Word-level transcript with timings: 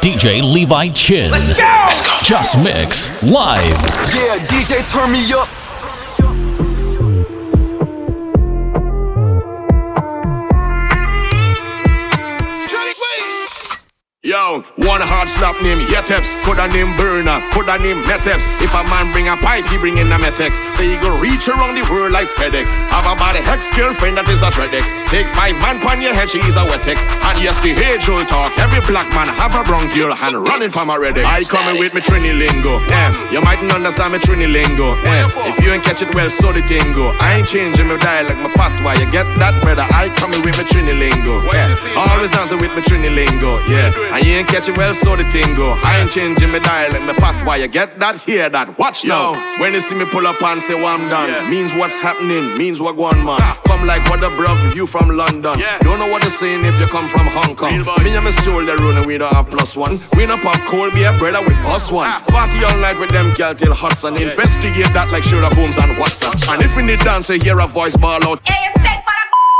DJ 0.00 0.42
Levi 0.42 0.88
Chin. 0.94 1.30
Let's 1.30 1.54
go! 1.54 1.86
Just 2.24 2.56
Mix 2.64 3.22
live. 3.22 3.64
Yeah, 4.14 4.38
DJ, 4.46 4.80
turn 4.90 5.12
me 5.12 5.30
up. 5.34 5.59
Yo, 14.50 14.66
one 14.82 14.98
hard 14.98 15.30
slap 15.30 15.62
name 15.62 15.78
Yeteps, 15.78 16.42
could 16.42 16.58
a 16.58 16.66
name 16.66 16.98
Burner, 16.98 17.38
could 17.54 17.70
a 17.70 17.78
name 17.78 18.02
Meteps. 18.02 18.42
If 18.58 18.74
a 18.74 18.82
man 18.90 19.14
bring 19.14 19.30
a 19.30 19.38
pipe, 19.38 19.62
he 19.70 19.78
bring 19.78 19.94
in 19.94 20.10
a 20.10 20.18
Metex. 20.18 20.58
So 20.74 20.82
he 20.82 20.98
go 20.98 21.14
reach 21.22 21.46
around 21.46 21.78
the 21.78 21.86
world 21.86 22.10
like 22.10 22.26
FedEx. 22.26 22.66
Have 22.90 23.06
a 23.06 23.14
body 23.14 23.38
hex 23.38 23.70
girlfriend 23.78 24.18
that 24.18 24.26
is 24.26 24.42
a 24.42 24.50
Dreadex. 24.50 25.06
Take 25.06 25.30
five 25.30 25.54
man 25.62 25.78
pon 25.78 26.02
your 26.02 26.10
head, 26.10 26.26
she 26.26 26.42
is 26.42 26.58
a 26.58 26.66
Wetex. 26.66 26.98
And 27.22 27.38
yes, 27.38 27.54
the 27.62 27.78
age 27.78 28.10
old 28.10 28.26
talk, 28.26 28.50
every 28.58 28.82
black 28.90 29.06
man 29.14 29.30
have 29.30 29.54
a 29.54 29.62
bronchial 29.62 30.10
hand 30.18 30.34
running 30.34 30.74
from 30.74 30.90
a 30.90 30.98
Redex. 30.98 31.30
I 31.30 31.46
coming 31.46 31.78
with 31.78 31.94
me 31.94 32.02
Trini 32.02 32.34
lingo, 32.34 32.82
yeah. 32.90 33.14
You 33.30 33.38
mightn't 33.46 33.70
understand 33.70 34.14
me 34.14 34.18
Trini 34.18 34.50
lingo, 34.50 34.98
yeah. 35.06 35.30
If 35.46 35.62
you 35.62 35.70
ain't 35.70 35.86
catch 35.86 36.02
it 36.02 36.10
well, 36.10 36.26
so 36.26 36.50
the 36.50 36.66
tingo. 36.66 37.14
I 37.22 37.38
ain't 37.38 37.46
changing 37.46 37.86
my 37.86 38.02
dialect, 38.02 38.42
my 38.42 38.50
patois. 38.50 38.98
You 38.98 39.06
get 39.14 39.30
that, 39.38 39.54
brother? 39.62 39.86
I 39.86 40.10
coming 40.18 40.42
with 40.42 40.58
me 40.58 40.66
Trini 40.66 40.98
lingo, 40.98 41.38
yeah. 41.54 41.70
Always 41.94 42.34
dancing 42.34 42.58
with 42.58 42.74
me 42.74 42.82
Trini 42.82 43.14
lingo, 43.14 43.54
yeah. 43.70 43.94
And 44.10 44.26
you 44.26 44.39
ain't 44.40 44.48
catch 44.48 44.68
it 44.68 44.76
well, 44.76 44.94
so 44.94 45.16
the 45.16 45.24
thing 45.24 45.54
go. 45.54 45.68
I 45.84 46.00
ain't 46.00 46.10
changing 46.10 46.50
my 46.50 46.58
dial 46.58 46.90
dialect, 46.90 47.04
my 47.04 47.12
path. 47.12 47.46
Why 47.46 47.56
you 47.56 47.68
get 47.68 47.98
that, 47.98 48.16
hear 48.16 48.48
that? 48.48 48.78
Watch 48.78 49.04
now. 49.04 49.36
When 49.60 49.74
you 49.74 49.80
see 49.80 49.94
me 49.94 50.06
pull 50.06 50.26
up 50.26 50.40
and 50.42 50.60
say, 50.62 50.74
well, 50.74 50.96
I'm 50.96 51.08
done, 51.08 51.28
yeah. 51.28 51.48
means 51.48 51.72
what's 51.74 51.94
happening, 51.94 52.56
means 52.56 52.80
what 52.80 52.96
going 52.96 53.22
man. 53.24 53.40
Come 53.66 53.86
like 53.86 54.08
what 54.08 54.20
the 54.20 54.30
bruv 54.30 54.56
if 54.68 54.74
you 54.74 54.86
from 54.86 55.08
London. 55.10 55.58
Yeah. 55.58 55.78
Don't 55.80 55.98
know 55.98 56.08
what 56.08 56.22
you're 56.22 56.30
saying 56.30 56.64
if 56.64 56.78
you 56.80 56.86
come 56.86 57.08
from 57.08 57.26
Hong 57.26 57.54
Kong. 57.54 57.76
Me 58.02 58.16
and 58.16 58.24
my 58.24 58.30
soul, 58.30 58.64
they 58.64 58.74
run 58.76 58.96
and 58.96 59.06
we 59.06 59.18
don't 59.18 59.32
have 59.32 59.50
plus 59.50 59.76
one. 59.76 59.92
We 60.16 60.26
don't 60.26 60.40
pop 60.40 60.58
cold 60.66 60.94
beer, 60.94 61.16
brother 61.18 61.42
with 61.42 61.58
us 61.68 61.92
one. 61.92 62.08
Ah. 62.08 62.24
Party 62.28 62.64
all 62.64 62.76
night 62.78 62.98
with 62.98 63.10
them 63.10 63.34
girl 63.34 63.54
till 63.54 63.74
Hudson. 63.74 64.16
Investigate 64.16 64.92
that 64.96 65.10
like 65.12 65.22
Sherlock 65.22 65.52
Holmes 65.52 65.76
and 65.76 65.92
WhatsApp. 65.96 66.52
And 66.52 66.62
if 66.62 66.76
we 66.76 66.82
need 66.82 67.00
dance, 67.00 67.28
hear 67.28 67.60
a 67.60 67.66
voice 67.66 67.96
ball 67.96 68.24
out. 68.24 68.40
Yeah, 68.48 68.80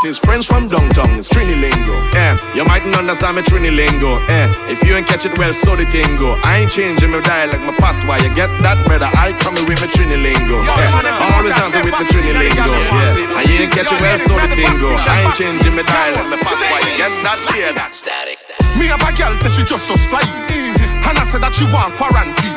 his 0.03 0.19
French 0.19 0.47
from 0.47 0.69
downtown, 0.69 1.13
it's 1.19 1.29
Trini 1.29 1.61
lingo. 1.61 1.97
Eh, 2.17 2.33
you 2.55 2.65
mightn't 2.65 2.95
understand 2.97 3.37
me 3.37 3.43
Trini 3.43 3.75
lingo. 3.75 4.17
Eh, 4.29 4.73
if 4.73 4.83
you 4.83 4.95
ain't 4.97 5.07
catch 5.07 5.27
it 5.27 5.37
well, 5.37 5.53
so 5.53 5.77
the 5.77 5.85
tingo. 5.85 6.41
I 6.45 6.65
ain't 6.65 6.71
changing 6.71 7.11
my 7.11 7.21
dialect, 7.21 7.63
my 7.63 7.75
patois. 7.77 8.25
You 8.25 8.33
get 8.35 8.49
that, 8.65 8.81
brother? 8.87 9.11
I 9.13 9.37
coming 9.37 9.67
with 9.69 9.81
me 9.81 9.89
Trini 9.93 10.17
lingo. 10.17 10.61
Eh, 10.63 11.37
always 11.37 11.53
dancing 11.53 11.85
with 11.85 11.97
me 11.99 12.05
Trini 12.09 12.33
lingo. 12.33 12.73
Yeah, 12.73 13.39
and 13.41 13.45
you 13.51 13.67
ain't 13.67 13.73
catch 13.73 13.93
it 13.93 14.01
well, 14.01 14.19
so 14.19 14.35
the 14.41 14.49
tingo. 14.53 14.91
I 15.05 15.29
ain't 15.29 15.35
changing 15.37 15.75
my 15.77 15.85
dialect, 15.85 16.29
my 16.33 16.39
patois. 16.41 16.81
You 16.89 16.97
get 16.97 17.13
that, 17.21 17.39
hear 17.53 17.73
that? 17.77 17.93
Static. 17.93 18.39
Me 18.79 18.87
have 18.89 19.03
a 19.05 19.11
girl 19.13 19.37
say 19.45 19.53
she 19.53 19.63
just 19.69 19.85
just 19.85 20.09
fly, 20.09 20.25
and 20.25 21.17
I 21.19 21.25
said 21.29 21.43
that 21.45 21.53
she 21.53 21.69
want 21.69 21.97
quarantine. 22.01 22.57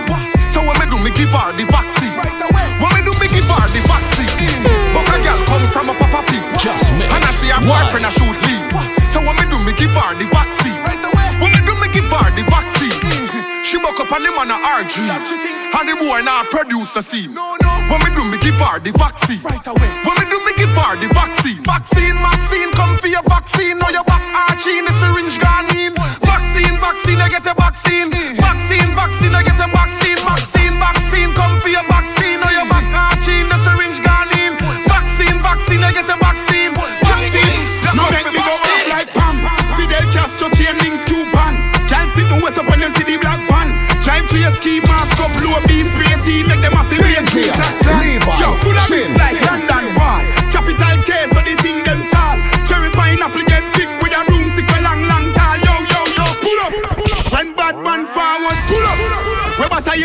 So 0.53 0.61
when 0.61 0.77
me 0.79 0.85
do, 0.85 1.01
me 1.01 1.11
give 1.11 1.33
her 1.33 1.51
the 1.51 1.65
vaccine. 1.67 2.13
When 2.13 2.91
me 2.93 3.01
do, 3.01 3.11
me 3.19 3.27
give 3.27 3.47
her 3.49 3.67
the 3.73 3.81
vaccine. 3.89 4.12
Just 6.59 6.91
mix. 6.97 7.11
And 7.13 7.23
I 7.23 7.27
see 7.27 7.49
her 7.49 7.61
boyfriend 7.63 8.05
a 8.05 8.11
shoot 8.11 8.37
leave. 8.45 8.65
So 9.13 9.21
when 9.21 9.35
me 9.37 9.45
do, 9.49 9.57
me 9.61 9.73
give 9.77 9.93
her 9.93 10.13
the 10.17 10.25
vaccine. 10.31 10.77
When 11.41 11.51
me 11.53 11.61
do, 11.65 11.73
me 11.77 11.87
give 11.93 12.09
her 12.09 12.29
the 12.33 12.43
vaccine. 12.49 12.93
She 13.63 13.77
buck 13.79 13.99
up 13.99 14.11
on 14.11 14.21
him 14.25 14.37
on 14.37 14.51
a 14.51 14.57
RG. 14.81 15.05
And 15.05 15.85
the 15.89 15.95
boy 15.95 16.21
now 16.21 16.43
produce 16.49 16.93
the 16.93 17.01
scene. 17.01 17.33
When 17.33 17.99
me 18.01 18.09
do, 18.15 18.23
me 18.25 18.37
give 18.37 18.57
her 18.57 18.79
the 18.79 18.91
vaccine. 18.97 19.41
When 19.43 20.15
me 20.17 20.25
do, 20.29 20.37
me 20.45 20.53
give 20.57 20.73
her 20.73 20.97
the 20.97 21.09
vaccine. 21.13 21.61
Vaccine, 21.63 22.17
vaccine, 22.21 22.71
come 22.73 22.97
for 22.97 23.07
your 23.07 23.23
vaccine. 23.23 23.77
Now 23.77 23.89
your 23.89 24.03
back 24.03 24.23
arching, 24.49 24.85
the 24.85 24.93
syringe 24.97 25.37
gone 25.37 25.52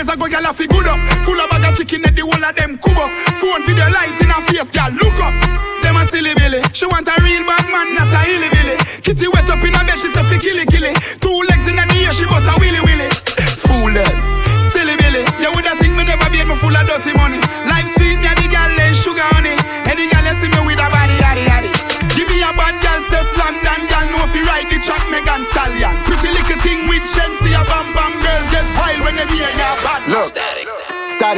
A 0.08 0.16
years 0.16 0.24
ago, 0.24 0.41
y'all 0.41 0.48
have 0.48 0.56
good 0.56 0.88
up. 0.88 0.96
Full 1.28 1.36
of 1.36 1.50
bag 1.52 1.69
of 1.69 1.76
chicken 1.76 2.00
at 2.08 2.16
the 2.16 2.24
whole 2.24 2.41
of 2.41 2.56
them 2.56 2.80
cub 2.80 2.96
up. 2.96 3.12
Phone 3.36 3.60
video 3.69 3.92
light 3.92 4.16
in 4.16 4.32
her 4.32 4.41
face, 4.48 4.72
girl, 4.72 4.88
look 4.96 5.20
up. 5.20 5.36
Them 5.84 6.00
a 6.00 6.08
silly 6.08 6.32
billy. 6.32 6.64
She 6.72 6.88
want 6.88 7.04
a 7.12 7.14
real 7.20 7.44
bad 7.44 7.69
man, 7.69 7.92
not 7.92 8.08
a 8.08 8.20
hilly 8.24 8.48
billy. 8.48 8.80
Kitty 9.04 9.28
wet 9.28 9.44
up 9.52 9.60
in 9.60 9.76
her 9.76 9.84
bed, 9.84 10.00
she 10.00 10.08
say 10.08 10.24
fi 10.24 10.41
killy 10.41 10.64
killy. 10.64 10.96
Two 11.20 11.36
legs 11.52 11.69
in 11.69 11.76
the 11.76 11.84
ear, 12.00 12.08
she 12.16 12.24
bust 12.24 12.48
a 12.48 12.56
willy 12.56 12.80
willy. 12.80 13.12
Fool 13.69 13.92
them. 13.92 14.08
Silly 14.72 14.96
billy. 14.96 15.28
You 15.44 15.52
woulda 15.52 15.76
think 15.76 15.92
me 15.92 16.08
never 16.08 16.25
beat 16.32 16.48
me 16.48 16.56
full 16.56 16.72
of 16.72 16.88
dirty 16.88 17.12
money. 17.12 17.36
Life 17.69 17.92
sweet, 18.00 18.16
me 18.16 18.32
a 18.32 18.32
the 18.32 18.48
girl 18.48 18.72
then 18.80 18.96
sugar 18.96 19.28
honey. 19.36 19.60
Any 19.92 20.08
girl 20.08 20.25
see 20.40 20.48
me 20.48 20.60
with 20.64 20.80
a 20.80 20.88
body 20.88 21.20
yaddy 21.20 21.44
yaddy. 21.44 21.70
Give 22.16 22.25
me 22.32 22.40
a 22.40 22.48
bad 22.56 22.80
girl, 22.80 23.00
Steph 23.12 23.28
London, 23.36 23.84
girl 23.92 24.08
know 24.08 24.25
fi 24.32 24.40
ride 24.40 24.72
the 24.72 24.80
track, 24.80 25.04
Megan 25.12 25.44
Stallion. 25.52 26.00
Pretty 26.08 26.32
little 26.32 26.60
thing 26.64 26.88
with 26.88 27.04
Shensi, 27.04 27.52
a 27.52 27.60
bam 27.69 27.92
bam 27.92 28.16
girl 28.16 28.42
get 28.48 28.64
wild 28.72 29.04
when 29.04 29.14
they 29.20 29.28
hear 29.36 29.52
ya 29.52 29.88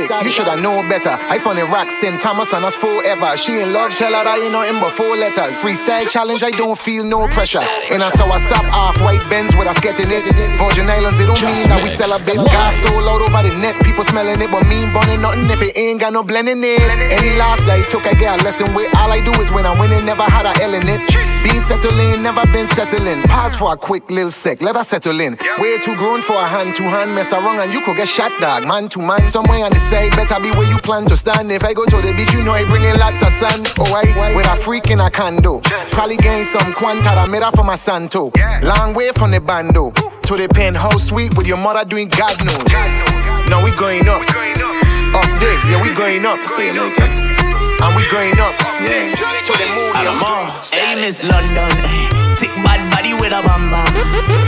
Static, 0.05 0.25
you 0.25 0.31
should 0.31 0.49
have 0.49 0.61
known 0.61 0.89
better. 0.89 1.17
I 1.29 1.39
found 1.39 1.59
in 1.59 1.67
racks 1.67 2.01
St. 2.01 2.21
Thomas 2.21 2.53
and 2.53 2.65
us 2.65 2.75
forever. 2.77 3.37
She 3.37 3.61
in 3.61 3.73
love, 3.73 3.93
tell 3.97 4.13
her 4.13 4.25
that 4.25 4.39
ain't 4.39 4.53
nothing 4.53 4.81
but 4.81 4.93
four 4.93 5.17
letters. 5.17 5.57
Freestyle 5.57 6.09
challenge, 6.09 6.43
I 6.43 6.51
don't 6.51 6.79
feel 6.79 7.05
no 7.05 7.27
pressure. 7.29 7.65
And 7.91 8.03
I 8.03 8.11
saw 8.11 8.29
a 8.31 8.41
sap 8.41 8.65
off 8.73 9.01
white 9.01 9.23
Benz 9.31 9.55
with 9.57 9.69
us 9.69 9.79
getting 9.81 10.11
it. 10.11 10.25
Virgin 10.59 10.89
Islands, 10.89 11.21
it 11.21 11.27
don't 11.27 11.41
mean 11.43 11.69
that 11.69 11.81
we 11.83 11.91
mix. 11.91 11.99
sell 11.99 12.13
a 12.13 12.19
big 12.25 12.39
Live. 12.39 12.51
gas 12.53 12.83
sold 12.83 13.05
out 13.05 13.23
over 13.23 13.43
the 13.47 13.53
net. 13.57 13.77
People 13.85 14.05
smelling 14.05 14.41
it, 14.41 14.51
but 14.51 14.67
me 14.67 14.85
ain't 14.85 14.95
burning 14.95 15.21
nothing 15.21 15.49
if 15.51 15.63
it 15.63 15.77
ain't 15.77 16.01
got 16.01 16.13
no 16.13 16.23
blending 16.23 16.63
it. 16.65 16.81
Any 17.11 17.37
last 17.37 17.67
day 17.67 17.83
took 17.87 18.07
I 18.07 18.15
get 18.15 18.41
a 18.41 18.45
lesson 18.45 18.75
with. 18.75 18.89
All 18.99 19.11
I 19.13 19.21
do 19.21 19.33
is 19.41 19.51
when 19.51 19.67
I 19.67 19.79
win 19.79 19.93
and 19.93 20.07
never 20.07 20.23
had 20.23 20.47
a 20.47 20.53
L 20.63 20.75
in 20.75 20.89
it. 20.89 21.30
Being 21.43 21.61
settling, 21.61 22.23
never 22.23 22.47
been 22.53 22.67
settling. 22.67 23.23
Pause 23.23 23.57
for 23.57 23.73
a 23.73 23.77
quick 23.77 24.11
little 24.11 24.31
sec, 24.31 24.61
let 24.63 24.77
us 24.77 24.89
settle 24.89 25.21
in. 25.21 25.37
Way 25.59 25.79
too 25.79 25.97
grown 25.97 26.21
for 26.21 26.35
a 26.35 26.47
hand 26.47 26.75
to 26.77 26.83
hand, 26.83 27.15
mess 27.15 27.33
around 27.33 27.61
and 27.61 27.73
you 27.73 27.81
could 27.81 27.97
get 27.97 28.09
shot, 28.09 28.33
dog. 28.41 28.67
Man 28.67 28.89
to 28.91 29.01
man, 29.01 29.27
somewhere 29.27 29.65
on 29.65 29.71
the 29.71 29.79
side, 29.79 30.11
better 30.13 30.41
be 30.41 30.51
where 30.53 30.69
you 30.69 30.79
plan 30.79 31.07
to 31.07 31.17
stand. 31.17 31.51
If 31.51 31.65
I 31.65 31.73
go 31.73 31.85
to 31.87 31.97
the 31.97 32.13
beach, 32.15 32.33
you 32.33 32.43
know 32.43 32.53
I 32.53 32.65
bring 32.65 32.83
in 32.83 32.99
lots 32.99 33.23
of 33.23 33.31
sun. 33.31 33.65
Oh, 33.79 33.95
I 33.95 34.35
with 34.35 34.47
a 34.47 34.57
freak 34.57 34.91
in 34.91 35.01
a 35.01 35.11
condo. 35.11 35.61
Probably 35.91 36.17
gain 36.17 36.45
some 36.45 36.73
quanta 36.75 37.03
that 37.03 37.29
made 37.31 37.43
up 37.43 37.57
for 37.57 37.65
my 37.65 37.77
santo. 37.77 38.31
Long 38.63 38.95
way 38.95 39.11
from 39.13 39.31
the 39.31 39.41
bando 39.41 39.93
to 39.93 40.37
the 40.37 40.49
penthouse 40.53 41.09
suite 41.09 41.37
with 41.37 41.47
your 41.47 41.59
mother 41.59 41.89
doing 41.89 42.09
God 42.09 42.37
knows. 42.45 42.65
Now 43.49 43.65
we 43.65 43.71
going 43.73 44.07
up, 44.07 44.23
up 44.23 45.41
there, 45.41 45.59
yeah, 45.67 45.83
we 45.83 45.95
going 45.95 46.25
up. 46.27 47.30
And 47.81 47.97
we 47.97 48.05
going 48.13 48.37
up, 48.41 48.55
yeah, 48.85 49.13
to 49.17 49.53
the 49.57 49.69
moon. 49.73 49.93
And. 49.97 50.21
Hey, 50.73 50.95
Miss 51.01 51.23
London. 51.25 51.73
eh. 51.81 52.37
Thick 52.37 52.53
bad 52.65 52.81
body 52.93 53.15
with 53.15 53.33
a 53.33 53.41
bam 53.41 53.73
bam. 53.73 53.89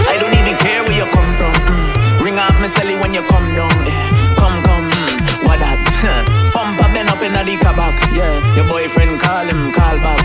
I 0.08 0.16
don't 0.20 0.34
even 0.36 0.56
care 0.60 0.84
where 0.84 0.92
you 0.96 1.08
come 1.08 1.32
from. 1.40 1.52
mm. 1.64 2.20
Ring 2.20 2.38
off 2.38 2.56
me 2.60 2.68
celly 2.68 3.00
when 3.00 3.12
you 3.14 3.22
come 3.32 3.48
down. 3.56 3.72
eh. 3.88 4.36
Come, 4.36 4.60
come, 4.62 4.84
mm. 4.90 5.44
what 5.48 5.58
that? 5.64 5.80
Pump 6.54 6.76
a 6.80 6.86
bend 6.92 7.08
up 7.08 7.22
in 7.24 7.32
the 7.32 7.56
kabak. 7.56 7.96
Yeah, 8.12 8.36
your 8.54 8.68
boyfriend 8.68 9.20
call 9.20 9.46
him, 9.48 9.72
call 9.72 9.96
back. 9.98 10.20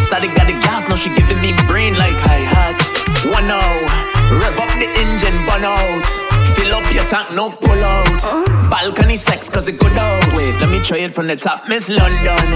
Static 0.00 0.32
got 0.34 0.46
the 0.48 0.56
gas, 0.64 0.88
now 0.88 0.96
she 0.96 1.10
giving 1.14 1.40
me 1.40 1.52
brain 1.68 1.94
like 1.98 2.16
hi 2.16 2.40
hats. 2.40 2.88
One 3.26 3.46
now, 3.48 3.60
rev 4.32 4.56
up 4.56 4.72
the 4.80 4.88
engine, 4.96 5.36
burn 5.44 5.64
out. 5.68 6.06
Fill 6.56 6.74
up 6.74 6.86
your 6.92 7.04
tank, 7.04 7.32
no 7.34 7.50
pull 7.50 7.84
out. 7.84 8.08
Uh-huh. 8.08 8.70
Balcony 8.70 9.16
sex, 9.16 9.48
cause 9.48 9.68
it 9.68 9.78
go 9.78 9.88
down. 9.92 10.20
Wait, 10.34 10.54
let 10.60 10.68
me 10.70 10.78
try 10.80 10.98
it 10.98 11.12
from 11.12 11.26
the 11.26 11.36
top, 11.36 11.68
Miss 11.68 11.88
London. 11.88 12.46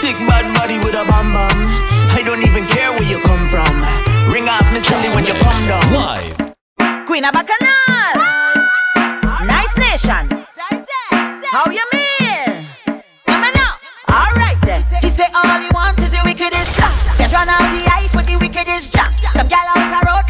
Thick 0.00 0.16
bad 0.26 0.52
body 0.56 0.78
with 0.78 0.94
a 0.94 1.04
bam 1.04 1.32
bam. 1.32 1.56
I 2.16 2.22
don't 2.24 2.42
even 2.42 2.66
care 2.66 2.90
where 2.92 3.04
you 3.08 3.20
come 3.20 3.48
from. 3.48 3.72
Ring 4.32 4.48
off 4.48 4.66
Miss 4.72 4.88
Lily 4.90 5.08
when 5.14 5.24
you 5.26 5.34
come 5.34 5.52
Mix 5.52 5.68
down. 5.68 5.92
live. 5.92 7.06
Queen 7.06 7.24
of 7.24 7.32
Bacchanal. 7.32 8.16
Nice 9.46 9.76
nation. 9.76 10.24
How 11.52 11.68
you 11.70 11.84
mean? 11.92 12.66
Come 13.26 13.44
on 13.44 13.52
now. 13.54 13.76
All 14.08 14.32
right 14.40 14.56
then. 14.62 14.82
He 15.02 15.10
say 15.10 15.26
all 15.34 15.60
he 15.60 15.68
want 15.74 15.98
is 15.98 16.10
the 16.10 16.20
wickedest 16.24 16.76
song. 16.76 16.92
Get 17.18 17.30
run 17.32 17.48
out 17.48 17.68
the 17.70 17.84
ice 17.92 18.14
with 18.16 18.26
the 18.26 18.36
wickedest 18.40 18.92
jam. 18.92 19.10
Some 19.34 19.48
gal 19.48 19.66
out 19.76 19.88
the 19.92 20.00
road 20.08 20.21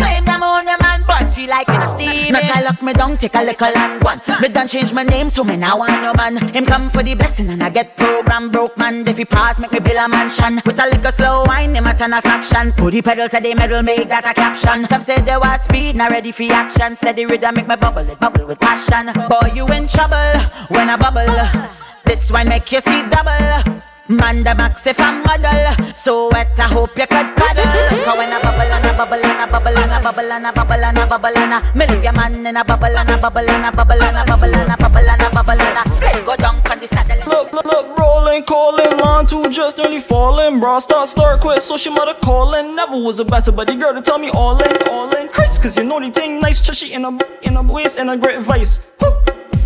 claim 1.46 1.66
them 1.66 1.66
on 1.66 1.66
the 1.66 1.66
man, 1.66 1.66
but 1.66 1.66
she 1.66 1.66
like 1.66 1.68
it 1.68 1.82
ah. 1.82 1.96
steamy. 1.96 2.30
Now 2.30 2.40
try 2.40 2.62
lock 2.62 2.82
me 2.82 2.92
down, 2.92 3.16
take 3.16 3.34
a 3.34 3.42
little 3.42 3.76
and 3.76 4.02
one. 4.02 4.20
Me 4.40 4.48
done 4.48 4.68
change 4.68 4.92
my 4.92 5.02
name, 5.02 5.30
so 5.30 5.44
me 5.44 5.56
now 5.56 5.78
want 5.78 6.02
your 6.02 6.14
man. 6.14 6.36
Him 6.54 6.66
come 6.66 6.90
for 6.90 7.02
the 7.02 7.14
blessing 7.14 7.48
and 7.48 7.62
I 7.62 7.70
get 7.70 7.96
program 7.96 8.50
broke 8.50 8.76
man. 8.76 9.06
If 9.06 9.18
he 9.18 9.24
pass, 9.24 9.58
make 9.58 9.72
me 9.72 9.80
build 9.80 9.96
a 9.96 10.08
mansion. 10.08 10.60
With 10.64 10.78
a 10.78 10.86
little 10.86 11.12
slow 11.12 11.44
wine, 11.46 11.74
him 11.74 11.86
a 11.86 11.94
turn 11.94 12.12
a 12.12 12.20
fraction. 12.22 12.72
Put 12.72 12.92
the 12.92 13.02
pedal 13.02 13.28
to 13.28 13.40
the 13.40 13.54
metal, 13.54 13.82
make 13.82 14.08
that 14.08 14.24
a 14.24 14.34
caption. 14.34 14.86
Some 14.86 15.02
say 15.02 15.20
they 15.20 15.36
was 15.36 15.60
speed, 15.62 15.96
not 15.96 16.10
ready 16.10 16.32
for 16.32 16.44
action. 16.44 16.96
Said 16.96 17.16
the 17.16 17.26
rhythm 17.26 17.54
make 17.54 17.68
me 17.68 17.76
bubble, 17.76 18.08
it 18.08 18.18
bubble 18.18 18.46
with 18.46 18.60
passion. 18.60 19.12
Boy, 19.28 19.52
you 19.54 19.66
in 19.68 19.86
trouble 19.86 20.40
when 20.68 20.90
I 20.90 20.96
bubble. 20.96 21.78
This 22.04 22.30
one 22.30 22.48
make 22.48 22.70
you 22.72 22.80
see 22.80 23.02
double. 23.08 23.82
Man 24.12 24.44
the 24.44 24.54
max 24.54 24.86
if 24.86 24.98
model 24.98 25.94
So 25.94 26.28
wet 26.30 26.58
I 26.58 26.64
hope 26.68 26.98
you 26.98 27.06
could 27.06 27.34
paddle 27.34 27.64
Cause 28.04 28.18
when 28.18 28.28
I 28.28 28.42
bubble 28.42 28.60
and 28.60 28.86
I 28.86 28.94
bubble 28.94 29.24
and 29.24 29.40
I 29.40 29.46
bubble 29.46 29.78
and 29.78 29.92
I 29.92 30.00
bubble 30.02 30.32
and 30.32 30.46
I 30.46 30.50
bubble 30.52 30.84
and 30.84 30.98
I 30.98 31.06
bubble 31.06 31.38
and 31.38 31.54
I 31.54 31.74
Me 31.74 31.86
leave 31.86 32.04
your 32.04 32.12
man 32.12 32.46
in 32.46 32.56
a 32.56 32.62
bubble 32.62 32.84
and 32.84 33.10
I 33.10 33.18
bubble 33.18 33.48
and 33.48 33.66
I 33.66 33.70
bubble 33.70 34.02
and 34.02 34.18
I 34.18 34.26
bubble 34.26 34.54
and 34.54 34.70
I 34.70 34.76
bubble 34.76 34.98
and 34.98 35.22
I 35.22 35.30
bubble 35.30 35.62
and 35.62 35.78
I 35.78 35.84
Split 35.84 36.26
go 36.26 36.36
down 36.36 36.56
on 36.70 36.78
the 36.78 36.86
saddle 36.88 37.26
Look, 37.26 37.52
look, 37.54 37.64
look, 37.64 37.98
rolling, 37.98 38.42
calling, 38.44 38.98
line 38.98 39.24
two 39.24 39.48
just 39.48 39.78
nearly 39.78 40.00
falling 40.00 40.60
Bro, 40.60 40.80
start, 40.80 41.08
start, 41.08 41.40
quit, 41.40 41.62
so 41.62 41.78
she 41.78 41.88
mother 41.88 42.14
calling 42.22 42.76
Never 42.76 42.98
was 42.98 43.18
a 43.18 43.24
better 43.24 43.50
buddy 43.50 43.76
girl 43.76 43.94
to 43.94 44.02
tell 44.02 44.18
me 44.18 44.28
all 44.30 44.60
in, 44.62 44.88
all 44.88 45.10
in 45.16 45.28
Chris, 45.28 45.58
cause 45.58 45.74
you 45.76 45.84
know 45.84 46.00
the 46.00 46.10
thing 46.10 46.38
nice 46.38 46.60
Chushy 46.60 46.92
in 46.92 47.06
a, 47.06 47.18
in 47.40 47.56
a 47.56 47.62
waist 47.62 47.98
and 47.98 48.10
a 48.10 48.16
great 48.18 48.40
vice 48.40 48.78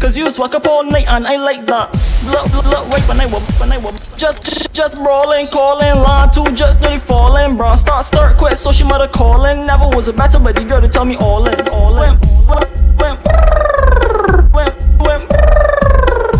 Cause 0.00 0.16
you 0.16 0.30
swag 0.30 0.54
up 0.54 0.66
all 0.66 0.84
night 0.84 1.06
and 1.08 1.26
I 1.26 1.36
like 1.36 1.64
that. 1.66 1.90
Look, 2.26 2.52
look, 2.52 2.66
look, 2.66 2.88
wait 2.90 3.02
when 3.08 3.20
I 3.20 3.26
whoop, 3.26 3.42
when 3.58 3.72
I 3.72 3.78
whoop. 3.78 3.94
Just, 4.16 4.44
just, 4.44 4.72
just 4.72 4.96
brawling, 4.96 5.46
calling, 5.46 6.00
line 6.00 6.30
two, 6.30 6.44
just 6.54 6.80
nearly 6.82 6.98
falling, 6.98 7.56
bro. 7.56 7.74
Start, 7.76 8.04
start, 8.04 8.36
quit, 8.36 8.58
so 8.58 8.72
she 8.72 8.84
mother 8.84 9.08
calling. 9.08 9.66
Never 9.66 9.88
was 9.88 10.08
a 10.08 10.12
better 10.12 10.38
but 10.38 10.54
the 10.54 10.64
girl 10.64 10.80
to 10.82 10.88
tell 10.88 11.06
me 11.06 11.16
all 11.16 11.48
in, 11.48 11.68
all 11.70 12.00
in. 12.02 12.20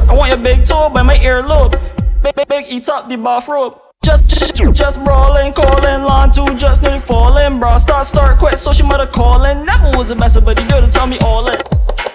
I 0.09 0.13
want 0.15 0.29
your 0.29 0.39
big 0.39 0.65
toe 0.65 0.91
by 0.91 1.03
my 1.03 1.17
earlobe. 1.19 1.81
Big, 2.23 2.35
big, 2.35 2.49
big, 2.49 2.67
eat 2.69 2.89
up 2.89 3.09
the 3.09 3.17
bathrobe. 3.17 3.81
Just, 4.05 4.29
just, 4.29 4.55
just 4.55 5.03
brawling, 5.03 5.53
calling, 5.53 6.05
line 6.05 6.31
two, 6.31 6.55
just 6.57 6.83
nearly 6.83 7.01
falling, 7.01 7.59
bro. 7.59 7.79
Start, 7.79 8.07
start, 8.07 8.39
quit, 8.39 8.59
so 8.59 8.73
she 8.73 8.83
mother 8.83 9.07
calling. 9.07 9.65
Never 9.65 9.97
was 9.97 10.11
a 10.11 10.15
better 10.15 10.41
but 10.41 10.57
the 10.57 10.63
girl 10.65 10.83
to 10.83 10.89
tell 10.89 11.07
me 11.07 11.19
all 11.21 11.49
in. 11.49 11.59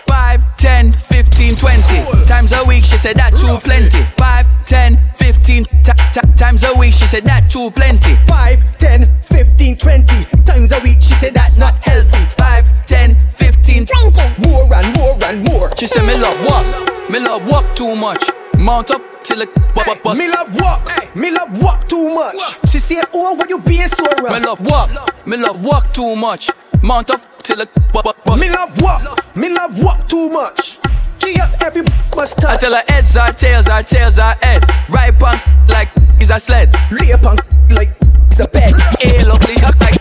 5, 0.08 0.51
10, 0.62 0.94
15, 0.94 1.56
20 1.56 2.26
times 2.28 2.54
a 2.54 2.64
week, 2.66 2.84
she 2.84 2.96
said 2.96 3.16
that 3.16 3.34
too 3.34 3.58
plenty. 3.66 3.98
5, 3.98 4.66
10, 4.68 4.96
15 5.16 5.66
t- 5.66 5.92
t- 6.14 6.22
times 6.38 6.64
a 6.64 6.72
week, 6.78 6.94
she 6.94 7.08
said 7.08 7.24
that 7.24 7.50
too 7.50 7.72
plenty. 7.72 8.14
5, 8.28 8.78
10, 8.78 9.22
15, 9.24 9.78
20 9.78 10.26
times 10.46 10.72
a 10.72 10.80
week, 10.82 11.02
she 11.02 11.16
said 11.16 11.34
that's 11.34 11.58
not 11.58 11.74
healthy. 11.84 12.24
5, 12.38 12.86
10, 12.86 13.18
15, 13.32 13.88
20 13.88 14.48
more 14.48 14.72
and 14.76 14.96
more 14.96 15.18
and 15.24 15.44
more. 15.46 15.76
She 15.78 15.88
said, 15.88 16.06
Me 16.06 16.14
love 16.22 16.38
walk, 16.46 17.10
me 17.10 17.20
love 17.20 17.48
walk 17.50 17.76
too 17.76 17.96
much. 17.96 18.24
Mount 18.56 18.92
up 18.92 19.02
till 19.24 19.42
it 19.42 19.50
bust. 19.74 20.04
bust. 20.04 20.20
Me 20.20 20.30
love 20.30 20.56
walk, 20.62 21.16
me 21.16 21.32
love 21.32 21.60
walk 21.60 21.88
too 21.88 22.14
much. 22.14 22.38
She 22.70 22.78
said, 22.78 23.06
Oh, 23.16 23.34
what 23.34 23.50
you 23.50 23.58
being 23.58 23.88
so 23.88 24.06
rough? 24.22 24.40
Me 24.40 24.46
love 24.46 24.62
walk, 24.62 25.26
me 25.26 25.38
love 25.38 25.66
walk 25.66 25.92
too 25.92 26.16
much. 26.16 26.52
Mount 26.84 27.10
up 27.10 27.22
till 27.56 27.66
bust. 27.94 28.40
Me 28.40 28.50
love 28.50 28.82
walk, 28.82 29.36
me 29.36 29.50
love 29.50 29.84
walk 29.84 30.08
too 30.08 30.30
much. 30.30 30.80
G 31.18 31.40
up 31.40 31.50
every 31.62 31.84
must 32.16 32.38
touch. 32.38 32.56
I 32.56 32.58
tell 32.58 32.76
her 32.76 32.84
heads 32.88 33.18
are 33.18 33.34
tails, 33.34 33.68
are 33.68 33.84
tails 33.84 34.20
are 34.20 34.36
head. 34.42 34.64
Right 34.90 35.14
on 35.24 35.40
like 35.68 35.90
is 36.20 36.32
a 36.32 36.40
sled. 36.40 36.74
Lay 36.92 37.12
upon 37.12 37.38
like 37.70 37.90
it's 38.28 38.40
a 38.40 38.48
bed. 38.48 38.74
Hey, 39.00 39.24
lovely 39.24 39.56
like. 39.56 40.01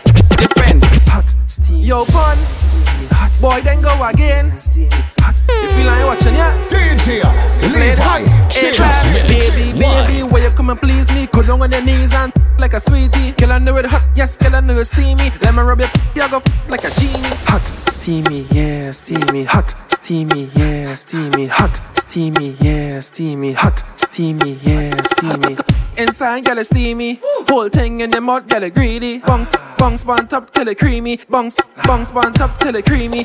Hot, 1.51 1.65
steamy. 1.65 1.83
Yo, 1.83 2.05
pun. 2.05 2.37
Steamy. 2.55 3.07
Hot. 3.11 3.41
Boy, 3.41 3.61
then 3.63 3.83
go 3.83 3.91
again. 4.07 4.55
Steamy. 4.61 4.87
Hot. 5.19 5.35
You 5.49 5.69
feel 5.75 5.87
like 5.87 6.07
watching, 6.07 6.35
yeah? 6.35 6.55
DJ, 6.63 7.27
leave 7.75 7.99
hot. 7.99 8.23
Hey, 8.53 8.71
Chill. 8.71 8.87
baby, 9.27 9.75
baby, 9.75 10.23
where 10.31 10.45
you 10.45 10.51
come 10.55 10.71
and 10.71 10.81
please 10.81 11.11
me? 11.13 11.27
Go 11.27 11.43
down 11.43 11.61
on 11.61 11.73
your 11.73 11.83
knees 11.83 12.15
and 12.15 12.33
like 12.57 12.73
a 12.75 12.79
sweetie. 12.79 13.33
Girl, 13.33 13.51
I 13.51 13.59
know 13.59 13.77
it 13.79 13.87
hot, 13.87 14.07
yes, 14.15 14.39
girl, 14.39 14.55
I 14.55 14.61
know 14.61 14.79
it 14.79 14.85
steamy. 14.85 15.31
Let 15.43 15.55
me 15.57 15.63
rub 15.63 15.81
your, 15.81 15.91
you 16.15 16.31
go 16.31 16.41
like 16.69 16.85
a 16.85 16.91
genie. 16.95 17.35
Hot, 17.51 17.67
steamy, 17.91 18.47
yeah, 18.53 18.93
steamy. 18.93 19.43
Hot, 19.43 19.75
steamy, 19.91 20.51
yeah, 20.55 20.95
steamy. 20.95 21.47
Hot, 21.49 21.81
steamy, 21.97 22.55
yeah, 22.61 23.01
steamy. 23.01 23.55
Hot, 23.55 23.83
steamy, 23.97 24.53
yeah, 24.63 25.03
steamy. 25.03 25.57
Inside, 25.97 26.45
girl, 26.47 26.59
it's 26.59 26.69
steamy. 26.71 27.21
Whole 27.49 27.69
thing 27.69 28.01
in 28.01 28.11
the 28.11 28.21
mouth, 28.21 28.49
girl, 28.49 28.63
it 28.63 28.75
greedy. 28.75 29.19
Bungs, 29.19 29.51
bungs, 29.77 30.07
on 30.07 30.29
top 30.29 30.51
till 30.51 30.69
it 30.69 30.79
creamy. 30.79 31.19
Bungs, 31.29 31.40
bungs, 31.85 32.13
on 32.13 32.33
top 32.35 32.59
till 32.61 32.75
it 32.77 32.85
creamy. 32.85 33.25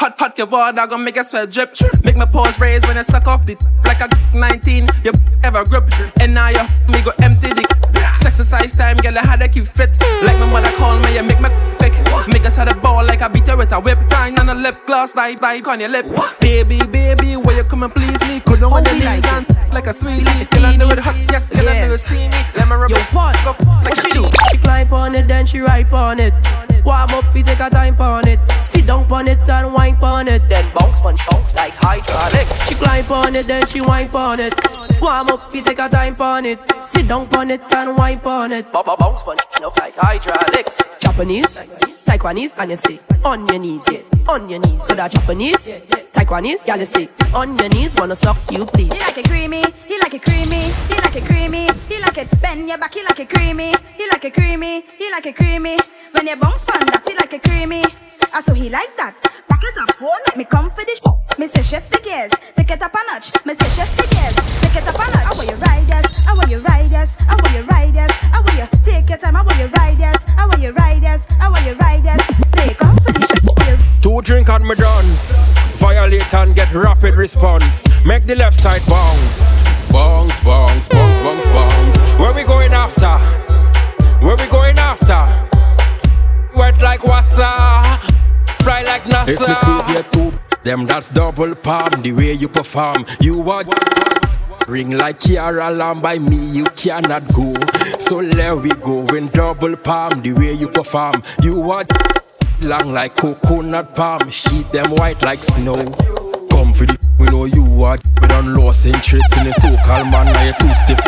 Hot, 0.00 0.18
hot, 0.18 0.38
your 0.38 0.46
water 0.46 0.86
gonna 0.86 1.02
make 1.02 1.16
a 1.16 1.24
sweat 1.24 1.50
drip. 1.50 1.74
Make 2.04 2.16
my 2.16 2.24
pores 2.24 2.58
raise 2.60 2.86
when 2.86 2.96
I 2.96 3.02
suck 3.02 3.26
off 3.26 3.44
the 3.46 3.56
like 3.84 4.00
a 4.00 4.08
19. 4.36 4.88
You 5.04 5.12
ever 5.44 5.64
grip, 5.64 5.84
and 6.20 6.34
now 6.34 6.48
you 6.48 6.62
me 6.88 7.02
go 7.02 7.12
empty 7.22 7.48
the. 7.48 7.82
Exercise 8.24 8.72
time, 8.72 8.96
girl, 8.98 9.18
I 9.18 9.22
had 9.22 9.40
to 9.40 9.48
keep 9.48 9.66
fit. 9.66 9.90
Like 10.22 10.38
my 10.38 10.50
mother 10.50 10.70
call 10.76 10.98
me, 11.00 11.14
you 11.16 11.22
make 11.22 11.40
me 11.40 11.48
quick. 11.76 11.92
Make 12.28 12.46
us 12.46 12.56
had 12.56 12.68
a 12.68 12.74
ball 12.74 13.04
like 13.04 13.20
I 13.20 13.28
beat 13.28 13.46
her 13.48 13.56
with 13.56 13.72
a 13.72 13.80
whip. 13.80 13.98
Dying 14.08 14.38
on 14.38 14.48
a 14.48 14.54
lip 14.54 14.86
gloss, 14.86 15.16
like 15.16 15.42
like 15.42 15.66
on 15.68 15.80
your 15.80 15.88
lip. 15.88 16.06
Baby, 16.40 16.80
baby, 16.90 17.36
where 17.36 17.56
you 17.56 17.64
come 17.64 17.82
and 17.82 17.94
please 17.94 18.20
me? 18.28 18.40
Down 18.40 18.72
on 18.72 18.84
the 18.84 18.92
knees 18.92 19.26
and 19.26 19.44
like 19.72 19.86
a 19.86 19.92
sweetie. 19.92 20.24
Girl, 20.54 20.66
I 20.66 20.76
know 20.76 20.88
it 20.90 20.98
hot, 21.00 21.16
yes, 21.30 21.52
girl, 21.52 21.68
I 21.68 21.80
know 21.80 21.92
it 21.92 21.98
steamy. 21.98 22.40
Let 22.56 22.68
me 22.68 22.76
rub 22.76 22.90
it 22.92 23.12
go 23.12 23.52
like 23.82 23.98
a 23.98 24.00
she 24.00 24.08
chew. 24.08 24.28
She 24.50 24.58
climb 24.58 24.92
on 24.92 25.14
it, 25.14 25.26
then 25.26 25.44
she 25.44 25.60
ride 25.60 25.92
on 25.92 26.20
it. 26.20 26.71
Take 27.42 27.60
a 27.60 27.70
time 27.70 28.00
on 28.00 28.28
it. 28.28 28.38
Sit 28.62 28.86
down 28.86 29.10
on 29.12 29.28
it 29.28 29.48
and 29.48 29.74
wine 29.74 29.96
on 30.02 30.28
it. 30.28 30.48
Then 30.48 30.64
bounce, 30.74 31.00
bounce, 31.00 31.20
bounce 31.30 31.54
like 31.54 31.74
hydraulics. 31.74 32.68
She 32.68 32.74
climb 32.74 33.10
on 33.10 33.34
it, 33.36 33.46
then 33.46 33.66
she 33.66 33.80
wine 33.80 34.08
on 34.14 34.40
it. 34.40 34.54
Warm 35.00 35.28
up, 35.28 35.50
fi 35.50 35.60
take 35.60 35.78
a 35.78 35.88
time 35.88 36.20
on 36.20 36.46
it. 36.46 36.58
Sit 36.76 37.08
down 37.08 37.28
on 37.34 37.50
it 37.50 37.60
and 37.74 37.96
wine 37.96 38.20
on 38.24 38.52
it. 38.52 38.70
Bounce, 38.72 39.22
on 39.22 39.38
it, 39.38 39.78
like 39.78 39.96
hydraulics. 39.96 40.80
Japanese, 41.00 41.62
Taiwanese, 42.04 42.54
and 42.58 42.70
you 42.70 42.76
stay 42.76 43.00
on 43.24 43.46
your 43.48 43.58
knees, 43.58 43.86
yeah, 43.90 44.00
on 44.28 44.48
your 44.48 44.60
knees. 44.60 44.84
So 44.84 44.94
that 44.94 45.10
Japanese, 45.12 45.72
Taiwanese, 46.12 46.66
y'all 46.66 46.84
stay 46.84 47.08
on 47.34 47.58
your 47.58 47.68
knees, 47.70 47.94
wanna 47.96 48.14
suck 48.16 48.36
you, 48.50 48.64
please. 48.66 48.92
He 48.92 49.00
like 49.00 49.18
it 49.18 49.28
creamy, 49.28 49.62
he 49.86 49.98
like 50.00 50.14
it 50.14 50.22
creamy, 50.22 50.62
he 50.88 50.94
like 51.00 51.16
it 51.16 51.24
creamy, 51.24 51.68
he 51.88 52.00
like 52.00 52.18
it 52.18 52.28
bend 52.40 52.68
your 52.68 52.78
back, 52.78 52.94
he 52.94 53.02
like 53.04 53.20
it 53.20 53.28
creamy, 53.28 53.72
he 53.96 54.04
like 54.10 54.24
it 54.24 54.34
creamy, 54.34 54.82
he 54.98 55.10
like 55.10 55.26
it 55.26 55.36
creamy. 55.36 55.76
When 56.12 56.26
your 56.26 56.36
bones 56.36 56.64
pan 56.64 56.86
that, 56.86 57.02
he 57.06 57.14
like 57.16 57.32
it 57.32 57.42
creamy. 57.42 57.82
Ah, 58.34 58.40
so 58.40 58.54
he 58.54 58.68
like 58.70 58.96
that. 58.96 59.14
Back 59.48 59.60
it 59.62 59.76
up, 59.80 59.94
hold 59.96 60.20
let 60.26 60.36
me 60.36 60.44
come 60.44 60.70
for 60.70 60.84
the 60.84 60.94
sh- 60.96 61.38
Me 61.38 61.46
say 61.46 61.62
shift 61.62 61.90
the 61.92 62.00
gears, 62.00 62.32
take 62.56 62.70
it 62.70 62.82
up 62.82 62.92
a 62.94 63.00
notch. 63.12 63.32
Me 63.44 63.52
say 63.54 63.68
shift 63.72 63.92
the 63.96 64.04
gears, 64.08 64.36
take 64.60 64.76
it 64.80 64.88
up 64.88 64.94
a 64.96 65.04
notch. 65.04 65.26
I 65.28 65.32
want 65.36 65.48
you 65.48 65.56
ride 65.60 65.84
yes, 65.88 66.04
I 66.28 66.32
want 66.34 66.50
you 66.50 66.58
ride 66.64 66.90
yes, 66.90 67.16
I 67.28 67.34
want 67.36 67.52
you 67.52 67.62
ride 67.68 67.94
yes, 67.94 68.12
I 68.32 68.40
want 68.40 68.56
you 68.56 68.66
take 68.84 69.08
your 69.08 69.18
time, 69.18 69.36
I 69.36 69.42
want 69.42 69.58
you 69.60 69.68
ride 69.76 69.98
yes, 70.00 70.24
I 70.24 70.31
want 70.31 70.31
you 70.62 70.72
ride 70.72 71.02
yes, 71.02 71.26
I 71.40 71.48
want 71.48 71.66
you 71.66 71.74
ride 71.74 72.04
yes. 72.04 72.20
Say 72.54 72.74
come 72.74 72.96
for 72.98 73.12
the 73.12 73.84
Two 74.00 74.20
drink 74.22 74.48
on 74.48 74.64
my 74.64 74.74
dance. 74.74 75.44
Violate 75.78 76.32
and 76.34 76.54
get 76.54 76.72
rapid 76.72 77.14
response. 77.14 77.82
Make 78.04 78.26
the 78.26 78.36
left 78.36 78.58
side 78.60 78.80
bounce. 78.88 79.48
Bounce, 79.90 80.40
bounce, 80.40 80.88
bounce, 80.88 81.18
bounce, 81.22 81.46
bounce. 81.46 82.20
Where 82.20 82.32
we 82.32 82.44
going 82.44 82.72
after? 82.72 83.18
Where 84.24 84.36
we 84.36 84.46
going 84.46 84.78
after? 84.78 85.22
Wet 86.56 86.80
like 86.80 87.00
wassa. 87.00 87.98
Fly 88.62 88.82
like 88.82 89.02
NASA. 89.02 89.28
If 89.28 89.40
me 89.40 89.54
squeeze 89.54 89.90
your 89.94 90.02
tube, 90.04 90.40
them 90.62 90.86
that's 90.86 91.08
double 91.08 91.54
palm. 91.56 92.02
The 92.02 92.12
way 92.12 92.34
you 92.34 92.48
perform, 92.48 93.04
you 93.20 93.50
are. 93.50 93.64
Ring 94.68 94.92
like 94.92 95.18
Kiara 95.18 95.76
Lamb 95.76 96.00
by 96.00 96.18
me, 96.18 96.36
you 96.36 96.64
cannot 96.76 97.26
go. 97.34 97.52
So 98.12 98.20
there 98.20 98.54
we 98.54 98.68
go 98.68 99.06
in 99.16 99.28
double 99.28 99.74
palm. 99.74 100.20
The 100.20 100.32
way 100.32 100.52
you 100.52 100.68
perform, 100.68 101.22
you 101.42 101.70
are 101.70 101.82
long 102.60 102.92
like 102.92 103.16
coconut 103.16 103.94
palm. 103.94 104.28
Sheet 104.28 104.70
them 104.70 104.90
white 104.96 105.22
like 105.22 105.42
snow. 105.42 105.76
Come 106.50 106.74
for 106.74 106.84
the 106.84 106.98
we 107.18 107.24
know 107.28 107.46
you 107.46 107.64
are. 107.82 107.96
We 108.20 108.28
done 108.28 108.54
lost 108.54 108.84
interest 108.84 109.34
in 109.38 109.46
the 109.46 109.52
so-called 109.54 110.10
man. 110.12 110.26
Now 110.26 110.44
you 110.44 110.52
too 110.60 110.74
stiff. 110.84 111.00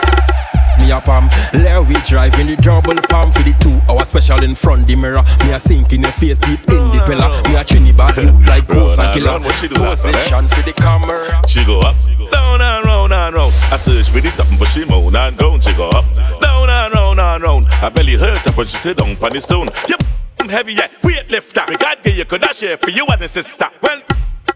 Me 0.78 0.92
a 0.92 1.00
palm, 1.02 1.28
there 1.52 1.82
we 1.82 1.92
drive 2.08 2.40
in 2.40 2.46
the 2.46 2.56
double 2.56 2.96
palm 3.12 3.30
for 3.30 3.42
the 3.42 3.52
two 3.60 3.78
hour 3.86 4.02
special 4.06 4.42
in 4.42 4.54
front 4.54 4.88
the 4.88 4.96
mirror. 4.96 5.22
Me 5.44 5.52
a 5.52 5.58
sink 5.58 5.92
in 5.92 6.00
the 6.00 6.08
face 6.12 6.38
deep 6.38 6.60
in 6.70 6.88
the 6.88 7.04
pillar. 7.04 7.28
Me 7.50 7.56
a 7.56 7.64
Trinidad 7.64 8.16
look 8.16 8.46
like 8.48 8.66
ghost 8.66 8.98
and 8.98 9.12
killer. 9.12 9.40
Position 9.40 10.48
for 10.48 10.62
the 10.62 10.72
camera. 10.72 11.42
She 11.46 11.66
go 11.66 11.80
up, 11.80 11.96
down 12.32 12.62
and 12.62 12.83
and 13.24 13.36
round. 13.36 13.52
I 13.72 13.76
search 13.76 14.10
for 14.10 14.20
the 14.20 14.30
something 14.30 14.58
for 14.58 14.66
she 14.66 14.84
moan 14.84 15.16
and 15.16 15.36
groan. 15.36 15.60
She 15.60 15.72
go 15.74 15.88
up, 15.90 16.04
down 16.40 16.68
and 16.68 16.94
round 16.94 17.20
and 17.20 17.42
round. 17.42 17.66
I 17.82 17.88
belly 17.88 18.14
hurt 18.14 18.46
up 18.46 18.56
when 18.56 18.66
she 18.66 18.76
sit 18.76 18.96
down 18.98 19.16
on 19.16 19.32
the 19.32 19.40
stone. 19.40 19.68
Yep, 19.88 20.02
I'm 20.40 20.48
heavy 20.48 20.74
yet, 20.74 20.90
weight 21.02 21.30
lifter. 21.30 21.64
Me 21.68 21.76
God 21.76 21.98
give 22.02 22.16
you 22.16 22.24
could 22.24 22.44
I 22.44 22.52
share 22.52 22.76
for 22.76 22.90
you 22.90 23.06
and 23.06 23.20
the 23.20 23.28
sister. 23.28 23.68
Well, 23.82 24.00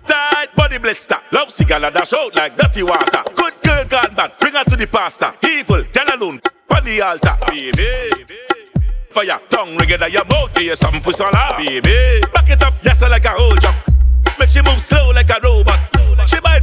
tight 0.07 0.55
body 0.55 0.79
blister. 0.79 1.17
Love 1.33 1.51
cigar 1.51 1.83
and 1.83 1.95
dash 1.95 2.13
out 2.13 2.35
like 2.35 2.57
dirty 2.57 2.83
water. 2.83 3.23
Good 3.35 3.55
girl 3.63 3.85
gone 3.85 4.15
bad, 4.15 4.33
bring 4.41 4.55
her 4.55 4.65
to 4.65 4.77
the 4.77 4.87
pastor. 4.87 5.33
Evil, 5.45 5.83
tell 5.93 6.15
alone, 6.15 6.41
on 6.71 6.85
the 6.85 7.01
altar. 7.01 7.37
Baby. 7.49 8.27
for 9.11 9.25
ya. 9.25 9.39
Tongue 9.49 9.77
it 9.81 10.13
your 10.13 10.25
mouth, 10.27 10.55
give 10.55 10.65
you 10.65 10.77
something 10.77 11.01
for 11.01 11.13
swallow, 11.13 11.57
baby. 11.57 12.21
Back 12.35 12.51
it 12.51 12.63
up, 12.63 12.75
yes, 12.83 13.03
like 13.03 13.25
a 13.25 13.31
whole 13.31 13.57
jump. 13.57 13.77
Make 14.39 14.51
she 14.51 14.63
move 14.63 14.79
slow 14.79 15.11
like 15.13 15.31
a 15.31 15.41
robot. 15.43 15.88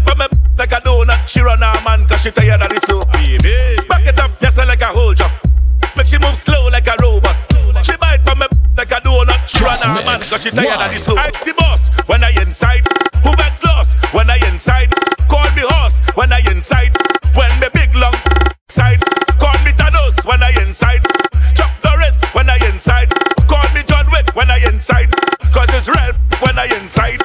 From 0.06 0.18
me 0.20 0.26
like 0.58 0.72
a 0.72 0.80
donut. 0.82 1.28
She 1.28 1.42
run 1.42 1.62
her 1.62 1.82
man 1.84 2.06
cause 2.08 2.22
she 2.22 2.32
tired 2.32 2.62
of 2.62 2.70
the 2.70 2.80
soap, 2.88 3.12
baby. 3.12 3.76
Back 3.88 4.06
it 4.06 4.20
up, 4.20 4.32
yes, 4.42 4.58
like 4.58 4.82
a 4.82 4.88
whole 4.88 5.14
jump. 5.14 5.34
Make 5.98 6.08
she 6.08 6.18
move 6.18 6.36
slow 6.36 6.68
like 6.70 6.88
a 6.88 6.96
robot. 7.02 7.36
She 7.84 7.96
bite 7.98 8.22
from 8.24 8.40
me 8.40 8.48
like 8.78 8.92
a 8.92 9.00
donut. 9.02 9.48
She 9.48 9.64
run 9.64 9.78
her 9.78 10.06
man 10.06 10.20
cause 10.20 10.44
she 10.44 10.52
tired 10.52 10.82
of 10.82 10.92
the 10.94 11.00
soap. 11.00 11.18
I 11.20 11.32
the 11.32 11.54
boss 11.58 11.90
when 12.08 12.24
I 12.24 12.32
inside. 12.42 12.88
Who 13.24 13.36
backs 13.36 13.64
lost 13.64 13.98
when 14.14 14.30
I 14.30 14.38
inside? 14.52 14.92
Call 15.28 15.50
me 15.56 15.64
horse 15.66 16.00
when 16.16 16.32
I 16.32 16.40
inside. 16.52 16.96
When 17.36 17.52
me 17.60 17.68
big 17.74 17.94
long 17.96 18.16
side. 18.70 19.02
Call 19.40 19.58
me 19.66 19.72
Thanos 19.72 20.24
when 20.26 20.44
I 20.44 20.52
inside. 20.62 21.04
Chuck 21.56 21.72
Norris 21.84 22.20
when 22.34 22.50
I 22.50 22.58
inside. 22.68 23.10
Call 23.48 23.66
me 23.74 23.82
John 23.88 24.06
Wick 24.12 24.36
when 24.36 24.52
I 24.52 24.60
inside. 24.68 25.12
Cause 25.52 25.70
it's 25.72 25.88
real 25.88 26.14
when 26.44 26.58
I 26.60 26.66
inside. 26.80 27.20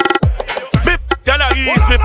Me 0.86 0.94
can 1.24 1.42
I 1.42 1.50
east, 1.54 1.88
me 1.90 1.96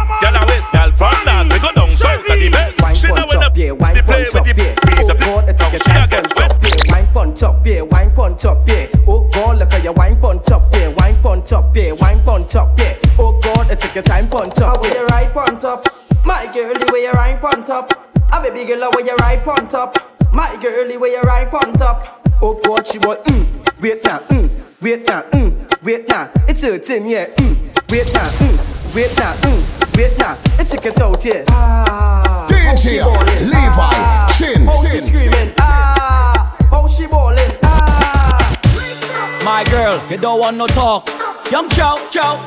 from 0.97 1.15
north, 1.25 1.47
me 1.47 1.59
go 1.59 1.71
down 1.75 1.89
south 1.89 2.25
to 2.25 2.33
the 2.33 2.49
best. 2.51 2.79
She 2.95 3.07
know 3.07 3.25
when 3.27 3.41
yeah, 3.55 3.71
wine 3.71 3.95
the 3.95 4.03
play 4.03 4.25
punch 4.25 4.33
with 4.33 4.35
up, 4.35 4.45
the 4.47 4.63
yeah. 4.63 4.75
piece 4.87 5.05
Oh 5.05 5.11
of 5.11 5.19
God, 5.19 5.49
it's 5.49 5.59
the 5.59 5.65
like 5.65 5.73
a 5.73 5.79
she 5.83 5.91
a 5.91 5.99
wine 5.99 6.09
get 6.09 6.25
punch 6.25 6.41
up, 6.41 6.55
yeah. 6.63 6.91
Wine 6.91 7.11
punch 7.13 7.43
up, 7.43 7.65
yeah. 7.65 7.81
Wine 7.81 8.11
punch 8.13 8.45
up, 8.45 8.67
yeah. 8.67 8.87
Oh 9.07 9.29
God, 9.31 9.59
look 9.59 9.73
at 9.73 9.83
your 9.83 9.93
wine 9.93 10.19
punch 10.19 10.51
up, 10.51 10.73
yeah. 10.73 10.87
Wine 10.87 11.21
punch 11.21 11.51
up, 11.53 11.75
yeah. 11.75 11.91
Wine 11.91 12.23
punch 12.23 12.55
up, 12.55 12.77
yeah. 12.79 12.97
Oh 13.19 13.39
God, 13.41 13.69
it's 13.71 13.83
like 13.83 13.95
a 13.95 14.01
time 14.01 14.29
punch 14.29 14.59
up, 14.59 14.81
With 14.81 14.91
yeah. 14.91 14.99
your 14.99 15.07
right 15.07 15.31
punch 15.31 15.63
up, 15.63 15.87
my 16.25 16.49
girlie 16.53 16.85
with 16.91 17.03
your 17.03 17.13
right 17.13 17.39
punch 17.39 17.69
up. 17.69 17.91
A 18.33 18.41
baby 18.41 18.65
girl 18.65 18.89
with 18.93 19.05
your 19.05 19.15
right 19.17 19.43
punch 19.43 19.73
up, 19.73 19.95
my 20.33 20.57
girlie 20.61 20.97
with 20.97 21.13
your 21.13 21.23
right 21.23 21.49
punch 21.49 21.81
up. 21.81 22.27
Oh 22.41 22.59
God, 22.63 22.87
she 22.87 22.97
want 22.99 23.23
mm, 23.25 23.81
wait 23.81 24.03
now, 24.03 24.19
mm, 24.19 24.49
wait 24.85 25.07
now, 25.07 25.23
mm, 25.31 25.83
wait 25.83 26.07
now. 26.07 26.29
It's 26.47 26.61
hurting, 26.61 27.07
yeah, 27.07 27.25
mm, 27.25 27.57
wait 27.89 28.05
now, 28.13 28.29
mm, 28.37 28.95
wait 28.95 29.11
now, 29.17 29.33
mm, 29.41 29.97
wait 29.97 30.15
now. 30.19 30.37
It's 30.59 30.73
a 30.75 30.77
get 30.77 31.01
out, 31.01 31.25
yeah. 31.25 31.43
Ah, 31.49 32.45
how 32.47 32.75
she 32.75 32.89
DJ 32.89 32.99
ballin', 32.99 33.43
Levi 33.49 33.89
ah, 33.97 34.35
Chin. 34.37 34.61
How 34.63 34.85
she 34.85 34.99
screaming, 34.99 35.49
ah, 35.57 36.55
how 36.69 36.87
she 36.87 37.07
ballin', 37.07 37.51
ah. 37.63 39.41
My 39.43 39.63
girl, 39.71 39.99
you 40.11 40.17
don't 40.17 40.39
want 40.39 40.57
no 40.57 40.67
talk. 40.67 41.09
Young 41.51 41.67
chow, 41.69 41.97
chow, 42.11 42.37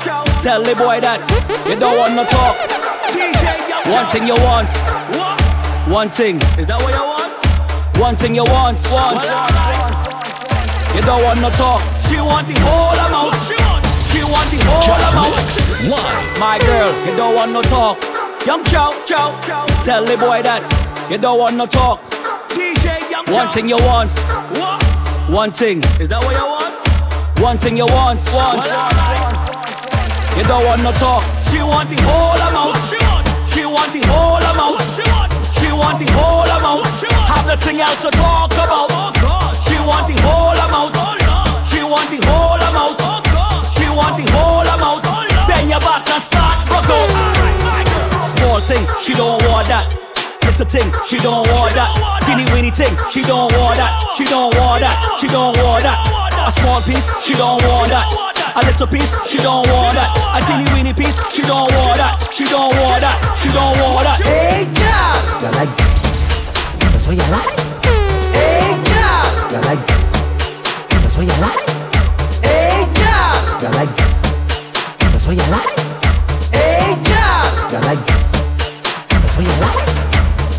tell 0.41 0.63
the 0.63 0.77
boy 0.77 1.01
that 1.01 1.19
you 1.69 1.75
don't 1.75 1.99
want 1.99 2.15
no 2.15 2.23
talk. 2.23 2.55
One 3.91 4.07
thing 4.13 4.29
you 4.29 4.39
want, 4.47 4.69
one 5.91 6.09
thing. 6.09 6.37
Is 6.57 6.69
that 6.69 6.81
what 6.83 6.95
you 6.95 7.03
want? 7.03 7.99
One 7.99 8.15
thing 8.15 8.37
you 8.37 8.45
want, 8.45 8.79
want. 8.93 10.08
You 10.99 11.05
don't 11.07 11.23
want 11.23 11.41
no 11.41 11.49
talk. 11.51 11.79
She 12.11 12.19
want 12.19 12.49
the 12.51 12.59
whole 12.59 12.99
amount. 13.07 13.39
She 14.11 14.19
want 14.27 14.51
the 14.51 14.59
whole 14.67 14.83
Just 14.83 15.13
amount. 15.15 15.31
mix 15.31 15.87
live. 15.87 16.39
My 16.43 16.59
girl, 16.59 16.91
you 17.07 17.15
don't 17.17 17.37
want 17.37 17.53
no 17.53 17.63
talk. 17.63 18.03
Young 18.45 18.65
chow, 18.65 18.91
chow, 19.07 19.31
tell 19.87 20.05
the 20.05 20.17
boy 20.19 20.43
that 20.43 20.59
you 21.09 21.17
don't 21.19 21.39
want 21.39 21.55
no 21.55 21.67
talk. 21.67 22.03
One 23.31 23.47
thing 23.55 23.69
you 23.69 23.79
want, 23.87 24.11
one 25.31 25.53
thing. 25.53 25.87
Is 26.03 26.09
that 26.11 26.19
what 26.19 26.35
you 26.35 26.43
want? 26.51 26.75
One 27.47 27.59
thing 27.59 27.77
you 27.79 27.87
want, 27.87 28.19
want. 28.35 28.59
You 30.35 30.43
don't 30.51 30.67
want 30.67 30.83
no 30.83 30.91
talk. 30.99 31.23
She 31.47 31.63
want 31.63 31.87
the 31.95 31.99
whole 32.03 32.43
amount. 32.43 32.75
She 33.55 33.63
want 33.63 33.93
the 33.95 34.03
whole 34.11 34.43
amount. 34.51 34.83
She 35.63 35.71
want 35.71 35.99
the 36.03 36.11
whole 36.11 36.51
amount. 36.59 36.91
Have 37.31 37.47
nothing 37.47 37.79
else 37.79 38.03
to 38.03 38.11
talk 38.19 38.51
about. 38.51 38.91
Oh, 38.91 39.15
she 39.15 39.48
want 39.89 40.05
the 40.05 40.17
whole 40.21 40.53
amount. 40.53 40.93
She 41.65 41.81
want 41.81 42.09
the 42.13 42.21
whole 42.29 42.61
amount. 42.61 43.01
She 43.73 43.89
want 43.89 44.21
the 44.21 44.27
whole 44.37 44.69
amount. 44.69 45.01
Bend 45.49 45.73
your 45.73 45.81
back 45.81 46.05
and 46.13 46.21
start 46.21 46.69
rock 46.69 46.93
out. 46.93 47.09
Small 48.37 48.61
thing, 48.61 48.85
she 49.01 49.17
don't 49.17 49.41
want 49.49 49.65
that. 49.73 49.89
Little 50.45 50.69
thing, 50.69 50.93
she 51.09 51.17
don't 51.17 51.49
want 51.49 51.73
that. 51.73 51.89
Teeny 52.29 52.45
weeny 52.53 52.71
thing, 52.71 52.93
she 53.09 53.25
don't 53.25 53.49
want 53.57 53.81
that. 53.81 53.97
She 54.13 54.29
don't 54.29 54.53
want 54.61 54.85
that. 54.85 54.97
She 55.17 55.27
don't 55.27 55.57
want 55.65 55.83
that. 55.89 55.97
A 56.37 56.53
small 56.61 56.81
piece, 56.85 57.09
she 57.25 57.33
don't 57.33 57.65
want 57.65 57.89
that. 57.89 58.05
A 58.57 58.61
little 58.69 58.87
piece, 58.87 59.13
she 59.25 59.39
don't 59.41 59.65
want 59.73 59.97
that. 59.97 60.13
A 60.37 60.39
teeny 60.45 60.69
weeny 60.77 60.93
piece, 60.93 61.17
she 61.33 61.41
don't 61.43 61.73
want 61.73 61.97
that. 61.97 62.13
She 62.29 62.45
don't 62.45 62.77
want 62.85 63.01
that. 63.01 63.17
She 63.41 63.49
don't 63.49 63.77
want 63.81 64.05
that. 64.05 64.21
Hey 64.21 64.69
girl, 64.69 65.17
You 65.41 65.51
like 65.57 65.73
That's 66.93 67.07
what 67.09 67.17
you 67.17 67.25
like? 67.33 67.88
You 69.51 69.61
like 69.65 69.81
That's 71.01 71.17
what 71.17 71.25
you 71.25 71.37
like? 71.41 71.65
hey 72.45 72.85
girl, 72.93 73.39
You 73.63 73.71
like 73.73 73.93
That's 75.11 75.25
what 75.27 75.37
you 75.37 75.47
like? 75.49 75.73
hey 76.53 76.93
girl. 77.09 77.49
You 77.73 77.81
like 77.89 78.05
That's 79.09 79.35
what 79.37 79.45
you 79.49 79.57
like? 79.65 79.89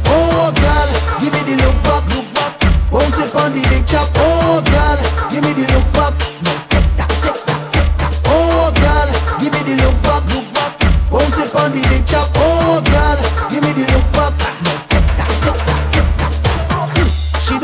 Oh 0.10 0.50
girl, 0.58 0.90
give 1.22 1.34
me 1.34 1.42
the 1.46 1.56
look 1.62 1.78
back, 1.86 2.04
look 2.16 2.26
back. 2.34 2.54
Bounce 2.90 3.20
it 3.22 3.36
on 3.36 3.54
the 3.54 3.62
big 3.70 3.86
chop. 3.86 4.10
Oh 4.18 4.58
girl, 4.66 4.98
give 5.30 5.44
me 5.46 5.54
the 5.54 5.66
look 5.70 5.86
back. 5.94 6.14
No, 6.42 6.52
take 6.74 6.90
that, 6.98 7.10
take 7.22 7.42
that, 7.46 7.62
take 7.94 8.26
Oh 8.26 8.74
girl, 8.74 9.10
give 9.38 9.54
me 9.54 9.62
the 9.70 9.76
look 9.86 9.98
back, 10.02 10.26
look 10.34 10.48
back. 10.58 10.74
Bounce 11.14 11.38
it 11.38 11.54
on 11.54 11.70
the 11.78 11.82
big 11.94 12.06
chop. 12.10 12.26
Oh 12.42 12.82
girl, 12.90 13.20
give 13.54 13.62
me 13.62 13.70
the 13.78 13.86
look 13.94 14.08
back. 14.18 14.34
No, 14.66 14.74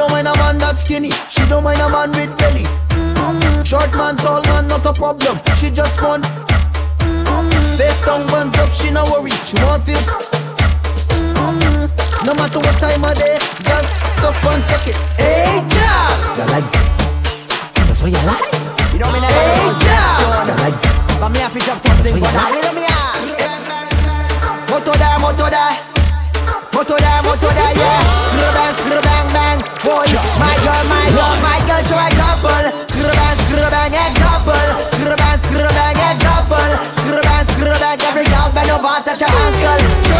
don't 0.05 0.11
mind 0.11 0.27
a 0.27 0.33
man 0.37 0.57
that's 0.57 0.81
skinny. 0.81 1.09
She 1.29 1.41
don't 1.49 1.63
mind 1.63 1.81
a 1.81 1.89
man 1.89 2.11
with 2.11 2.29
belly. 2.37 2.65
Mm, 2.93 3.65
Short 3.65 3.91
man, 3.97 4.15
tall 4.17 4.41
man, 4.43 4.67
not 4.67 4.85
a 4.85 4.93
problem. 4.93 5.39
She 5.57 5.69
just 5.71 5.99
want. 6.01 6.23
Mm, 6.99 7.77
Face 7.77 8.05
down, 8.05 8.25
buns 8.27 8.57
up, 8.59 8.69
she 8.71 8.91
no 8.91 9.03
worry. 9.09 9.31
She 9.49 9.57
want 9.63 9.83
feel. 9.83 9.97
Mm, 11.33 11.89
No 12.25 12.33
matter 12.35 12.59
what 12.59 12.77
time 12.79 13.03
of 13.03 13.15
day, 13.17 13.37
girl, 13.65 13.83
stop 14.17 14.35
and 14.45 14.63
take 14.69 14.93
it. 14.93 14.97
Hey 15.17 15.61
girl, 15.73 16.15
You 16.37 16.45
like 16.53 16.69
That's 17.87 18.01
what 18.01 18.11
you 18.11 18.21
like? 18.29 18.45
you 18.93 18.99
know 18.99 19.09
me 19.11 19.19
never 19.19 19.33
Hey, 19.33 19.73
girl. 19.81 20.45
You 20.45 20.55
like 20.61 20.77
But 21.19 21.29
me 21.33 21.39
have 21.39 21.53
to 21.53 21.59
drop 21.59 21.79
something 21.81 22.13
for 22.13 22.19
you 22.19 22.25
that. 22.29 22.35
like. 22.37 22.53
You 22.53 22.61
know 22.61 22.73
me 22.77 22.85
ah. 22.87 23.13
Moto 24.69 24.91
da, 24.97 25.17
moto 25.19 25.49
da. 25.49 25.65
Moto 26.73 26.95
da, 26.97 27.21
moto 27.23 27.47
da, 27.55 27.65
yeah. 27.71 28.34
Boy, 29.85 30.01
Just 30.09 30.39
my 30.39 30.49
girl, 30.65 30.81
my 30.89 31.05
girl, 31.13 31.37
my 31.45 31.61
girl, 31.69 31.81
show 31.85 32.01
example. 32.01 32.73
Screw 32.89 33.05
bang, 33.05 33.37
screw 33.45 33.69
bang, 33.69 33.93
example. 33.93 34.65
Screw 34.97 35.13
bang, 35.13 35.37
screw 35.45 35.61
bang, 35.61 36.01
example. 36.09 36.71
Screw 37.05 37.21
bang, 37.21 37.45
screw 37.53 37.77
bang, 37.77 38.01
every 38.01 38.25
dog 38.25 38.49
bend 38.55 38.71
over 38.71 38.87
and 38.87 39.05
touch 39.05 39.21
your 39.21 39.29
ankle. 39.29 40.14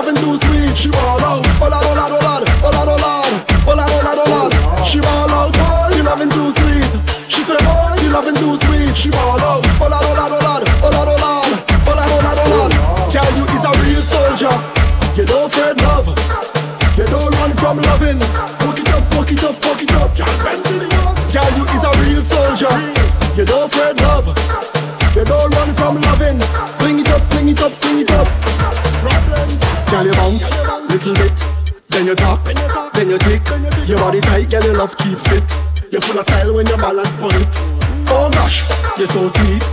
Loving 0.00 0.16
too 0.16 0.36
sweet. 0.46 0.76
She 0.76 0.90
ball 0.90 1.20
out, 1.20 1.49
so 39.10 39.26
sweet. 39.26 39.64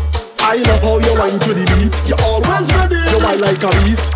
I 0.41 0.57
love 0.65 0.81
how 0.81 0.97
you 0.97 1.13
whine 1.13 1.37
to 1.37 1.51
the 1.53 1.65
beat. 1.77 1.93
You're 2.09 2.21
always 2.25 2.67
ready. 2.73 2.97
You 3.13 3.21
whine 3.21 3.37
like 3.37 3.61
a 3.61 3.69
beast. 3.85 4.09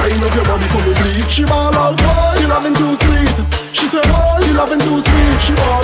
Wind 0.00 0.22
up 0.22 0.32
your 0.32 0.46
body 0.48 0.68
for 0.72 0.80
me, 0.80 0.92
please. 0.96 1.28
She 1.28 1.44
ball 1.44 1.74
out, 1.76 1.98
boy, 1.98 2.40
you 2.40 2.48
loving 2.48 2.72
too 2.72 2.94
sweet. 3.04 3.36
She 3.76 3.84
said, 3.84 4.06
boy, 4.08 4.40
you 4.48 4.54
loving 4.56 4.80
too 4.80 4.96
sweet. 5.02 5.36
She 5.44 5.52
ball 5.60 5.75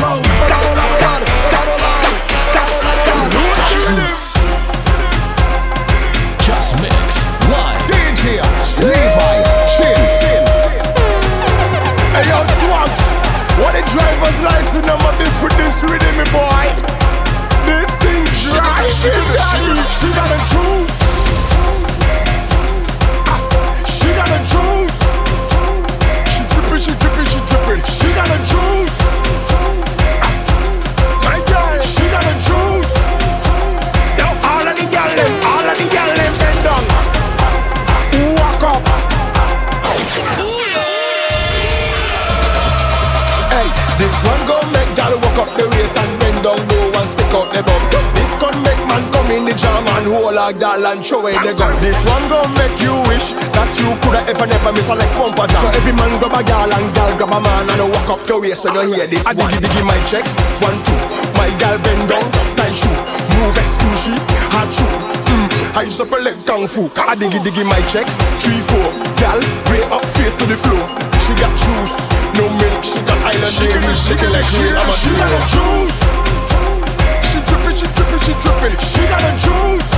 up 58.12 58.20
the 58.28 58.36
race 58.36 58.60
when 58.64 58.76
you 58.76 58.92
hear 58.92 59.08
this. 59.08 59.24
I 59.24 59.32
diggy 59.32 59.56
diggy 59.56 59.82
my 59.88 59.96
check, 60.04 60.24
one 60.60 60.76
two. 60.84 61.00
My 61.40 61.48
gal 61.56 61.80
bend 61.80 62.12
down, 62.12 62.20
tight 62.60 62.76
shoe, 62.76 62.92
move 63.40 63.56
exclusive, 63.56 64.20
hard 64.52 64.68
shoe. 64.68 64.92
Mm, 65.32 65.48
I 65.72 65.82
use 65.88 65.98
up 65.98 66.12
a 66.12 66.20
leg 66.20 66.36
kung 66.44 66.68
fu. 66.68 66.92
I 67.00 67.16
diggy 67.16 67.40
diggy 67.40 67.64
my 67.64 67.80
check, 67.88 68.04
three 68.44 68.60
four. 68.68 68.92
Gal, 69.16 69.40
way 69.72 69.80
up 69.88 70.04
face 70.12 70.36
to 70.36 70.44
the 70.44 70.60
floor. 70.60 70.84
She 71.24 71.32
got 71.40 71.52
juice, 71.56 71.96
no 72.36 72.44
milk. 72.60 72.84
She 72.84 73.00
got 73.08 73.16
island 73.24 73.54
dairy, 73.56 73.80
she 73.96 74.12
can 74.20 74.28
like 74.28 74.48
real. 74.60 74.76
I'm 74.76 74.92
a 74.92 74.94
she 75.00 75.10
got 75.16 75.32
a 75.32 75.40
juice. 75.48 75.98
She 77.32 77.38
dripping, 77.48 77.76
she 77.80 77.88
dripping, 77.96 78.22
she 78.28 78.34
dripping. 78.44 78.76
She 78.92 79.02
got 79.08 79.24
a 79.24 79.32
juice. 79.40 79.88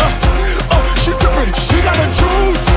Uh, 0.00 0.72
oh, 0.72 0.84
she 1.04 1.12
dripping, 1.20 1.52
she 1.52 1.76
got 1.84 1.98
a 2.00 2.08
juice. 2.16 2.75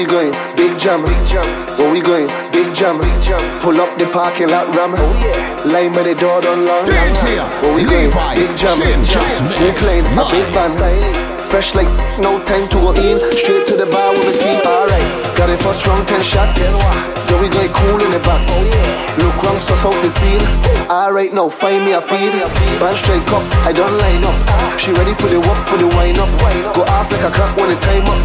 We 0.00 0.06
going? 0.06 0.32
Big 0.56 0.78
jam. 0.78 1.02
Big 1.02 1.26
jam. 1.26 1.44
Where 1.76 1.92
we 1.92 2.00
going? 2.00 2.26
Big 2.52 2.74
jam. 2.74 2.98
Big 2.98 3.20
jam. 3.20 3.40
Pull 3.60 3.78
up 3.80 3.98
the 3.98 4.06
parking 4.06 4.48
lot 4.48 4.74
ram. 4.74 4.94
Oh 4.96 5.12
yeah. 5.20 5.72
Line 5.72 5.92
by 5.92 6.02
the 6.02 6.14
door 6.14 6.40
don't 6.40 6.64
long. 6.64 6.86
Where 6.86 7.74
we 7.74 7.84
going? 7.84 8.08
Levi 8.08 8.34
Big 8.34 8.56
jam. 8.56 8.76
Just 9.04 9.42
We 9.42 9.48
mix 9.66 9.82
playing 9.84 10.06
a 10.16 10.24
big 10.30 10.48
band. 10.54 11.29
Fresh 11.50 11.74
like 11.74 11.90
no 12.22 12.38
time 12.46 12.70
to 12.70 12.78
go 12.78 12.94
in. 12.94 13.18
Straight 13.34 13.66
to 13.66 13.74
the 13.74 13.90
bar 13.90 14.14
with 14.14 14.22
the 14.22 14.38
team. 14.38 14.62
Alright. 14.62 15.02
Got 15.34 15.50
it 15.50 15.58
for 15.58 15.74
strong 15.74 16.06
ten 16.06 16.22
shots. 16.22 16.54
Then 16.62 17.42
we 17.42 17.50
going 17.50 17.74
cool 17.74 17.98
in 17.98 18.14
the 18.14 18.22
back. 18.22 18.46
Oh 18.54 18.62
yeah. 18.62 19.18
Look 19.18 19.34
wrong, 19.42 19.58
so 19.58 19.74
out 19.82 19.98
the 19.98 20.14
scene. 20.14 20.38
Alright 20.86 21.34
now, 21.34 21.50
find 21.50 21.82
me 21.82 21.90
a 21.98 22.00
feed. 22.00 22.30
Band 22.78 22.94
straight 22.94 23.26
up, 23.34 23.42
I 23.66 23.74
don't 23.74 23.90
line 23.98 24.22
up. 24.22 24.38
She 24.78 24.94
ready 24.94 25.10
for 25.18 25.26
the 25.26 25.42
walk, 25.42 25.58
for 25.66 25.74
the 25.76 25.90
wind 25.90 26.22
up. 26.22 26.30
Go 26.70 26.86
off 26.86 27.10
like 27.10 27.26
a 27.26 27.34
clock 27.34 27.50
when 27.58 27.74
the 27.74 27.78
time 27.82 28.06
up. 28.06 28.20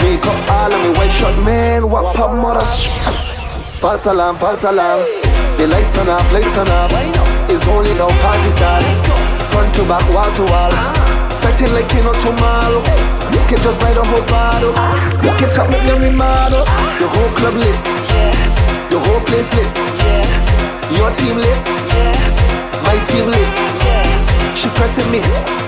Make 0.00 0.24
up 0.24 0.40
all 0.48 0.72
of 0.72 0.80
me 0.80 0.96
white 0.96 1.12
shot, 1.12 1.36
man. 1.44 1.90
What 1.92 2.16
pop 2.16 2.32
mothers? 2.32 2.88
False 3.84 4.06
alarm, 4.06 4.36
false 4.40 4.64
alarm. 4.64 5.04
The 5.60 5.68
lights 5.68 5.92
turn 5.92 6.08
off, 6.08 6.24
lights 6.32 6.48
turn 6.56 6.72
off. 6.72 6.88
It's 7.52 7.68
only 7.68 7.92
now 8.00 8.08
party 8.24 8.48
start. 8.56 8.80
Front 9.52 9.74
to 9.76 9.84
back, 9.84 10.08
wall 10.08 10.32
to 10.40 10.44
wall. 10.48 11.01
Fetting 11.42 11.74
like 11.74 11.90
you 11.92 12.02
know 12.06 12.14
tomorrow. 12.22 12.80
You 13.34 13.42
can 13.50 13.58
just 13.60 13.78
buy 13.82 13.92
the 13.92 14.04
whole 14.06 14.24
bottle. 14.30 14.72
Walk 15.26 15.42
it 15.42 15.58
up, 15.58 15.68
make 15.68 15.84
them 15.84 16.00
remodel. 16.00 16.64
The 17.02 17.08
whole 17.10 17.32
club 17.34 17.54
lit. 17.58 17.78
The 18.90 18.98
whole 18.98 19.20
place 19.26 19.50
lit. 19.58 19.66
Yeah. 19.98 20.22
Your 20.96 21.10
team 21.10 21.36
lit. 21.36 21.58
Yeah, 21.90 22.14
my 22.86 22.96
team 23.08 23.26
lit. 23.26 23.48
She 24.54 24.68
pressing 24.78 25.10
me. 25.10 25.20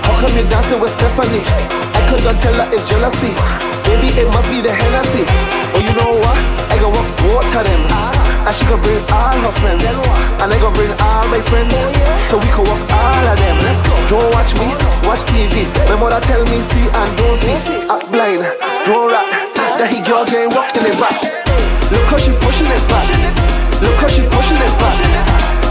How 0.05 0.15
come 0.21 0.31
you 0.37 0.47
dancing 0.47 0.79
with 0.79 0.93
Stephanie? 0.93 1.43
I 1.97 2.01
couldn't 2.07 2.39
tell 2.39 2.53
her 2.53 2.67
it's 2.71 2.87
jealousy. 2.87 3.33
Maybe 3.89 4.13
it 4.15 4.27
must 4.31 4.47
be 4.49 4.61
the 4.61 4.71
Hennessy. 4.71 5.25
Oh, 5.75 5.81
you 5.81 5.93
know 5.97 6.13
what? 6.23 6.37
I 6.71 6.77
gon' 6.79 6.93
walk 6.93 7.09
both 7.19 7.55
of 7.57 7.63
them. 7.65 8.14
And 8.45 8.53
she 8.53 8.61
gon' 8.69 8.77
bring 8.85 9.01
all 9.09 9.33
her 9.41 9.53
friends. 9.57 9.81
And 10.37 10.53
I 10.53 10.57
gon' 10.61 10.69
bring 10.77 10.93
all 11.01 11.25
my 11.33 11.41
friends. 11.49 11.73
So 12.29 12.37
we 12.37 12.45
can 12.53 12.61
walk 12.61 12.77
all 12.93 13.25
of 13.25 13.37
them. 13.41 13.57
Let's 13.65 13.81
go. 13.81 13.89
Don't 14.05 14.29
watch 14.37 14.53
me, 14.61 14.69
watch 15.01 15.25
TV. 15.25 15.65
My 15.89 15.97
mother 15.97 16.21
tell 16.21 16.45
me 16.53 16.61
see 16.61 16.85
and 16.85 17.11
don't 17.17 17.41
see. 17.41 17.81
Act 17.89 18.05
blind, 18.13 18.45
don't 18.85 19.09
rap. 19.09 19.25
That 19.81 19.89
he 19.89 19.97
girl 20.05 20.29
getting 20.29 20.53
walked 20.53 20.77
in 20.77 20.85
the 20.85 20.93
back. 21.01 21.17
Look 21.89 22.05
how 22.05 22.21
she 22.21 22.29
pushing 22.37 22.69
it 22.69 22.85
back. 22.85 23.09
Look 23.81 23.97
how 23.97 24.13
she 24.13 24.21
pushing 24.29 24.61
it 24.61 24.73
back. 24.77 24.93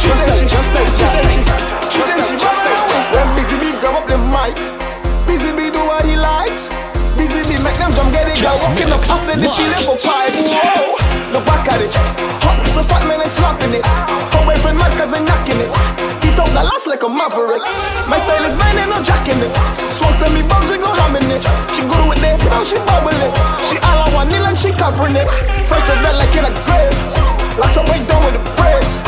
Just 0.03 0.27
like, 0.27 0.43
just 0.43 0.71
like, 0.75 0.91
just 0.99 1.19
like, 1.23 1.47
just 1.95 2.11
like, 2.11 2.39
just 2.43 2.61
like. 2.67 3.07
When 3.15 3.27
Busy 3.39 3.55
Bee 3.55 3.71
grab 3.79 4.03
up 4.03 4.11
the 4.11 4.19
mic, 4.19 4.59
Busy 5.31 5.55
Bee 5.55 5.71
do 5.71 5.79
what 5.79 6.03
he 6.03 6.19
likes. 6.19 6.75
Busy 7.15 7.39
Bee 7.47 7.63
make 7.63 7.79
them 7.79 7.95
jump 7.95 8.11
get 8.11 8.27
it, 8.27 8.43
girl 8.43 8.59
Just 8.59 8.67
walking 8.67 8.91
up 8.91 8.99
mix 8.99 9.15
after 9.15 9.39
the 9.39 9.47
live. 9.47 9.59
feeling 9.63 9.85
for 9.87 9.99
pipe. 10.03 10.35
Whoa, 10.35 10.99
look 11.31 11.47
back 11.47 11.71
at 11.71 11.79
it. 11.87 12.54
Hot 12.75 12.83
so 12.83 12.91
fat 12.91 13.07
man 13.07 13.23
is 13.23 13.31
slapping 13.31 13.71
it. 13.71 13.87
Away 14.35 14.59
from 14.59 14.75
mad 14.75 14.91
cause 14.99 15.15
I'm 15.15 15.23
knocking 15.23 15.63
it. 15.63 15.71
He 16.27 16.35
talk 16.35 16.51
the 16.51 16.59
last 16.59 16.91
like 16.91 17.07
a 17.07 17.09
maverick. 17.09 17.63
My 18.11 18.19
style 18.19 18.43
is 18.43 18.59
mine 18.59 18.83
and 18.83 18.91
no 18.91 18.99
jacking 18.99 19.39
it. 19.39 19.55
Swans 19.87 20.19
tell 20.19 20.27
me 20.35 20.43
bombs 20.43 20.67
we 20.67 20.83
go 20.83 20.91
ramming 20.91 21.23
it. 21.31 21.39
She 21.71 21.87
good 21.87 22.03
with 22.03 22.19
it, 22.19 22.35
now 22.51 22.67
she 22.67 22.75
bubble 22.83 23.15
it. 23.15 23.31
She 23.71 23.79
all 23.79 24.03
I 24.03 24.11
want 24.11 24.35
and 24.35 24.59
she 24.59 24.75
covering 24.75 25.15
it. 25.15 25.31
Fresh 25.71 25.87
to 25.87 25.95
that 26.03 26.19
like 26.19 26.35
in 26.35 26.51
a 26.51 26.53
grave. 26.67 26.91
Locks 27.63 27.79
up 27.79 27.87
right 27.87 28.03
down 28.11 28.27
with 28.27 28.35
the 28.35 28.43
braids. 28.59 28.99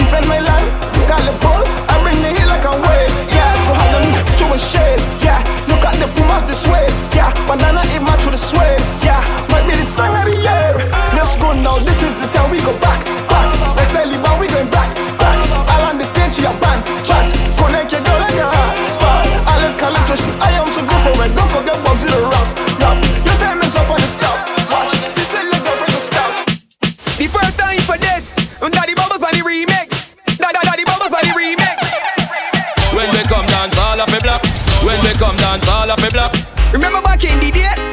Defend 0.00 0.24
my 0.24 0.40
land, 0.40 0.64
call 1.04 1.20
it 1.20 1.36
bull. 1.44 1.60
I 1.92 2.00
bring 2.00 2.16
the 2.24 2.32
heat 2.32 2.48
like 2.48 2.64
I'm 2.64 2.80
wave. 2.80 3.12
Yeah, 3.36 3.52
so 3.68 3.76
how 3.76 4.00
them 4.00 4.16
showing 4.40 4.64
shade. 4.64 5.00
Yeah, 5.20 5.44
look 5.68 5.84
at 5.84 6.00
the 6.00 6.08
boom 6.16 6.32
of 6.32 6.48
the 6.48 6.56
suede. 6.56 6.88
Yeah, 7.12 7.36
banana 7.44 7.84
it 7.84 8.00
match 8.00 8.24
with 8.24 8.32
the 8.32 8.40
suede. 8.40 8.80
Yeah, 9.04 9.20
might 9.52 9.68
be 9.68 9.76
the 9.76 9.84
song 9.84 10.16
of 10.16 10.24
the 10.24 10.40
year. 10.40 11.09
It's 11.30 11.38
gone 11.38 11.62
now, 11.62 11.78
this 11.78 12.02
is 12.02 12.10
the 12.18 12.26
time 12.34 12.50
we 12.50 12.58
go 12.58 12.74
back, 12.82 13.06
back. 13.30 13.54
My 13.78 13.86
style 13.86 14.10
man, 14.10 14.34
we 14.42 14.50
going 14.50 14.66
back, 14.66 14.90
back. 15.14 15.38
I'll 15.70 15.94
understand 15.94 16.34
she 16.34 16.42
a 16.42 16.50
band, 16.58 16.82
but 17.06 17.30
connect 17.54 17.94
your 17.94 18.02
girl 18.02 18.18
like 18.18 18.34
a 18.34 18.50
hot 18.50 18.74
spot. 18.82 19.30
Alice 19.46 19.78
Calypso, 19.78 20.18
she, 20.18 20.26
I 20.42 20.58
am 20.58 20.66
so 20.74 20.82
good 20.82 21.00
for 21.06 21.14
it. 21.22 21.30
Don't 21.30 21.46
forget 21.54 21.78
Bugsy 21.86 22.10
the 22.10 22.18
rap, 22.26 22.50
rap. 22.82 22.98
Your 23.22 23.38
time 23.38 23.62
is 23.62 23.78
up 23.78 23.86
on 23.86 24.02
the 24.02 24.10
stop. 24.10 24.42
Watch, 24.74 24.90
this 25.14 25.30
is 25.30 25.46
like 25.54 25.62
a 25.62 25.74
the 25.78 26.02
stop. 26.02 26.30
The 27.14 27.26
first 27.30 27.54
time 27.62 27.78
for 27.86 27.94
this, 27.94 28.34
Daddy 28.58 28.98
Bubbles 28.98 29.22
on 29.22 29.30
the 29.30 29.46
remix. 29.46 30.18
Daddy, 30.34 30.58
Daddy 30.66 30.82
Bubbles 30.82 31.14
on 31.14 31.22
the 31.22 31.34
remix. 31.38 31.78
When 32.90 33.06
they 33.14 33.22
come 33.30 33.46
dance, 33.46 33.78
all 33.78 34.02
of 34.02 34.10
me 34.10 34.18
block. 34.18 34.42
When 34.82 34.98
they 35.06 35.14
come 35.14 35.38
dance, 35.38 35.62
all 35.70 35.94
of 35.94 35.98
me 36.02 36.10
block. 36.10 36.34
Remember 36.74 36.98
back 36.98 37.22
in 37.22 37.38
the 37.38 37.54
day? 37.54 37.89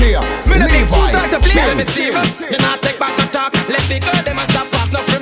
Me 0.00 0.12
no 0.56 0.66
take 0.66 0.88
two 0.88 1.06
start 1.12 1.30
to 1.30 1.40
play, 1.40 1.66
let 1.68 1.76
me 1.76 1.84
see 1.84 2.08
Me 2.08 2.56
not 2.56 2.80
take 2.80 2.98
back 2.98 3.18
no 3.18 3.26
talk, 3.26 3.52
let 3.68 3.84
the 3.84 4.00
girl 4.00 4.22
them 4.24 4.38
a 4.38 4.44
stop 4.48 4.72
off, 4.72 4.90
no 4.92 5.00
free 5.00 5.20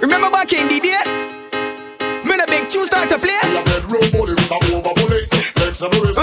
Remember 0.00 0.28
back 0.28 0.52
in 0.52 0.66
the 0.66 0.80
day? 0.80 1.28
Me 2.26 2.36
no 2.36 2.44
big 2.46 2.68
two 2.68 2.84
start 2.84 3.08
to 3.10 3.18
play. 3.18 3.38
Your 3.52 3.62
bedroom 3.62 4.10
bully 4.10 4.34
with 4.34 4.50
a 4.50 4.58
over 4.74 4.94
bully. 4.94 5.22
Flexible 5.54 6.02
is 6.08 6.18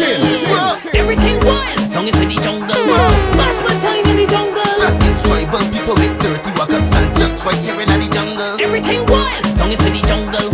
chin. 0.00 0.20
Everything 0.96 1.36
wild, 1.44 1.76
down 1.92 2.08
into 2.08 2.24
the 2.24 2.38
jungle. 2.40 2.84
Bash 3.36 3.60
my 3.60 3.74
time 3.84 4.04
in 4.08 4.16
the 4.16 4.26
jungle. 4.26 4.76
Against 4.80 5.28
tribal 5.28 5.60
people 5.68 5.96
with 6.00 6.14
dirty 6.24 6.50
walkers 6.56 6.92
and 6.96 7.08
jumps 7.20 7.44
right 7.44 7.60
here 7.60 7.76
in 7.76 7.88
the 7.92 8.08
jungle. 8.08 8.56
Everything 8.64 9.04
wild, 9.12 9.44
down 9.60 9.68
into 9.68 9.88
the 9.92 10.02
jungle. 10.08 10.48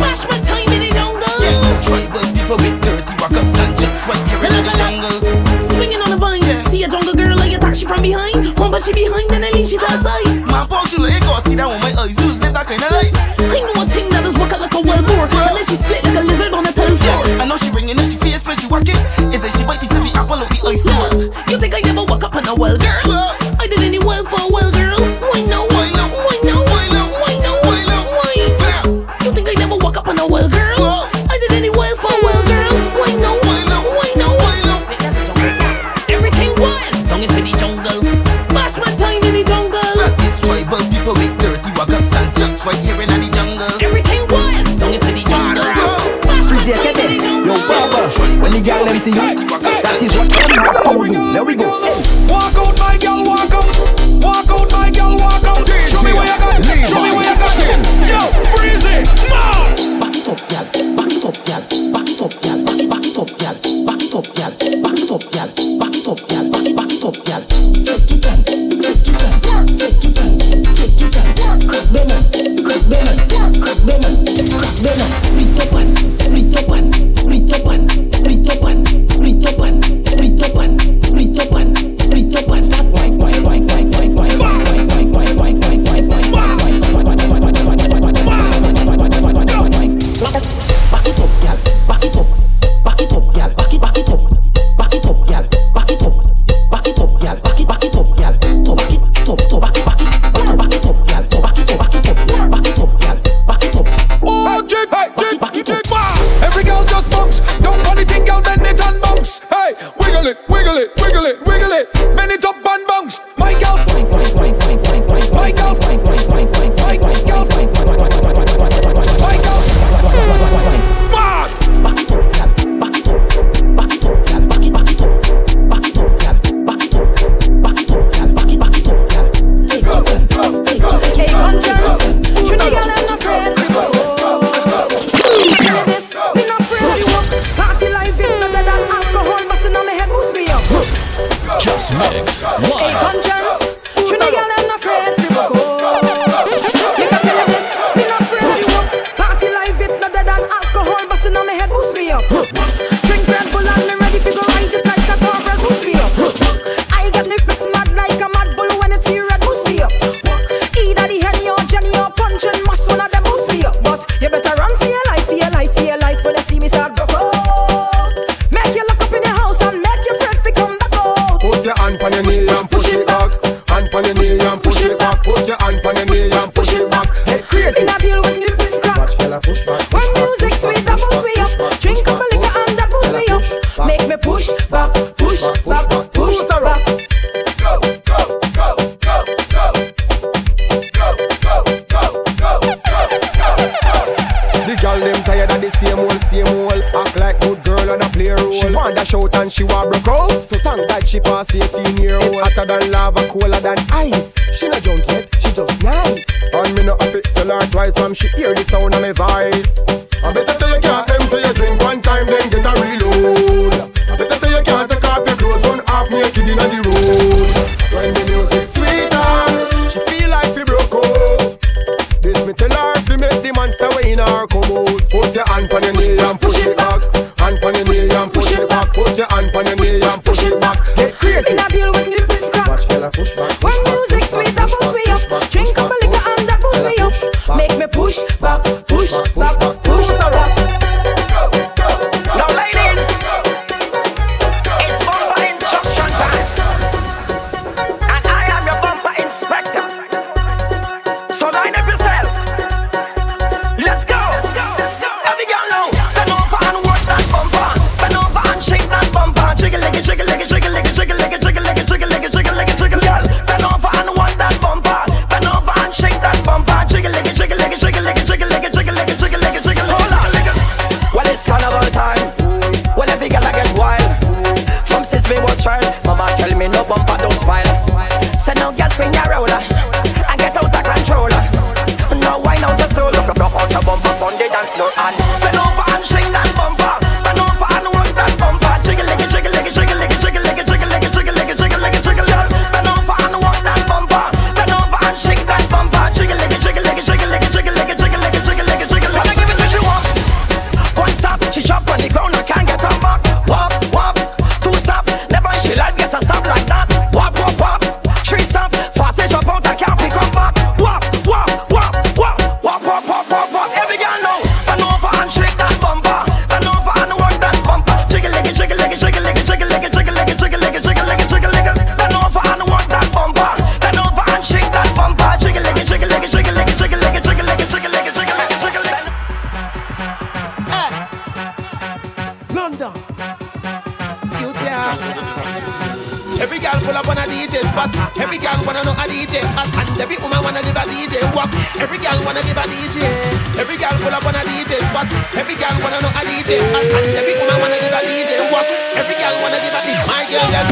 Bash 0.00 0.24
my 0.32 0.38
time 0.48 0.68
in 0.72 0.80
the 0.80 0.90
jungle. 0.96 1.36
Yeah, 1.44 1.60
tribal 1.84 2.24
people 2.32 2.56
with 2.56 2.76
dirty 2.80 3.12
walkers 3.20 3.52
and 3.60 3.72
jumps 3.76 4.02
right 4.08 4.24
here 4.32 4.40
in 4.40 4.64
the 4.64 4.74
jungle. 4.80 5.16
Swinging 5.60 6.00
on 6.00 6.16
a 6.16 6.16
vine, 6.16 6.40
yeah. 6.48 6.64
see 6.72 6.82
a 6.84 6.88
jungle 6.88 7.12
girl, 7.12 7.36
I 7.36 7.52
attack 7.52 7.76
she 7.76 7.84
from 7.84 8.00
behind. 8.00 8.56
One 8.56 8.72
but 8.72 8.80
she 8.80 8.96
behind, 8.96 9.28
then 9.28 9.44
I 9.44 9.52
leave 9.52 9.68
she 9.68 9.76
to 9.76 9.84
the 9.84 10.00
side. 10.00 10.48
My 10.48 10.64
paws 10.64 10.88
you 10.96 11.04
like, 11.04 11.20
I 11.20 11.44
see 11.44 11.56
that 11.60 11.68
with 11.68 11.84
my 11.84 11.92
eyes, 12.00 12.16
you 12.16 12.32
live 12.32 12.54
that 12.56 12.64
kind 12.64 12.80
of 12.80 12.90
life. 12.96 13.12
I 13.44 13.60
know 13.60 13.76
a 13.76 13.84
thing 13.92 14.08
that 14.16 14.24
is 14.24 14.40
what 14.40 14.48
I 14.48 14.64
a 14.64 14.80
well 14.80 15.04
for, 15.04 15.28
unless 15.28 15.68
she 15.68 15.76
split 15.76 16.05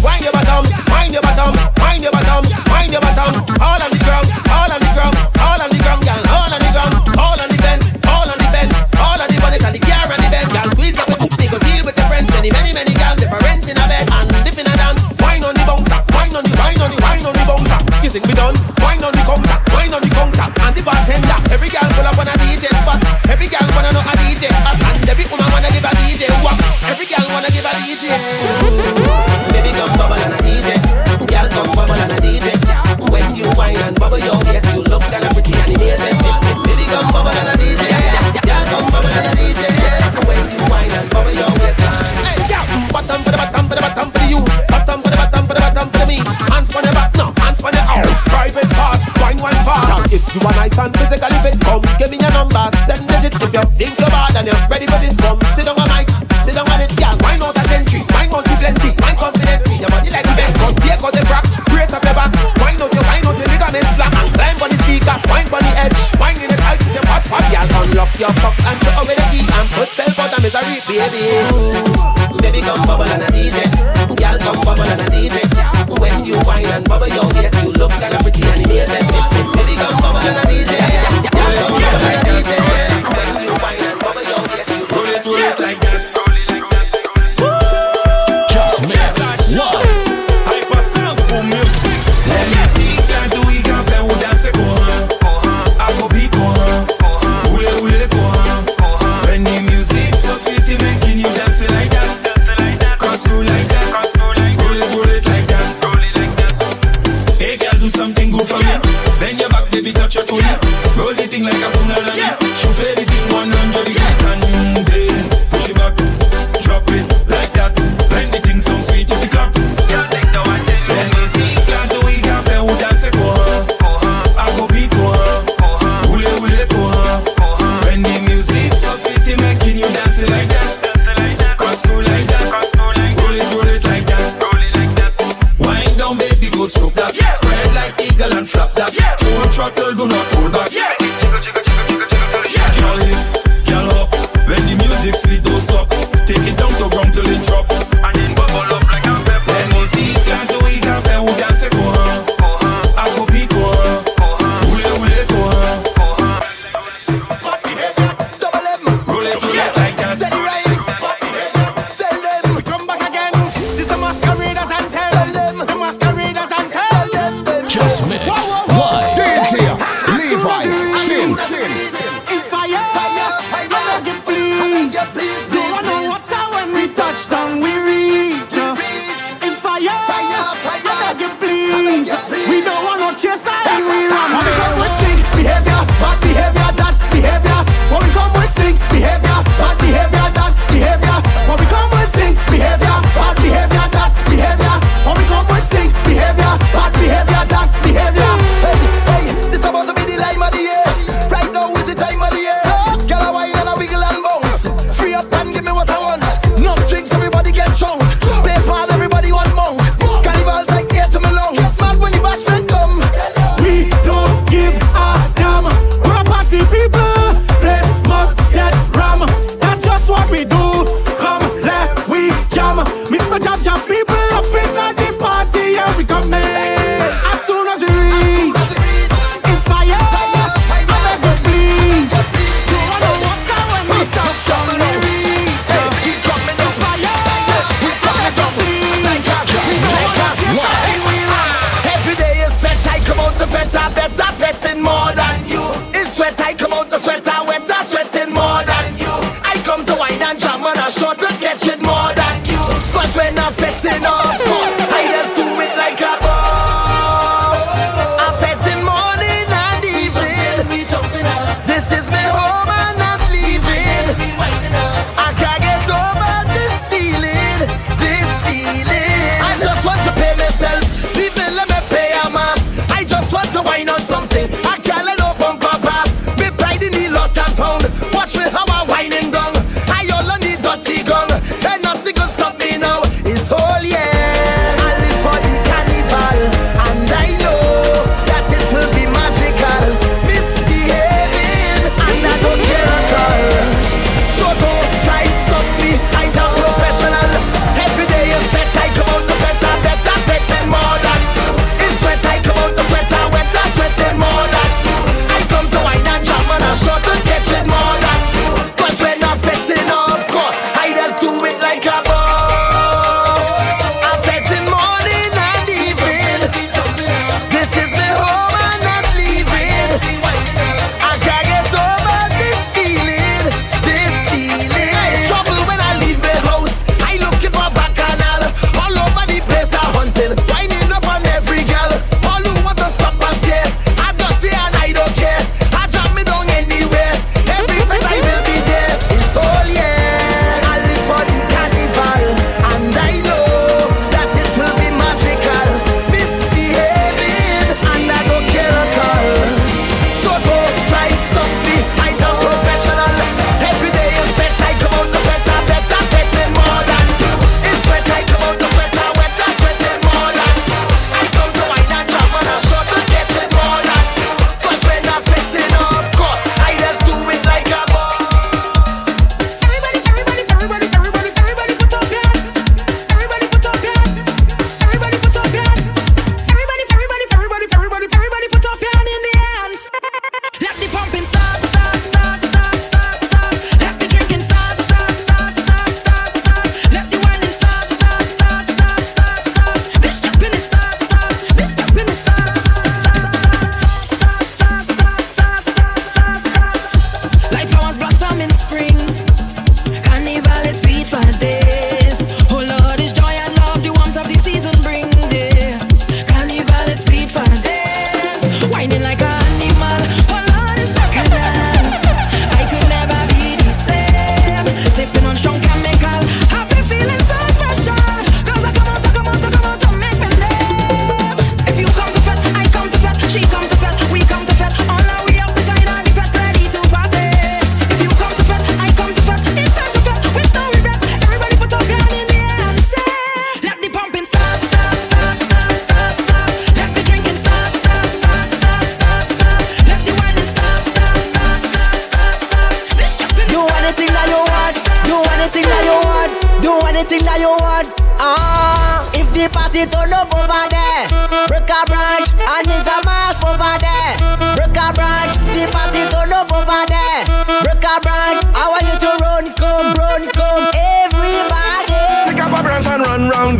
Wind 0.04 0.22
your 0.22 0.32
bottom, 0.32 0.68
wind 0.92 1.12
your 1.12 1.22
bottom, 1.22 1.54
wind 1.80 2.02
your 2.02 2.12
bottom, 2.12 2.44
wind 2.68 2.92
your 2.92 3.00
bottom. 3.00 3.40
All 3.60 3.83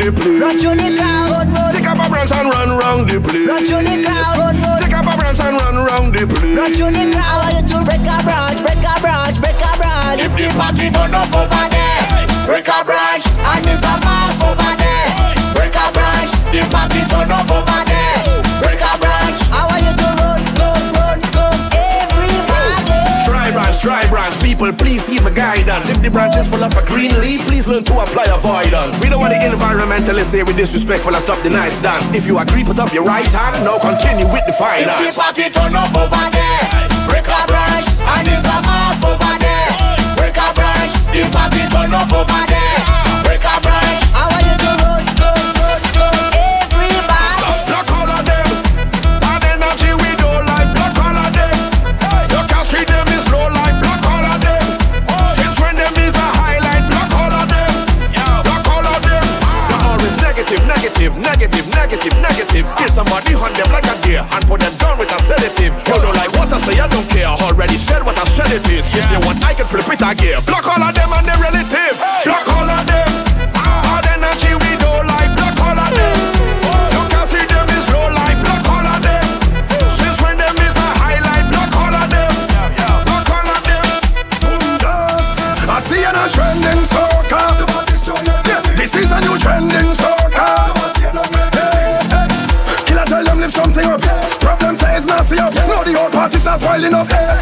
the 0.05 0.12
place. 0.12 0.40
Run 0.40 0.57
to 0.61 0.70
the 0.76 0.88
crowd, 1.00 1.72
Take 1.72 1.88
up 1.88 1.96
a 1.96 2.07
branch 2.11 2.32
and 2.32 2.48
run 2.52 2.70
round 2.76 3.09
the 3.09 3.16
place. 3.20 3.48
Run 3.48 3.62
to 3.64 3.76
the 3.80 3.96
crowd, 4.05 4.80
Take 4.82 4.92
up 4.92 5.09
a 5.09 5.14
branch 5.16 5.40
and 5.40 5.57
run 5.57 5.76
round 5.80 6.12
the 6.12 6.26
place. 6.28 6.57
Run 6.57 6.72
to 6.76 6.84
the 6.92 7.05
crowd, 7.16 7.40
I 7.40 7.52
want 7.52 7.68
you 7.68 7.78
to 7.78 7.84
break 7.88 8.05
a 8.05 8.16
branch, 8.20 8.59
break 8.61 8.84
a 8.84 8.94
branch, 9.00 9.36
break 9.40 9.61
a 9.64 9.72
branch. 9.80 10.20
If 10.20 10.32
the 10.36 10.46
party 10.59 10.92
turn 10.92 11.14
up 11.16 11.32
over 11.32 11.64
there, 11.72 12.05
break 12.44 12.68
a 12.68 12.78
branch 12.84 13.24
and 13.32 13.64
it's 13.64 13.80
a 13.80 13.94
mass 14.05 14.40
over 14.44 14.72
there. 14.76 15.09
Break 15.57 15.72
a 15.72 15.86
branch, 15.88 16.32
the 16.52 16.61
party 16.68 17.00
turn 17.09 17.32
up 17.32 17.48
over 17.48 17.64
there. 17.64 17.84
My 25.25 25.31
guidance. 25.31 25.89
If 25.89 26.03
the 26.03 26.11
branches 26.11 26.47
full 26.47 26.62
up 26.62 26.77
a 26.77 26.85
green 26.87 27.11
leaf, 27.20 27.41
please 27.49 27.66
learn 27.66 27.83
to 27.85 27.95
apply 27.99 28.29
avoidance. 28.29 29.03
We 29.03 29.09
don't 29.09 29.20
want 29.20 29.33
the 29.33 29.41
environmentalists 29.41 30.31
say 30.37 30.43
we 30.43 30.53
disrespectful 30.53 31.14
and 31.14 31.22
stop 31.22 31.43
the 31.43 31.51
nice 31.51 31.81
dance. 31.81 32.14
If 32.14 32.27
you 32.27 32.39
agree, 32.39 32.62
put 32.62 32.79
up 32.79 32.93
your 32.93 33.05
right 33.05 33.25
hand. 33.25 33.64
Now 33.64 33.81
continue 33.81 34.29
with 34.29 34.45
the 34.45 34.53
If 34.53 34.61
the 34.61 34.85
finance. 34.85 35.16
party 35.16 35.49
turn 35.49 35.75
up 35.75 35.91
over 35.97 36.25
there, 36.29 36.62
break 37.09 37.25
a 37.25 37.41
branch 37.49 37.89
and 37.89 38.29
it's 38.29 38.45
a 38.45 38.59
mass 38.68 39.01
over 39.03 39.35
there. 39.41 39.72
Break 40.20 40.37
a 40.37 40.49
branch, 40.53 40.93
the 41.16 41.25
party 41.33 41.64
turn 41.72 41.95
up 41.97 42.12
over 42.12 42.45
there. 42.53 42.93
What 68.55 68.70
I 68.70 68.80
said. 68.80 69.02
If 69.02 69.11
you 69.11 69.20
want, 69.26 69.44
I 69.44 69.55
can 69.55 69.66
flip 69.66 69.88
it 69.88 70.02
again. 70.02 70.42
Block 70.46 70.66
all 70.66 70.82
of 70.82 70.94
them 70.94 71.11
and 71.12 71.26
their 71.26 71.38
relative. 71.38 71.96
Block 72.24 72.46
all 72.55 72.70
of 72.70 72.86
them. 72.86 73.09
Ah, 73.59 73.82
Bad 73.82 74.07
energy 74.14 74.55
we 74.55 74.76
don't 74.78 75.07
like. 75.07 75.34
Block 75.34 75.59
all 75.64 75.78
of 75.78 75.90
them. 75.90 76.18
You 76.94 77.02
can 77.11 77.26
see 77.26 77.44
them 77.46 77.66
is 77.66 77.86
low 77.90 78.07
life. 78.14 78.38
Block 78.46 78.66
all 78.70 78.86
of 78.86 79.00
them. 79.02 79.24
Since 79.90 80.18
when 80.22 80.38
them 80.38 80.55
is 80.62 80.76
a 80.76 80.88
highlight. 81.02 81.46
Block 81.50 81.74
all 81.74 81.94
of 81.94 82.07
them. 82.07 82.30
Block 83.07 83.30
all 83.34 83.48
of 83.50 83.61
them. 83.66 83.86
I 85.70 85.78
see 85.82 86.00
you 86.00 86.14
a 86.14 86.24
trending 86.30 86.82
soca. 86.86 87.42
This 88.78 88.94
is 88.94 89.11
a 89.11 89.18
new. 89.20 89.34
Killer 92.86 93.07
tell 93.07 93.24
them 93.24 93.50
something 93.50 93.86
up. 93.86 94.00
Problem 94.38 94.74
nasty 94.78 95.38
up. 95.38 95.55
Now 95.55 95.82
the 95.82 95.92
whole 95.98 96.11
party 96.11 96.38
start 96.38 96.61
piling 96.61 96.94
up. 96.94 97.09
Everybody 97.11 97.18
want 97.18 97.30
to 97.30 97.34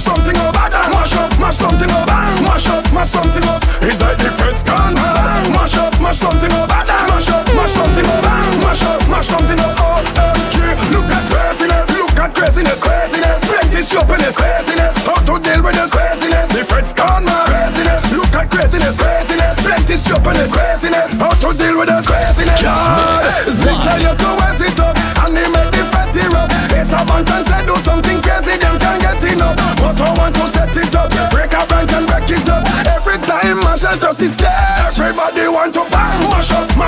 mash 0.00 0.16
something 0.16 0.36
up. 0.40 0.54
Mash 0.54 1.12
up, 1.12 1.38
mash 1.38 1.56
something 1.56 1.90
up. 1.90 2.06
Mash 2.40 2.68
up, 2.68 2.92
mash 2.92 3.08
something 3.08 3.44
up. 3.44 3.62
It's 3.82 4.00
like 4.00 4.16
the 4.18 4.30
feds 4.32 4.62
gone 4.62 4.94
mad. 4.94 5.50
Mash 5.52 5.76
up, 5.76 5.92
mash 6.00 6.16
something 6.16 6.52
up. 6.52 6.68
Mash 6.68 7.28
up, 7.28 7.44
mash 7.54 7.72
something 7.72 8.06
up. 8.06 8.24
Mash 8.64 8.82
up, 8.82 9.08
mash 9.08 9.26
something 9.26 9.60
up. 9.60 9.76
OMG, 9.76 10.56
look 10.92 11.10
at 11.10 11.24
craziness. 11.28 11.88
Look 11.92 12.18
at 12.18 12.34
craziness, 12.34 12.80
craziness. 12.80 13.44
Plenty 13.44 13.82
stupidness, 13.82 14.36
craziness. 14.36 14.96
How 15.04 15.20
to 15.28 15.34
deal 15.42 15.62
with 15.62 15.76
this 15.76 15.92
craziness? 15.92 16.48
The 16.48 16.64
feds 16.64 16.92
gone 16.94 17.24
mad. 17.24 17.48
Craziness, 17.48 18.12
look 18.12 18.34
at 18.34 18.50
craziness, 18.50 18.96
craziness. 18.96 19.56
Plenty 19.60 19.96
stupidness, 19.96 20.52
craziness. 20.52 21.20
How 21.20 21.34
to 21.44 21.48
deal 21.52 21.76
with 21.76 21.88
this 21.88 22.06
craziness? 22.08 22.60
Just 22.60 22.88
mix. 22.96 23.84
Tell 23.84 24.00
you 24.00 24.14
to 24.16 24.30
wet 24.40 24.60
it 24.60 24.80
up 24.80 24.96
and 25.24 25.36
he 25.36 25.44
make 25.52 25.72
the 25.76 25.84
fatty 25.92 26.24
rub. 26.32 26.48
It's 26.72 26.92
a 26.92 27.04
bunch 27.04 27.30
and 27.30 27.44
say 27.46 27.64
do 27.66 27.76
something 27.76 28.09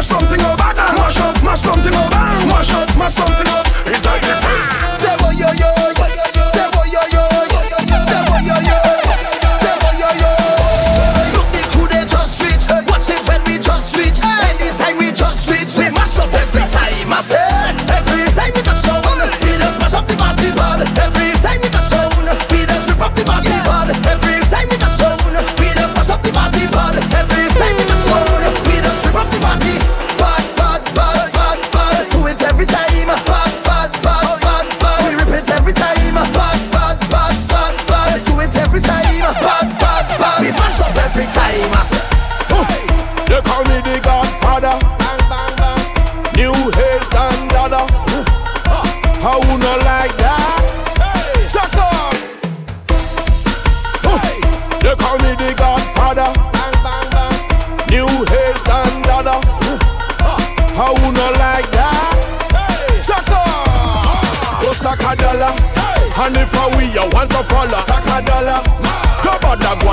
mash 0.02 0.08
something 0.08 0.40
up, 0.40 0.58
mash 0.58 1.20
up, 1.20 1.44
mash 1.44 1.60
something 1.60 1.94
up, 1.94 2.10
mash 2.10 2.72
up, 2.74 2.98
mash 2.98 3.12
something 3.12 3.51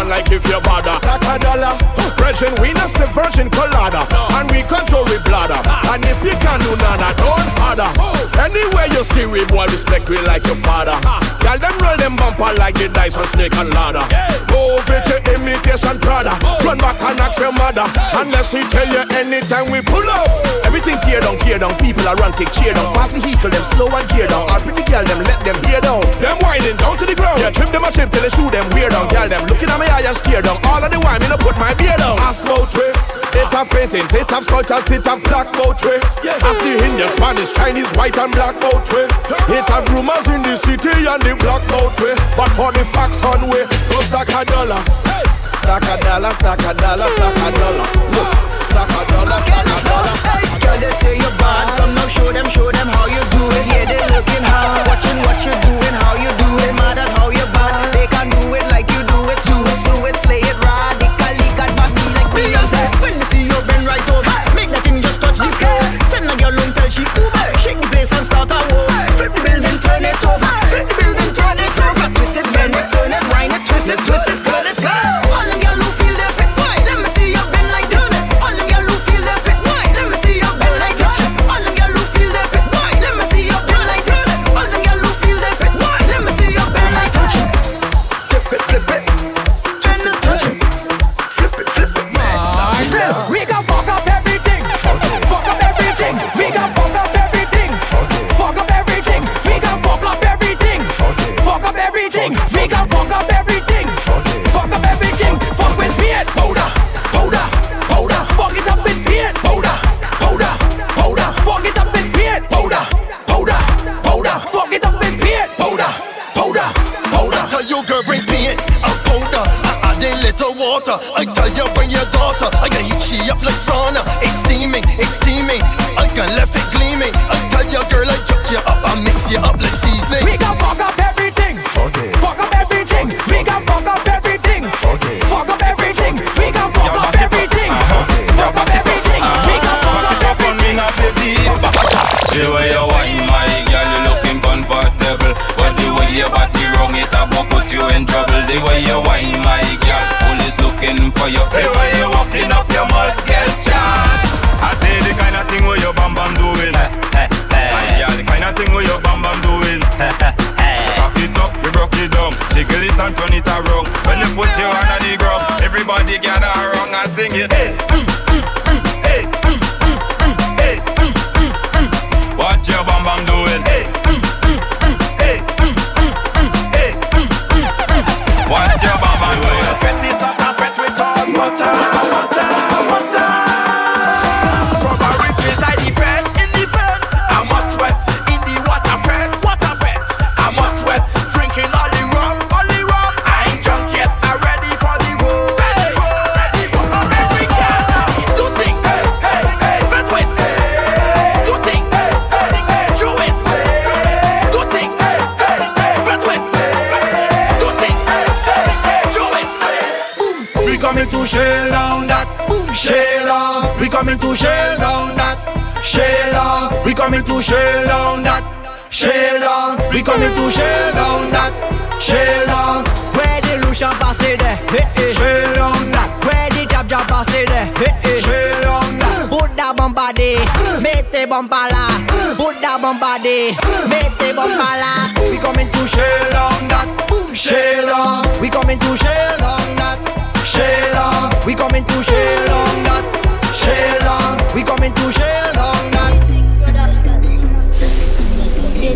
like 0.10 0.32
if 0.34 0.44
you 0.50 0.60
bother. 0.66 0.90
Stack 1.06 1.22
a 1.22 1.38
dollar. 1.38 1.74
Brethren, 2.18 2.52
we 2.60 2.74
not 2.74 2.90
say 2.90 3.06
virgin 3.14 3.50
colada. 3.54 4.02
And 4.36 4.50
we 4.52 4.66
control 4.66 5.06
we 5.06 5.22
bladder. 5.24 5.62
And 5.94 6.04
if 6.04 6.20
you 6.26 6.34
can 6.42 6.60
do 6.66 6.74
nada, 6.82 7.14
don't 7.22 7.50
bother. 7.56 7.90
Anywhere 8.42 8.90
you 8.90 9.06
see 9.06 9.26
we 9.26 9.46
boy, 9.46 9.70
respect 9.70 10.10
we 10.10 10.18
like 10.26 10.46
your 10.46 10.58
father. 10.66 10.98
Girl, 11.42 11.58
them 11.58 11.76
roll 11.82 11.98
them 11.98 12.16
bumper 12.16 12.52
like 12.60 12.76
the 12.76 12.90
dice 12.92 13.18
on 13.18 13.26
snake 13.26 13.56
and 13.56 13.70
ladder. 13.74 14.04
Move 14.52 14.86
it 14.92 15.04
to 15.10 15.16
imitation 15.34 15.98
Prada. 16.00 16.36
Run 16.66 16.78
back 16.78 17.00
and 17.06 17.20
ask 17.20 17.40
your 17.40 17.54
mother. 17.56 17.86
Unless 18.16 18.54
he 18.54 18.62
tell 18.70 18.88
you 18.88 19.04
anytime 19.16 19.72
we 19.72 19.82
pull 19.82 20.06
up. 20.10 20.28
Everything 20.68 21.00
tear 21.02 21.22
down, 21.22 21.38
tear 21.40 21.58
down. 21.58 21.74
People 21.80 22.06
are 22.08 22.16
run, 22.20 22.34
kick, 22.38 22.52
cheer 22.52 22.74
down. 22.74 22.88
Fast 22.94 23.18
vehicle, 23.18 23.50
them 23.50 23.64
slow 23.64 23.90
and 23.90 24.06
gear 24.14 24.28
down. 24.28 24.46
All 24.50 24.62
pretty 24.62 24.84
girl, 24.86 25.04
them 25.06 25.24
let 25.26 25.40
them 25.42 25.58
hear 25.66 25.82
down. 25.82 26.04
Them 26.22 26.38
whining 26.44 26.78
down 26.78 26.98
to 26.98 27.06
the 27.06 27.16
ground. 27.16 27.40
Yeah, 27.42 27.52
trim 27.52 27.72
them 27.72 27.84
a 27.84 27.90
chip 27.92 28.12
till 28.12 28.22
they 28.22 28.30
shoot 28.30 28.52
them 28.52 28.66
weird 28.76 28.92
down. 28.92 29.08
Girl, 29.10 29.28
them 29.28 29.42
looking 29.48 29.70
at 29.70 29.80
my 29.80 29.90
eye 29.90 30.06
and 30.06 30.16
steer 30.16 30.42
down. 30.42 30.58
All 30.70 30.84
of 30.84 30.92
the 30.92 31.00
wine, 31.00 31.20
me 31.22 31.28
no 31.30 31.38
put 31.38 31.58
my 31.58 31.74
beard 31.76 31.98
down. 31.98 32.20
Ask 32.20 32.44
about 32.44 32.70
trip. 32.70 33.19
It 33.34 33.50
have 33.54 33.70
paintings, 33.70 34.14
it 34.14 34.30
have 34.30 34.44
sculptures, 34.44 34.90
it 34.92 35.06
have 35.06 35.22
black 35.30 35.48
boat 35.54 35.78
way. 35.86 36.02
Ask 36.42 36.60
the 36.66 36.74
Indian, 36.86 37.10
Spanish, 37.10 37.54
Chinese, 37.54 37.92
white 37.94 38.18
and 38.18 38.32
black 38.34 38.58
way. 38.94 39.06
It 39.54 39.66
have 39.70 39.86
rumors 39.94 40.28
in 40.28 40.42
the 40.42 40.58
city 40.58 40.90
and 41.06 41.22
the 41.22 41.38
black 41.38 41.62
way. 42.02 42.16
But 42.34 42.50
for 42.58 42.74
the 42.74 42.84
facts 42.90 43.22
on 43.24 43.46
way, 43.50 43.70
go 43.90 44.02
stack 44.02 44.30
a 44.34 44.42
dollar. 44.50 44.82
Stack 45.54 45.86
a 45.86 45.96
dollar, 46.02 46.32
stack 46.40 46.64
a 46.66 46.72
dollar, 46.74 47.10
stack 47.14 47.38
a 47.38 47.48
dollar. 47.54 47.88
Look, 48.16 48.30
stack 48.64 48.90
a 48.90 49.02
dollar, 49.14 49.40
stack 49.44 49.68
a 49.68 49.78
dollar. 49.86 50.16
Girl, 50.64 50.78
they 50.80 50.94
say 50.98 51.16
you're 51.18 51.36
bad. 51.38 51.66
Come 51.78 51.94
now, 51.94 52.08
show 52.08 52.32
them, 52.32 52.48
show 52.50 52.72
them 52.72 52.88
how 52.88 53.06
you 53.12 53.24
do 53.34 53.44
it. 53.58 53.64
Yeah, 53.70 53.86
they 53.86 54.02
looking 54.16 54.46
hard, 54.46 54.88
watching 54.90 55.20
what 55.26 55.38
you're 55.46 55.60
doing, 55.70 55.96
how 56.02 56.16
you 56.18 56.32
do 56.34 56.50
it. 56.66 56.74
Mad 56.82 56.98
at 56.98 57.10
how 57.14 57.30
you 57.30 57.46
bad. 57.54 57.94
They 57.94 58.08
can 58.08 58.30
do 58.30 58.42
it 58.56 58.66
like 58.74 58.90
you 58.90 59.04
do 59.06 59.20
it. 59.30 59.40
Do 59.46 59.58
it, 59.70 59.80
do 59.86 59.94
it, 60.08 60.16
slay 60.18 60.42
it 60.42 60.58
radically. 60.64 60.89
Right 63.90 64.10
over, 64.12 64.29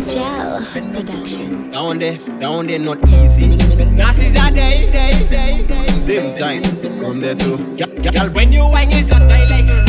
Gel 0.05 0.61
Production. 0.91 1.71
Down 1.71 1.97
there, 1.99 2.17
down 2.39 2.67
there, 2.67 2.79
not 2.79 2.97
easy. 3.09 3.47
Nas 3.47 4.19
a 4.19 4.51
day, 4.51 4.91
day, 4.91 5.27
day, 5.29 5.65
day. 5.65 5.87
Same 5.99 6.33
time, 6.35 6.61
come 6.99 7.21
there 7.21 7.35
too. 7.35 7.57
Girl, 7.77 8.29
when 8.31 8.51
you 8.51 8.67
wang 8.69 8.91
is 8.91 9.09
up, 9.11 9.21
I 9.23 9.45
like 9.47 9.65
it. 9.69 9.83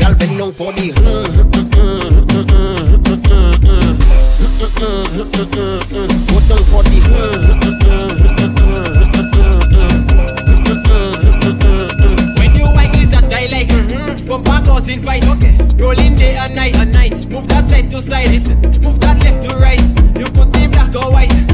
Girl, 0.00 0.14
bend 0.14 0.38
down 0.38 0.52
for 0.52 0.72
the. 0.72 0.92
Mm, 0.92 1.24
mm, 1.32 1.70
mm, 1.72 2.22
mm, 2.22 2.42
mm, 2.92 3.22
mm, 3.22 3.96
mm, 5.32 5.80
mm. 5.92 6.12
Go 6.28 6.36
down 6.48 6.62
for 6.68 6.82
the. 6.82 6.98
Mm, 7.00 7.32
mm, 7.62 8.18
mm. 8.18 8.21
causing 14.72 15.02
fight. 15.02 15.26
Okay. 15.26 15.56
Rolling 15.76 16.14
day 16.14 16.36
and 16.36 16.54
night 16.54 16.76
and 16.76 16.92
night. 16.92 17.28
Move 17.28 17.46
that 17.48 17.68
side 17.68 17.90
to 17.90 17.98
side. 17.98 18.28
Listen. 18.30 18.56
Move 18.82 18.98
that 19.00 19.22
left 19.22 19.48
to 19.48 19.56
right. 19.58 19.80
You 20.18 20.26
could 20.26 20.50
be 20.52 20.66
black 20.68 20.94
or 20.94 21.12
white. 21.12 21.51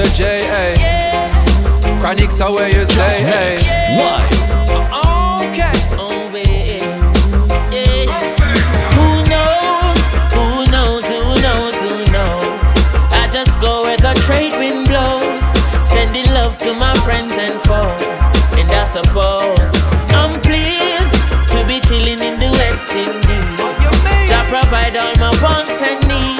Chronixx 0.00 0.16
a 0.16 0.16
Protoje, 0.16 0.32
hey. 0.50 0.74
Chronixx 2.00 2.40
are 2.40 2.52
where 2.54 2.68
you 2.68 2.86
say, 2.86 3.22
hey. 3.22 3.56
Okay. 5.44 5.72
Oh. 5.98 6.30
Yeah. 7.70 8.06
Who 8.96 9.08
knows? 9.28 9.98
Who 10.32 10.44
knows? 10.70 11.04
Who 11.04 11.20
knows? 11.42 11.74
Who 11.82 12.12
knows? 12.12 12.60
I 13.12 13.28
just 13.30 13.60
go 13.60 13.82
where 13.82 13.98
the 13.98 14.14
trade 14.24 14.54
wind 14.54 14.88
blows, 14.88 15.44
sending 15.88 16.26
love 16.32 16.56
to 16.58 16.72
my 16.72 16.94
friends 17.04 17.34
and 17.34 17.60
foes, 17.62 18.02
and 18.58 18.70
I 18.72 18.84
suppose 18.84 19.70
I'm 20.16 20.40
pleased 20.40 21.14
to 21.52 21.64
be 21.66 21.80
chilling 21.86 22.20
in 22.20 22.40
the 22.40 22.50
West 22.56 22.90
Indies. 22.90 24.28
Jah 24.28 24.44
provide 24.48 24.96
all 24.96 25.14
my 25.16 25.30
wants 25.42 25.82
and 25.82 26.00
needs. 26.08 26.39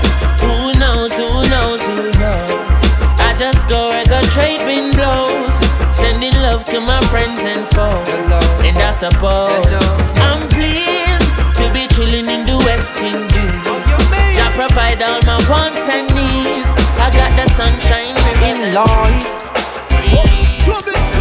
Just 3.41 3.67
go 3.67 3.89
where 3.89 4.05
the 4.05 4.21
trade 4.33 4.61
wind 4.69 4.93
blows, 4.93 5.55
sending 5.91 6.33
love 6.45 6.63
to 6.63 6.79
my 6.79 7.01
friends 7.09 7.39
and 7.39 7.65
foes. 7.73 8.07
And 8.61 8.77
I 8.77 8.91
suppose 8.91 9.65
I'm 10.21 10.47
pleased 10.47 11.25
to 11.57 11.65
be 11.73 11.87
chilling 11.95 12.27
in 12.29 12.45
the 12.45 12.57
West 12.67 12.95
Indies. 12.97 13.65
Jah 14.37 14.51
provide 14.53 15.01
all 15.01 15.21
my 15.25 15.41
wants 15.49 15.89
and 15.89 16.05
needs. 16.13 16.69
I 17.01 17.09
got 17.17 17.31
the 17.39 17.47
sunshine 17.57 18.13
in 18.45 18.75
life. 18.77 19.25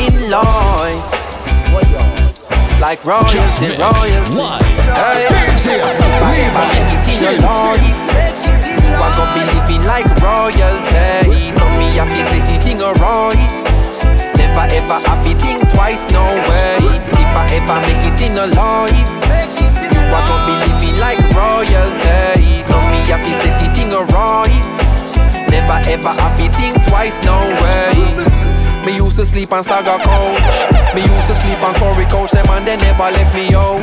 In 0.04 0.30
life. 0.30 0.89
Like 2.80 3.04
royalty, 3.04 3.36
Just 3.38 3.60
mix. 3.60 3.78
royalty. 3.78 4.34
Live. 4.34 4.64
Hey, 4.96 5.28
if 6.48 6.56
I 6.56 6.64
make 6.72 6.90
it 6.96 7.04
in 7.12 7.20
your 7.20 7.36
life, 7.44 7.96
you 8.88 8.96
are 8.96 9.12
gonna 9.12 9.34
be 9.36 9.42
living 9.52 9.84
like 9.86 10.08
royalty. 10.24 11.52
So 11.52 11.68
me 11.76 11.92
happy 11.94 12.22
set 12.24 12.48
it 12.48 12.66
in 12.66 12.80
a 12.80 12.92
right. 12.98 13.52
Never 14.36 14.64
ever 14.74 14.98
happy 15.06 15.34
think 15.34 15.68
twice, 15.70 16.06
no 16.10 16.24
way. 16.24 16.80
If 17.20 17.32
I 17.36 17.44
ever 17.52 17.78
make 17.86 18.02
it 18.10 18.20
in 18.24 18.38
a 18.38 18.46
life, 18.48 19.12
you 19.92 20.00
are 20.00 20.24
gonna 20.26 20.46
be 20.48 20.54
living 20.64 20.96
like 20.98 21.20
royalty. 21.36 22.62
So 22.64 22.80
me 22.88 23.04
happy 23.06 23.32
set 23.44 23.60
it 23.60 23.76
in 23.78 23.92
a 23.92 24.02
right. 24.16 24.64
Never 25.52 25.78
ever 25.88 26.12
happy 26.16 26.48
think 26.48 26.82
twice, 26.88 27.20
no 27.24 27.36
way. 27.60 28.59
Me 28.84 28.96
used 28.96 29.16
to 29.16 29.24
sleep 29.26 29.52
on 29.52 29.62
Stagger 29.62 29.98
couch. 30.02 30.94
Me 30.94 31.02
used 31.02 31.26
to 31.26 31.34
sleep 31.34 31.60
on 31.62 31.74
Corey 31.74 32.04
couch. 32.06 32.30
Them 32.30 32.46
and 32.48 32.66
they 32.66 32.76
never 32.76 33.10
left 33.12 33.34
me 33.34 33.52
out. 33.54 33.80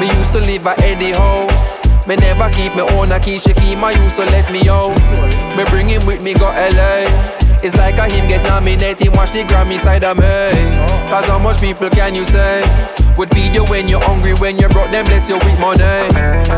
Me 0.00 0.06
used 0.16 0.32
to 0.32 0.40
live 0.40 0.66
at 0.66 0.80
Eddie 0.82 1.12
house. 1.12 1.78
Me 2.06 2.16
never 2.16 2.48
keep 2.50 2.74
me 2.76 2.82
own 2.96 3.12
a 3.12 3.18
key. 3.18 3.38
She 3.38 3.54
keep 3.54 3.78
my 3.78 3.92
used 3.92 4.16
to 4.16 4.24
let 4.26 4.50
me 4.52 4.68
out. 4.68 4.94
Me 5.56 5.64
bring 5.70 5.88
him 5.88 6.04
with 6.06 6.22
me 6.22 6.34
go 6.34 6.46
LA. 6.52 7.08
It's 7.64 7.76
like 7.76 7.96
a 7.96 8.04
him 8.06 8.28
get 8.28 8.44
nominated. 8.44 9.08
Watch 9.16 9.32
the 9.32 9.42
Grammy 9.44 9.78
side 9.78 10.04
of 10.04 10.18
me. 10.18 10.24
Cause 11.08 11.26
how 11.26 11.38
much 11.38 11.60
people 11.60 11.88
can 11.88 12.14
you 12.14 12.24
say? 12.24 12.62
Would 13.16 13.32
feed 13.32 13.54
you 13.54 13.64
when 13.72 13.88
you're 13.88 14.02
hungry, 14.04 14.34
when 14.44 14.58
you 14.60 14.68
broke 14.68 14.90
them, 14.90 15.08
bless 15.08 15.30
you 15.32 15.40
with 15.40 15.56
money. 15.58 15.80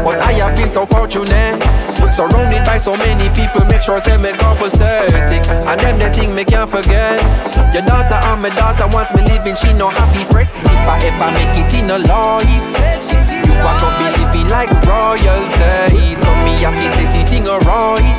But 0.02 0.18
I 0.18 0.34
have 0.42 0.58
been 0.58 0.70
so 0.70 0.86
fortunate, 0.86 1.62
surrounded 2.10 2.66
by 2.66 2.78
so 2.78 2.98
many 2.98 3.30
people, 3.30 3.62
make 3.70 3.80
sure 3.80 4.00
say 4.00 4.18
me 4.18 4.34
compensating. 4.34 5.38
And 5.70 5.78
them 5.78 6.02
the 6.02 6.10
thing 6.10 6.34
me 6.34 6.42
can't 6.42 6.68
forget. 6.68 7.22
Your 7.70 7.86
daughter 7.86 8.18
and 8.18 8.42
my 8.42 8.50
daughter 8.58 8.90
wants 8.90 9.14
me 9.14 9.22
living, 9.30 9.54
she 9.54 9.70
no 9.72 9.86
happy 9.86 10.26
fret. 10.26 10.50
If 10.50 10.82
I 10.82 10.98
ever 11.06 11.30
make 11.30 11.54
it 11.62 11.70
in 11.78 11.94
a 11.94 11.98
life, 12.10 12.66
you 13.06 13.54
are 13.54 13.78
gonna 13.78 13.94
be 14.02 14.06
living 14.18 14.50
like 14.50 14.74
royalty. 14.82 16.18
So 16.18 16.34
me 16.42 16.58
happy 16.58 16.90
set 16.90 17.14
it 17.14 17.30
in 17.38 17.46
a 17.46 17.54
right. 17.70 18.18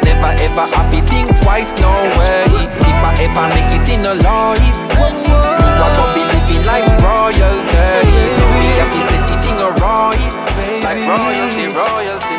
Never 0.00 0.32
ever 0.32 0.64
happy 0.64 1.04
think 1.04 1.36
twice, 1.44 1.76
no 1.76 1.92
way. 2.16 2.48
If 2.88 3.04
I 3.04 3.12
ever 3.20 3.46
make 3.52 3.68
it 3.76 3.88
in 3.92 4.08
a 4.08 4.16
life, 4.16 4.80
you 5.28 5.36
are 5.36 5.92
gonna 5.92 6.14
be 6.16 6.39
like 6.66 6.86
royalty. 7.02 7.88
So 8.36 8.44
me 8.58 8.66
happy 8.78 9.00
set 9.08 9.26
it 9.34 9.44
in 9.50 9.56
a 9.60 9.70
right. 9.82 10.32
Like 10.84 11.00
royalty, 11.06 11.66
royalty. 11.72 12.38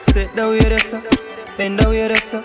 Sit 0.00 0.34
down 0.36 0.50
with 0.50 0.72
us, 0.72 0.92
up. 0.94 1.04
bend 1.56 1.78
down 1.78 1.90
with 1.90 2.10
us, 2.12 2.34
up. 2.34 2.44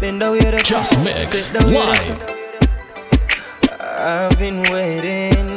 bend 0.00 0.20
down 0.20 0.32
with 0.32 0.54
us. 0.54 0.62
Just 0.62 0.98
mix 1.04 1.38
Sit 1.48 1.60
down 1.60 1.68
with 1.72 1.76
us, 1.76 2.08
live. 2.08 2.22
up. 2.22 3.80
I've 3.98 4.38
been 4.38 4.62
waiting. 4.72 5.55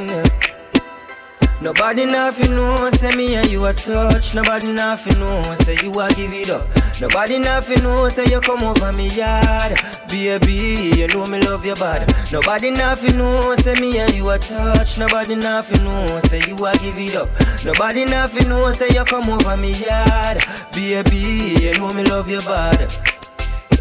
Nobody 1.61 2.05
nothing 2.05 2.55
know, 2.55 2.89
say 2.91 3.11
me 3.17 3.35
and 3.35 3.51
you 3.51 3.65
a 3.65 3.73
touch. 3.73 4.33
Nobody 4.33 4.71
nothing 4.71 5.19
know, 5.19 5.41
say 5.59 5.75
you 5.83 5.91
a 5.99 6.07
give 6.13 6.31
it 6.31 6.49
up. 6.49 6.65
Nobody 7.01 7.37
nothing 7.37 7.83
know, 7.83 8.07
say 8.07 8.25
you 8.27 8.39
come 8.39 8.63
over 8.63 8.93
me 8.93 9.09
yard. 9.09 9.77
Baby, 10.09 10.91
you 10.95 11.07
know 11.09 11.25
me 11.25 11.41
love 11.41 11.65
your 11.65 11.75
body. 11.75 12.05
Nobody 12.31 12.71
nothing 12.71 13.17
know, 13.17 13.55
say 13.55 13.73
me 13.75 13.99
and 13.99 14.13
you 14.15 14.29
a 14.29 14.37
touch. 14.39 14.97
Nobody 14.97 15.35
nothing 15.35 15.83
know, 15.83 16.05
say 16.25 16.39
you 16.47 16.55
a 16.65 16.71
give 16.77 16.97
it 16.97 17.15
up. 17.17 17.27
Nobody 17.65 18.05
nothing 18.05 18.47
know, 18.47 18.71
say 18.71 18.87
you 18.93 19.03
come 19.03 19.29
over 19.29 19.57
me 19.57 19.71
yard. 19.73 20.39
Baby, 20.71 21.57
you 21.59 21.73
know 21.77 21.89
me 21.93 22.03
love 22.05 22.29
your 22.29 22.41
body. 22.43 22.85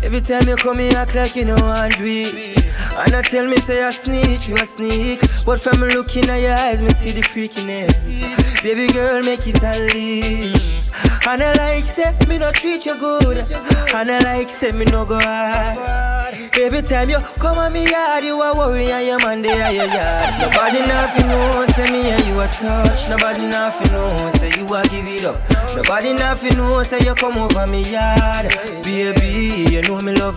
Every 0.02 0.20
time 0.20 0.48
you 0.48 0.56
come, 0.56 0.80
you 0.80 0.90
act 0.90 1.14
like 1.14 1.36
you 1.36 1.44
know 1.44 1.56
do 1.96 2.04
it. 2.04 2.67
And 2.98 3.14
I 3.14 3.22
tell 3.22 3.46
me, 3.46 3.56
say 3.58 3.82
I 3.82 3.90
sneak, 3.92 4.48
you 4.48 4.56
a 4.56 4.66
sneak. 4.66 5.20
But 5.44 5.60
from 5.60 5.80
looking 5.80 6.28
at 6.28 6.40
your 6.42 6.52
eyes, 6.52 6.82
me 6.82 6.90
see 6.90 7.12
the 7.12 7.20
freakiness. 7.20 8.62
Baby 8.62 8.92
girl, 8.92 9.22
make 9.22 9.46
it 9.46 9.62
unleash. 9.62 10.82
And 11.28 11.42
I 11.42 11.52
like, 11.52 11.84
say, 11.84 12.16
me 12.28 12.38
no 12.38 12.50
treat 12.50 12.86
you 12.86 12.98
good. 12.98 13.38
And 13.94 14.10
I 14.10 14.18
like, 14.20 14.50
say, 14.50 14.72
me 14.72 14.84
no 14.86 15.04
go 15.04 15.20
hard. 15.20 16.34
Every 16.58 16.82
time 16.82 17.08
you 17.10 17.18
come 17.38 17.58
on 17.58 17.72
me 17.72 17.88
yard, 17.88 18.24
you 18.24 18.40
a 18.42 18.56
worry 18.56 18.90
and 18.90 19.06
your 19.06 19.18
man 19.20 19.42
there 19.42 19.70
your 19.72 19.86
yard. 19.86 20.40
Nobody 20.40 20.80
nothing 20.80 21.28
know, 21.28 21.66
say 21.66 21.90
me 21.92 22.10
and 22.10 22.26
you 22.26 22.40
a 22.40 22.48
touch. 22.48 23.08
Nobody 23.08 23.42
nothing 23.46 23.92
know, 23.92 24.16
say 24.34 24.50
you 24.58 24.66
a 24.66 24.82
give 24.88 25.06
it 25.06 25.24
up. 25.24 25.38
Nobody 25.76 26.14
nothing 26.14 26.56
know, 26.56 26.82
say 26.82 26.98
you 27.04 27.14
come 27.14 27.36
over 27.36 27.66
me 27.66 27.82
yard. 27.90 28.50
Me 28.84 28.97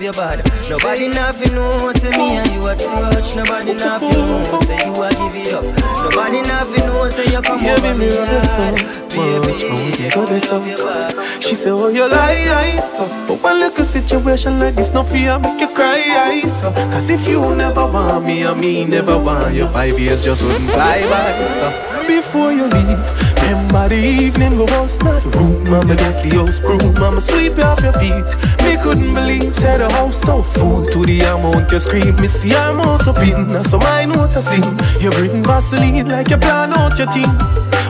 love 0.02 0.04
your 0.04 0.14
body. 0.14 0.44
Nobody 0.70 1.08
nothing 1.10 1.54
know, 1.54 1.92
say 1.94 2.10
me 2.18 2.38
and 2.38 2.52
you 2.54 2.68
a 2.68 2.76
touch. 2.76 3.36
Nobody 3.36 3.74
nothing 3.74 4.10
know, 4.10 4.44
say 4.62 4.78
you 4.86 4.94
a 5.02 5.10
give 5.12 5.36
it 5.36 5.54
up. 5.54 5.64
Nobody 6.04 6.42
nothing 6.42 6.86
know, 6.88 7.10
say 7.10 7.26
you 7.26 7.42
come 7.42 7.60
Yeah, 7.62 7.76
over 7.76 7.94
me 7.96 8.10
love 8.10 8.32
you 8.34 8.42
so 8.42 8.72
much, 8.72 9.12
but 9.14 10.00
we 10.00 10.10
go 10.10 10.26
this 10.26 10.52
up. 10.52 11.42
She 11.42 11.56
say, 11.56 11.70
Oh, 11.70 11.90
you 11.90 12.08
lie, 12.08 12.48
I 12.50 12.80
so. 12.80 13.06
But 13.28 13.44
one 13.44 13.60
little 13.60 13.84
situation 13.84 14.60
like 14.60 14.76
this, 14.76 14.94
no 14.94 15.04
fear 15.04 15.38
make 15.40 15.60
you 15.60 15.68
cry, 15.68 16.02
I 16.02 16.42
so. 16.48 16.72
Cause 16.92 17.10
if 17.10 17.28
you 17.28 17.56
never 17.56 17.86
want 17.86 18.26
me, 18.26 18.46
I 18.46 18.54
me 18.54 18.86
never 18.86 19.18
want 19.18 19.54
you, 19.54 19.68
five 19.68 20.00
years 20.00 20.24
just 20.24 20.44
wouldn't 20.44 20.70
fly 20.72 21.02
by. 21.10 21.32
So 21.60 22.08
before 22.08 22.52
you 22.52 22.64
leave, 22.64 23.41
remember 23.42 23.90
the 23.90 23.96
evening 23.96 24.52
we 24.58 24.66
was 24.66 25.02
not 25.04 25.24
room. 25.36 25.64
Mama 25.70 25.96
get 25.96 26.24
the 26.24 26.38
house 26.38 26.60
broom, 26.60 26.94
mama 26.96 27.22
sweep 27.22 27.58
you 27.58 27.64
off 27.64 27.82
your 27.82 27.94
feet. 27.94 28.28
Me 28.64 28.78
couldn't 28.82 29.14
believe, 29.14 29.52
said 29.52 29.78
the 29.78 29.90
house 29.92 30.22
so 30.22 30.42
full 30.42 30.86
to 30.86 31.06
the 31.06 31.22
amount 31.22 31.72
you 31.72 31.80
scream. 31.80 32.16
Me 32.18 32.28
see 32.28 32.54
I'm 32.54 32.80
out 32.80 33.08
of 33.08 33.16
pin, 33.16 33.64
so 33.64 33.80
I 33.80 34.06
know 34.06 34.20
what 34.20 34.36
I 34.36 34.42
see. 34.42 35.04
You 35.04 35.12
bring 35.12 35.44
Vaseline 35.44 36.08
like 36.08 36.30
you 36.30 36.38
plan 36.38 36.74
out 36.74 36.98
your 36.98 37.08
team. 37.08 37.32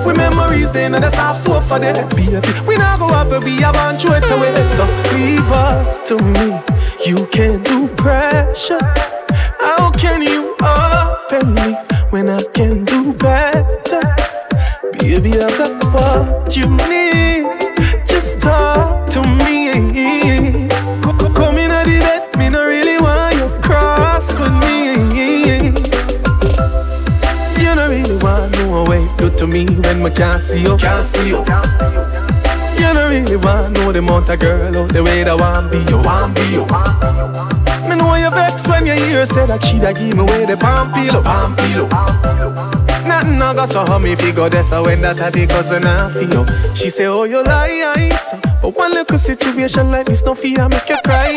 We 0.05 0.13
memories 0.13 0.71
then 0.71 0.95
and 0.95 1.03
the 1.03 1.09
soft 1.09 1.41
sofa 1.41 1.79
there, 1.79 1.93
baby. 1.93 2.41
We 2.65 2.75
not 2.77 2.99
go 2.99 3.07
up 3.07 3.31
and 3.31 3.43
be 3.43 3.61
a 3.61 3.71
throw 3.99 4.15
it 4.15 4.25
away. 4.31 4.65
So 4.65 4.83
leave 5.13 5.51
us 5.51 6.01
to 6.09 6.17
me. 6.17 6.59
You 7.05 7.27
can't 7.27 7.63
do 7.63 7.87
pressure. 7.95 8.79
How 9.59 9.91
can 9.91 10.21
you 10.21 10.55
up 10.61 11.31
and 11.31 11.55
leave 11.55 12.11
when 12.11 12.29
I 12.29 12.43
can 12.53 12.85
do 12.85 13.13
better? 13.13 14.20
Baby, 15.01 15.31
I 15.33 15.49
got 15.57 15.83
what 15.93 16.55
you 16.55 16.67
need. 16.87 17.47
Just 18.05 18.39
talk 18.39 19.09
to 19.11 19.21
me. 19.21 20.69
Co- 21.01 21.13
co- 21.17 21.33
Come 21.33 21.57
in 21.57 21.71
at 21.71 21.85
the 21.85 21.99
bed, 21.99 22.37
me 22.37 22.49
no 22.49 22.65
really 22.65 22.97
want 23.01 23.35
you 23.35 23.47
cross 23.61 24.39
with 24.39 24.53
me. 24.63 25.73
You 27.61 27.75
don't 27.75 27.89
really 27.89 28.17
want 28.23 28.51
no 28.59 28.83
way 28.83 29.07
do 29.17 29.29
to 29.37 29.47
me 29.47 29.65
when 29.65 30.03
me 30.03 30.11
can't 30.11 30.41
see 30.41 30.61
you. 30.61 30.77
Can't 30.77 31.05
see 31.05 31.29
you. 31.29 31.39
You 32.79 32.93
don't 32.93 33.09
really 33.11 33.37
want 33.37 33.73
no 33.73 33.91
the 33.91 33.99
amount 33.99 34.29
of 34.29 34.39
girl 34.39 34.77
out 34.77 34.89
the 34.93 35.03
way 35.03 35.23
that 35.23 35.37
want 35.39 35.71
be 35.71 35.79
you. 35.89 35.97
Want 36.01 36.35
be 36.35 36.41
you. 36.53 36.65
Me 37.89 37.95
know 37.95 38.15
you 38.15 38.29
vex 38.29 38.67
when 38.67 38.85
you 38.85 38.93
hear 38.93 39.25
say 39.25 39.45
that 39.47 39.63
she 39.63 39.79
da 39.79 39.91
give 39.93 40.15
me 40.15 40.21
away 40.21 40.45
the 40.45 40.57
palm 40.57 40.91
pillow, 40.93 41.21
palm 41.23 41.55
pillow. 41.55 42.80
Nothing 43.22 43.38
no 43.38 43.53
go 43.53 43.65
so 43.65 43.99
me 43.99 44.15
figure 44.15 44.49
that's 44.49 44.72
how 44.72 44.84
when 44.84 45.01
that 45.01 45.22
I 45.22 45.30
take 45.30 45.49
cause 45.49 45.69
when 45.69 45.86
I 45.86 46.09
feel 46.11 46.45
She 46.74 46.89
say 46.89 47.05
oh 47.05 47.26
you 47.26 47.43
lie 47.43 48.09
so. 48.09 48.39
But 48.61 48.76
one 48.76 48.91
little 48.91 49.17
situation 49.17 49.91
like 49.91 50.07
this 50.07 50.24
no 50.24 50.34
fear 50.34 50.67
make 50.67 50.89
you 50.89 50.97
cry 51.03 51.30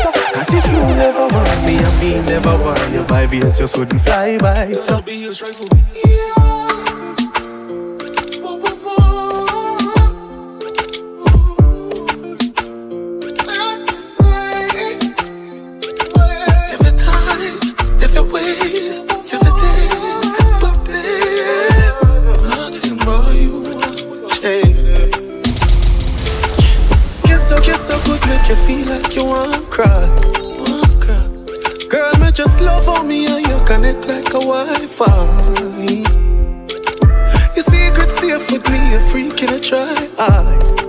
so. 0.00 0.12
Cause 0.12 0.54
if 0.54 0.64
you 0.66 0.78
never 0.94 1.26
want 1.26 1.66
me 1.66 1.76
and 1.76 2.00
me 2.00 2.30
never 2.30 2.56
want 2.62 2.92
you 2.92 3.02
Five 3.04 3.34
years 3.34 3.58
just 3.58 3.76
wouldn't 3.76 4.00
fly 4.02 4.38
by 4.38 4.72
so 4.74 5.02
yeah. 5.08 6.33
Cry. 29.70 30.08
Wanna 30.58 30.88
cry 31.00 31.26
Girl, 31.88 32.12
me 32.20 32.30
just 32.30 32.60
love 32.60 32.88
on 32.88 33.08
me 33.08 33.26
and 33.26 33.46
you 33.46 33.56
connect 33.64 34.06
like 34.06 34.28
a 34.28 34.40
Wi-Fi. 34.40 35.08
Your 37.54 37.64
secret 37.64 38.06
safe 38.06 38.50
with 38.52 38.68
me, 38.70 38.94
a 38.94 39.00
freak 39.10 39.42
in 39.42 39.54
a 39.54 39.60
try. 39.60 40.83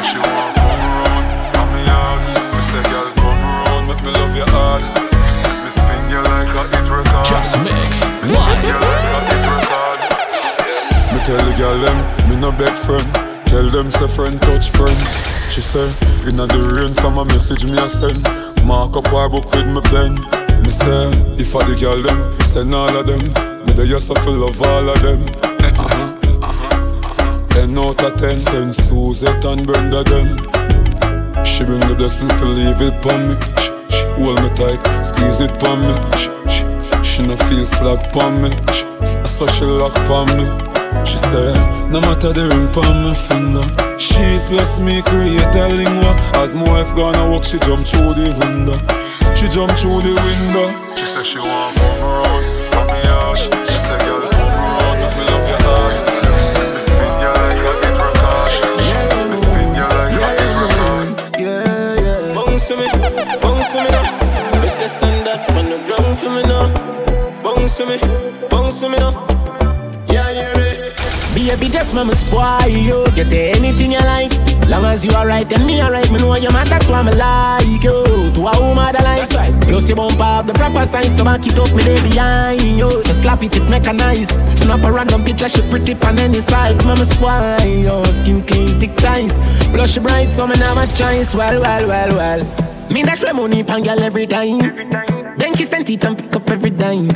She 0.00 0.16
she 0.16 0.16
come 0.16 0.80
round, 0.96 1.28
and 1.60 1.68
me 1.76 1.84
hard. 1.84 2.24
Me 2.24 2.60
say, 2.72 2.80
girl, 2.88 3.12
come 3.20 3.36
round, 3.36 3.84
make 3.84 4.00
me 4.00 4.10
love 4.16 4.32
you 4.32 4.48
hard. 4.48 4.80
Me 4.80 5.68
spin 5.68 6.08
you 6.08 6.24
like 6.24 6.48
a 6.56 6.62
hit 6.72 6.88
record. 6.88 7.26
Just 7.28 7.60
mix 7.60 8.08
Me 8.24 8.32
spin 8.32 8.60
you 8.64 8.80
like 8.80 9.12
a 9.12 9.20
hit 9.28 9.44
record. 9.44 10.00
Me 11.12 11.18
tell 11.20 11.42
the 11.44 11.52
girl 11.52 11.76
them, 11.84 11.98
me 12.30 12.36
no 12.40 12.50
beg 12.50 12.72
friend. 12.72 13.04
Tell 13.44 13.68
them 13.68 13.90
say 13.90 14.08
friend 14.08 14.40
touch 14.40 14.70
friend. 14.70 14.96
She 15.52 15.60
say, 15.60 15.84
inna 16.24 16.48
the 16.48 16.64
rain 16.72 16.94
from 16.94 17.18
a 17.18 17.24
message 17.26 17.66
me 17.68 17.76
a 17.76 17.84
send. 17.90 18.24
Mark 18.64 18.96
up 18.96 19.06
her 19.08 19.28
book 19.28 19.52
with 19.52 19.68
me 19.68 19.82
pen. 19.92 20.16
Me 20.64 20.70
say, 20.70 21.12
if 21.36 21.54
I 21.54 21.68
the 21.68 21.76
girl 21.76 22.00
them, 22.00 22.32
send 22.46 22.74
all 22.74 22.88
of 22.88 23.06
them. 23.06 23.20
Me 23.66 23.74
the 23.76 23.84
just 23.84 24.08
to 24.08 24.30
love 24.30 24.62
all 24.62 24.88
of 24.88 25.02
them. 25.02 25.49
Uh-huh. 27.70 27.94
Ten 27.94 28.04
out 28.04 28.12
of 28.12 28.20
ten, 28.20 28.38
send 28.38 28.74
Suzette 28.74 29.44
and 29.44 29.66
Brenda 29.66 30.02
them. 30.02 30.38
She 31.44 31.64
bring 31.64 31.80
the 31.80 31.94
blessing 31.96 32.28
to 32.28 32.44
leave 32.44 32.80
it 32.80 33.00
pon 33.02 33.28
me. 33.28 33.34
Hold 34.18 34.42
me 34.42 34.48
tight, 34.56 34.80
squeeze 35.04 35.40
it 35.40 35.54
pon 35.60 35.80
me. 35.86 35.94
She 37.04 37.22
no 37.22 37.36
feel 37.36 37.64
slack 37.64 38.12
pon 38.12 38.42
me. 38.42 38.50
I 39.00 39.24
saw 39.24 39.46
she 39.46 39.64
lock 39.64 39.94
pon 40.06 40.26
me. 40.36 40.46
She 41.04 41.18
say, 41.18 41.54
no 41.90 42.00
matter 42.00 42.32
the 42.32 42.48
ring 42.50 42.68
pon 42.72 43.04
me 43.04 43.14
finger. 43.14 43.66
She 43.98 44.24
plus 44.48 44.78
me 44.80 45.02
create 45.02 45.54
a 45.54 45.68
lingua. 45.68 46.12
As 46.42 46.54
my 46.54 46.64
wife 46.64 46.94
gonna 46.96 47.30
walk, 47.30 47.44
she 47.44 47.58
jump 47.60 47.86
through 47.86 48.14
the 48.14 48.34
window. 48.40 48.78
She 49.34 49.46
jump 49.48 49.72
through 49.78 50.02
the 50.02 50.14
window. 50.18 50.96
She 50.96 51.06
say 51.06 51.22
she 51.22 51.38
want 51.38 51.76
come 51.76 52.02
around, 52.02 52.72
come. 52.72 53.69
To 63.80 63.84
me 63.84 63.90
now. 63.90 64.66
Say 64.68 64.86
stand 64.86 65.26
up 65.26 65.56
on 65.56 65.66
the 65.66 65.78
ground 65.86 66.16
for 66.18 66.30
me 66.30 66.42
now. 66.42 66.70
Bounce 67.42 67.76
to 67.78 67.86
me, 67.86 67.98
bounce 68.48 68.80
to 68.80 68.88
me 68.88 68.98
now. 68.98 69.10
Yeah, 70.08 70.30
yeah, 70.30 70.54
me. 70.54 70.90
Baby, 71.34 71.72
just 71.72 71.94
mama 71.94 72.14
spoil 72.14 72.68
you. 72.68 73.04
Get 73.16 73.32
anything 73.32 73.92
you 73.92 73.98
like. 73.98 74.32
Long 74.68 74.84
as 74.84 75.04
you 75.04 75.10
alright 75.12 75.50
and 75.52 75.66
me 75.66 75.82
alright, 75.82 76.08
me 76.12 76.18
know 76.18 76.36
you 76.36 76.50
man. 76.50 76.68
That's 76.68 76.88
why 76.88 77.02
me 77.02 77.12
like 77.12 77.82
you. 77.82 78.30
To 78.34 78.40
a 78.46 78.52
woman 78.60 78.92
that 78.92 79.02
like. 79.02 79.26
That's 79.26 79.34
right. 79.34 79.54
Plus 79.62 79.88
you 79.88 79.96
bump 79.96 80.20
up 80.20 80.46
the 80.46 80.52
proper 80.54 80.86
size, 80.86 81.16
so 81.16 81.24
back 81.24 81.44
it 81.46 81.58
up 81.58 81.74
me 81.74 81.82
day 81.82 82.00
behind 82.02 82.62
you. 82.62 83.02
Just 83.04 83.22
slap 83.22 83.42
it, 83.42 83.56
it 83.56 83.68
nice. 83.68 84.28
Snap 84.60 84.84
a 84.84 84.92
random 84.92 85.24
picture, 85.24 85.48
she 85.48 85.62
pretty 85.70 85.94
pan 85.94 86.18
any 86.20 86.40
side. 86.40 86.76
Mama 86.84 87.06
spoil 87.06 87.58
you. 87.66 88.04
Skin 88.06 88.42
clean, 88.42 88.78
thick 88.78 88.94
ties. 88.96 89.34
Blush 89.72 89.98
bright, 89.98 90.28
so 90.28 90.46
me 90.46 90.54
never 90.56 90.86
choice. 90.94 91.34
Well, 91.34 91.60
well, 91.60 91.88
well, 91.88 92.14
well. 92.14 92.69
Me 92.90 93.02
dash 93.02 93.22
my 93.22 93.32
money 93.32 93.62
pan 93.62 93.82
girl 93.82 94.02
every 94.02 94.26
time. 94.26 94.58
Then 95.38 95.54
kiss 95.54 95.72
and 95.72 95.86
teeth 95.86 96.04
and 96.04 96.18
pick 96.18 96.34
up 96.34 96.48
every 96.50 96.70
dime. 96.70 97.08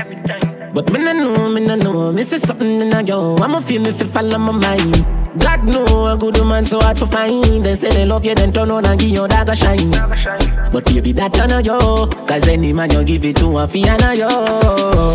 But 0.72 0.92
me 0.92 0.98
no 0.98 1.12
know, 1.12 1.50
me 1.50 1.66
no 1.66 1.76
know, 1.76 2.12
me 2.12 2.22
see 2.22 2.38
something 2.38 2.80
in 2.80 2.92
a 2.92 3.02
yo. 3.02 3.36
I'ma 3.36 3.60
feel 3.60 3.82
me 3.82 3.92
fi 3.92 4.04
follow 4.04 4.38
my 4.38 4.52
mind. 4.52 5.06
God 5.38 5.64
know 5.64 6.12
a 6.12 6.16
good 6.16 6.36
woman 6.38 6.64
so 6.64 6.80
hard 6.80 6.96
to 6.98 7.06
find. 7.06 7.64
They 7.64 7.74
say 7.74 7.90
they 7.90 8.06
love 8.06 8.24
you, 8.24 8.34
then 8.34 8.52
turn 8.52 8.70
on 8.70 8.86
and 8.86 8.98
give 8.98 9.10
your 9.10 9.26
dog 9.26 9.48
a 9.48 9.56
shine. 9.56 9.90
But 10.70 10.84
baby, 10.86 11.12
that 11.12 11.32
turn 11.34 11.52
on 11.52 11.64
yo. 11.64 12.06
Cause 12.26 12.48
any 12.48 12.72
man 12.72 12.90
you 12.90 13.04
give 13.04 13.24
it 13.24 13.36
to 13.36 13.46
a 13.46 13.66
fiana 13.66 14.16
yo. 14.16 14.30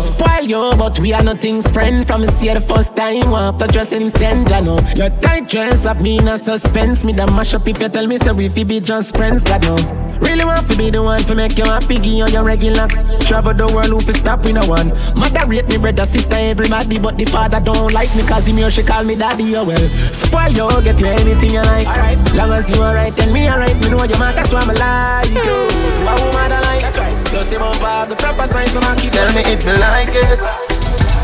Spoil 0.02 0.44
yo, 0.44 0.76
but 0.76 0.98
we 0.98 1.12
are 1.12 1.22
nothing's 1.22 1.70
friend. 1.70 2.06
From 2.06 2.26
see 2.26 2.52
the 2.52 2.60
first 2.60 2.96
time, 2.96 3.32
up 3.32 3.58
to 3.58 3.66
dress 3.66 3.92
instant, 3.92 4.52
I 4.52 4.60
know. 4.60 4.78
Oh. 4.78 4.92
Your 4.94 5.10
tight 5.20 5.48
dress 5.48 5.86
up 5.86 6.00
me 6.00 6.18
in 6.18 6.28
a 6.28 6.36
suspense. 6.36 7.02
Me 7.02 7.12
that 7.14 7.30
mash 7.32 7.54
up 7.54 7.66
if 7.66 7.80
you 7.80 7.88
tell 7.88 8.06
me 8.06 8.18
say 8.18 8.32
we 8.32 8.48
fi 8.50 8.64
be 8.64 8.80
just 8.80 9.16
friends, 9.16 9.42
God 9.42 9.62
know. 9.62 10.09
Really 10.20 10.44
want 10.44 10.68
to 10.68 10.76
be 10.76 10.90
the 10.90 11.02
one 11.02 11.20
to 11.24 11.34
make 11.34 11.56
you 11.56 11.64
happy, 11.64 11.96
give 11.96 12.12
you 12.12 12.28
your 12.28 12.44
regular. 12.44 12.86
Travel 13.24 13.54
the 13.54 13.66
world, 13.66 13.88
who 13.88 14.00
fi 14.00 14.12
stop 14.12 14.44
with 14.44 14.54
no 14.54 14.64
one. 14.66 14.92
Mother 15.16 15.46
rate 15.46 15.68
me 15.68 15.78
brother, 15.78 16.06
sister, 16.06 16.36
everybody, 16.36 16.98
but 16.98 17.16
the 17.16 17.24
father 17.24 17.60
don't 17.60 17.92
like 17.92 18.14
me 18.14 18.22
cause 18.22 18.46
him 18.46 18.56
here 18.56 18.70
she 18.70 18.82
call 18.82 19.04
me 19.04 19.16
daddy, 19.16 19.56
oh 19.56 19.64
well. 19.66 19.80
Spoil 19.80 20.52
you, 20.52 20.68
get 20.82 21.00
you 21.00 21.08
anything 21.08 21.56
you 21.56 21.64
like. 21.64 21.86
Alright, 21.86 22.20
long 22.34 22.52
as 22.52 22.68
you 22.68 22.80
alright, 22.82 23.14
and 23.18 23.32
me 23.32 23.48
alright, 23.48 23.74
me 23.80 23.88
know 23.88 24.04
your 24.04 24.18
man, 24.18 24.34
that's 24.34 24.52
why 24.52 24.60
I'm 24.60 24.70
like 24.74 25.30
you. 25.32 25.40
To 25.40 26.02
a 26.04 26.14
woman 26.20 26.50
I 26.52 26.60
like, 26.68 26.82
that's 26.82 26.98
right. 26.98 27.16
Plus 27.26 27.52
you 27.52 27.60
won't 27.60 27.78
have 27.78 28.08
the 28.08 28.16
proper 28.16 28.46
signs, 28.46 28.72
so 28.72 28.80
I 28.80 28.94
keep 28.96 29.12
Tell 29.12 29.32
me 29.32 29.42
if 29.46 29.64
you 29.64 29.74
like 29.78 30.14
it. 30.14 30.38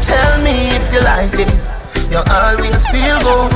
Tell 0.07 0.43
me 0.43 0.69
if 0.75 0.93
you 0.93 1.01
like 1.01 1.35
it. 1.35 1.51
You 2.11 2.23
always 2.31 2.87
feel 2.89 3.19
good 3.21 3.53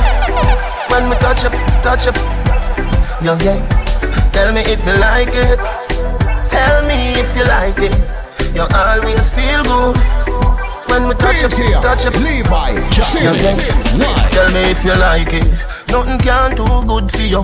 when 0.91 1.09
we 1.09 1.15
touch 1.17 1.45
up, 1.45 1.53
touch 1.81 2.07
up. 2.07 2.17
You 3.23 3.37
yeah. 3.45 3.80
Tell 4.31 4.53
me 4.53 4.61
if 4.61 4.85
you 4.85 4.93
like 4.97 5.33
it. 5.33 5.59
Tell 6.49 6.85
me 6.87 7.13
if 7.19 7.35
you 7.35 7.43
like 7.45 7.77
it. 7.77 7.95
You 8.55 8.65
always 8.75 9.29
feel 9.29 9.63
good 9.63 9.97
when 10.89 11.07
we 11.07 11.15
touch 11.15 11.43
up, 11.43 11.51
touch 11.81 12.05
up. 12.05 12.15
Levi, 12.19 12.89
Just. 12.89 13.17
Tell 13.17 14.51
me 14.51 14.61
if 14.71 14.83
you 14.83 14.93
like 14.95 15.33
it. 15.33 15.47
Nothing 15.91 16.19
can 16.19 16.55
do 16.55 16.65
good 16.87 17.11
for 17.11 17.21
you. 17.21 17.43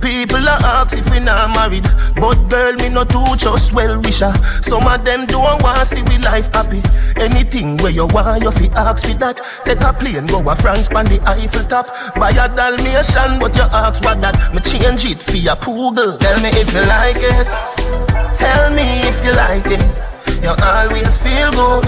People 0.00 0.48
are 0.48 0.62
ask 0.62 0.96
if 0.96 1.10
we 1.10 1.18
not 1.18 1.50
married, 1.54 1.82
but 2.14 2.38
girl 2.48 2.72
me 2.74 2.88
not 2.88 3.10
too 3.10 3.24
just 3.36 3.74
well 3.74 4.00
wisher. 4.00 4.32
Some 4.62 4.86
of 4.86 5.04
them 5.04 5.26
don't 5.26 5.62
want 5.62 5.86
see 5.86 6.02
we 6.02 6.18
life 6.18 6.52
happy. 6.52 6.80
Anything 7.16 7.76
where 7.78 7.90
you 7.90 8.06
want, 8.06 8.42
you 8.42 8.52
fi 8.52 8.66
ask 8.76 9.06
for 9.06 9.18
that. 9.18 9.40
Take 9.64 9.82
a 9.82 9.92
plane, 9.92 10.26
go 10.26 10.38
a 10.48 10.54
France, 10.54 10.88
pan 10.88 11.06
the 11.06 11.18
Eiffel 11.26 11.64
top. 11.66 11.88
Buy 12.14 12.30
a 12.30 12.48
Dalmatian, 12.48 13.40
but 13.40 13.56
you 13.56 13.62
ask 13.62 14.02
what 14.04 14.20
that. 14.20 14.54
Me 14.54 14.60
change 14.60 15.04
it 15.04 15.22
for 15.22 15.36
your 15.36 15.56
poodle. 15.56 16.18
Tell 16.18 16.40
me 16.40 16.50
if 16.50 16.72
you 16.72 16.82
like 16.86 17.18
it. 17.18 17.46
Tell 18.38 18.70
me 18.74 19.02
if 19.10 19.24
you 19.24 19.32
like 19.32 19.66
it. 19.66 19.82
You 20.42 20.54
always 20.62 21.16
feel 21.16 21.50
good 21.50 21.86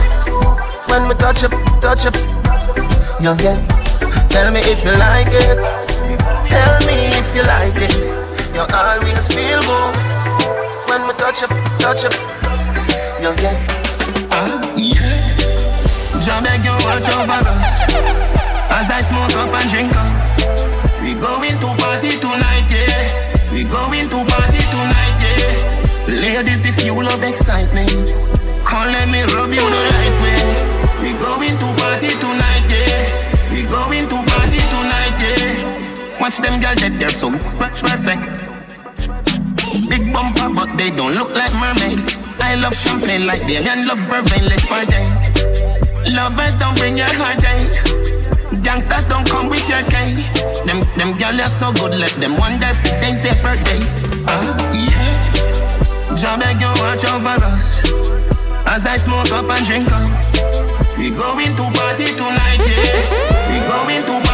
when 0.89 1.09
we 1.09 1.15
touch 1.15 1.45
up, 1.45 1.53
touch 1.81 2.07
up. 2.07 2.15
You 3.21 3.35
get. 3.37 3.59
Tell 4.31 4.51
me 4.53 4.61
if 4.61 4.85
you 4.85 4.93
like 4.93 5.29
it. 5.31 5.84
Tell 6.49 6.77
me 6.87 7.09
if 7.19 7.35
you 7.35 7.43
like 7.43 7.77
it. 7.77 7.95
You 8.55 8.65
always 8.71 9.27
feel 9.29 9.61
good 9.63 9.95
when 10.89 11.03
we 11.07 11.13
touch 11.15 11.43
up, 11.43 11.51
touch 11.79 12.05
up. 12.05 12.15
You 13.21 13.35
get. 13.43 13.57
Ah, 14.31 14.61
yeah. 14.77 15.25
Jah 16.21 16.41
beg 16.43 16.65
you 16.65 16.73
watch 16.87 17.09
over 17.11 17.41
us 17.51 17.85
as 18.71 18.91
I 18.91 19.01
smoke 19.01 19.35
up 19.37 19.53
and 19.55 19.69
drink 19.71 19.93
up. 19.95 20.15
We 21.03 21.15
going 21.15 21.59
to 21.63 21.69
party 21.83 22.17
tonight, 22.19 22.69
yeah. 22.73 23.51
We 23.53 23.65
going 23.65 24.09
to 24.09 24.19
party 24.25 24.63
tonight, 24.73 25.19
yeah. 25.21 26.09
Ladies, 26.09 26.67
if 26.67 26.85
you 26.85 26.95
love 26.95 27.23
excitement, 27.23 28.15
come 28.65 28.89
let 28.89 29.09
me 29.09 29.23
rub 29.35 29.53
you 29.53 29.63
the 29.63 29.83
right 29.95 30.17
way. 30.23 30.43
We 31.03 31.13
going 31.21 31.57
to 31.59 31.67
party 31.77 31.84
Watch 36.25 36.39
them 36.39 36.59
girls 36.59 36.81
get 36.81 36.99
there 36.99 37.13
so 37.13 37.29
perfect. 37.85 38.25
Big 39.93 40.11
bumper, 40.11 40.49
but 40.49 40.73
they 40.79 40.89
don't 40.89 41.13
look 41.13 41.29
like 41.37 41.53
mermaid. 41.61 42.01
I 42.41 42.55
love 42.55 42.73
champagne 42.73 43.27
like 43.27 43.45
Damien 43.47 43.85
love 43.87 44.01
vervain. 44.09 44.41
Let's 44.49 44.65
party. 44.65 45.05
Lovers 46.17 46.57
don't 46.57 46.79
bring 46.81 46.97
your 46.97 47.13
heartache. 47.21 47.77
Gangsters 48.65 49.07
don't 49.07 49.29
come 49.29 49.51
with 49.51 49.69
your 49.69 49.85
cane. 49.93 50.17
Them 50.65 50.81
them 50.97 51.13
girls 51.21 51.45
are 51.45 51.53
so 51.53 51.69
good, 51.77 51.93
let 52.01 52.17
them 52.17 52.41
wonder 52.41 52.73
if 52.73 52.81
today's 52.81 53.21
their 53.21 53.37
birthday. 53.45 53.85
Ah, 54.25 54.57
yeah. 54.73 55.05
Beg 56.41 56.57
you 56.57 56.73
watch 56.81 57.05
over 57.05 57.37
us 57.53 57.85
as 58.73 58.87
I 58.87 58.97
smoke 58.97 59.29
up 59.29 59.45
and 59.45 59.61
drink 59.69 59.93
up. 59.93 60.09
We 60.97 61.13
going 61.13 61.53
to 61.53 61.65
party 61.77 62.09
tonight, 62.17 62.65
yeah. 62.65 63.13
We 63.53 63.61
going 63.69 64.05
to 64.09 64.25
party. 64.25 64.34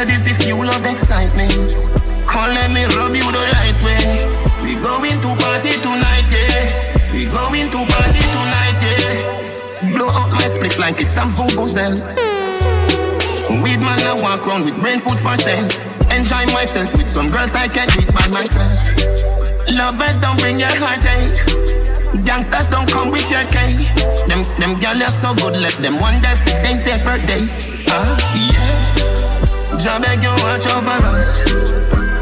Ladies, 0.00 0.28
if 0.28 0.48
you 0.48 0.56
love 0.56 0.86
excitement, 0.86 1.76
come 2.24 2.48
let 2.56 2.72
me 2.72 2.88
rub 2.96 3.12
you 3.12 3.20
the 3.20 3.44
right 3.52 3.78
way. 3.84 4.24
We 4.64 4.72
going 4.80 5.20
to 5.20 5.30
party 5.44 5.76
tonight, 5.84 6.24
yeah. 6.32 7.12
We 7.12 7.28
going 7.28 7.68
to 7.68 7.80
party 7.84 8.24
tonight, 8.32 8.80
yeah. 8.80 9.92
Blow 9.92 10.08
out 10.08 10.32
my 10.32 10.48
split 10.48 10.78
like 10.78 11.02
it's 11.02 11.12
some 11.12 11.28
vuvuzela. 11.28 12.00
Weed 13.60 13.80
man, 13.84 14.00
I 14.08 14.16
walk 14.16 14.48
around 14.48 14.64
with 14.64 14.80
brain 14.80 15.00
food 15.00 15.20
for 15.20 15.36
sale. 15.36 15.68
Enjoy 16.16 16.48
myself 16.56 16.96
with 16.96 17.10
some 17.10 17.30
girls 17.30 17.54
I 17.54 17.68
can't 17.68 17.92
beat 17.92 18.08
by 18.08 18.24
myself. 18.32 18.80
Lovers 19.68 20.16
don't 20.16 20.40
bring 20.40 20.58
your 20.58 20.72
heartache. 20.80 22.24
Gangsters 22.24 22.70
don't 22.70 22.88
come 22.88 23.10
with 23.10 23.30
your 23.30 23.44
cane. 23.52 23.84
Them 24.32 24.48
them 24.56 24.80
girls 24.80 25.04
are 25.04 25.12
so 25.12 25.34
good, 25.36 25.60
let 25.60 25.76
them 25.84 26.00
wonder 26.00 26.32
if 26.32 26.40
today's 26.48 26.84
their 26.88 27.04
birthday. 27.04 27.44
Ah, 27.92 28.16
yeah. 28.32 28.69
Jah 29.80 29.98
beg 29.98 30.22
you 30.22 30.28
watch 30.44 30.68
over 30.68 31.00
us 31.16 31.48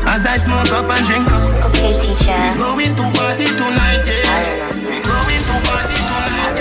as 0.06 0.26
I 0.26 0.36
smoke 0.36 0.70
up 0.70 0.88
and 0.94 1.04
drink 1.04 1.26
up. 1.26 1.66
Okay, 1.74 1.92
teacher. 1.92 2.38
We 2.38 2.54
going 2.56 2.94
to 2.94 3.02
party 3.18 3.46
tonight, 3.59 4.06
yeah. 4.06 4.70
We 4.78 4.94
going 5.02 5.42
to 5.42 5.59
party 5.66 5.98
tonight, 6.06 6.54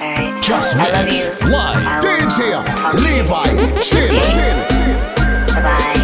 yeah. 0.00 0.32
Just 0.40 0.76
Mix 0.76 1.28
Live. 1.42 2.00
DJ 2.00 2.56
Levi, 3.04 3.48
Chin. 3.82 4.16
Can't 5.52 5.97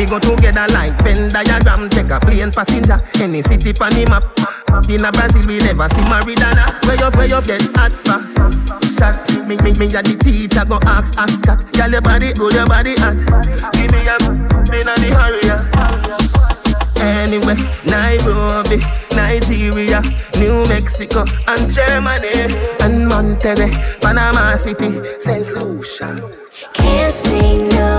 We 0.00 0.06
go 0.06 0.18
together 0.18 0.64
like 0.72 0.96
Venn 1.04 1.28
diagram. 1.28 1.90
Take 1.90 2.08
a 2.08 2.18
plane 2.18 2.50
passenger, 2.50 3.04
any 3.20 3.42
city 3.42 3.74
pan 3.74 3.92
the 3.92 4.08
map. 4.08 4.24
In 4.88 5.04
a 5.04 5.12
Brazil, 5.12 5.44
we 5.44 5.60
never 5.60 5.86
see 5.92 6.00
Maridana. 6.08 6.72
Where 6.88 6.96
you, 6.96 7.12
where 7.20 7.28
you 7.28 7.40
get 7.44 7.60
hot 7.76 7.92
for? 8.00 8.16
Shot. 8.88 9.20
Me, 9.44 9.60
me, 9.60 9.76
me 9.76 9.92
a 9.92 10.00
the 10.00 10.16
teacher 10.16 10.64
go 10.64 10.80
ask 10.88 11.18
Ascot. 11.20 11.68
Girl, 11.76 11.92
your 11.92 12.00
body, 12.00 12.32
roll 12.40 12.48
your 12.48 12.64
body 12.64 12.96
hot. 12.96 13.20
Give 13.76 13.92
me 13.92 14.00
a, 14.08 14.16
in 14.72 14.88
a 14.88 14.96
the 14.96 15.12
hurry. 15.12 15.44
Anyway, 17.04 17.60
Nairobi, 17.84 18.80
Nigeria, 19.12 20.00
New 20.40 20.64
Mexico, 20.72 21.28
and 21.44 21.68
Germany, 21.68 22.48
and 22.80 23.04
Monterrey, 23.04 23.68
Panama 24.00 24.56
City, 24.56 24.96
St. 25.20 25.44
Lucia. 25.52 26.16
Can't 26.72 27.12
say 27.12 27.68
no 27.68 27.89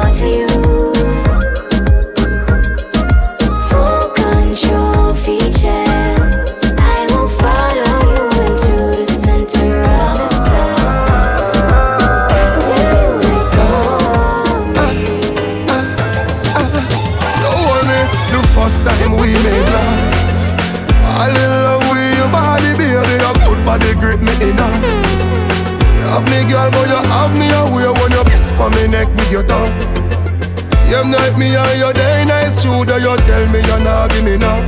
Same 31.02 31.10
night 31.10 31.36
me 31.36 31.56
and 31.56 31.80
your 31.80 31.94
day 31.94 32.26
nice 32.26 32.62
shooter, 32.62 33.00
you 33.00 33.18
tell 33.26 33.46
me 33.50 33.60
you're 33.66 33.80
not 33.80 34.12
give 34.12 34.24
me 34.24 34.38
now. 34.38 34.62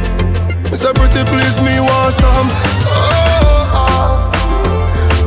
Me 0.72 0.78
say 0.78 0.92
pretty 0.94 1.24
please 1.30 1.62
me 1.62 1.80
want 1.80 2.14
some. 2.14 2.50
Oh. 2.90 4.32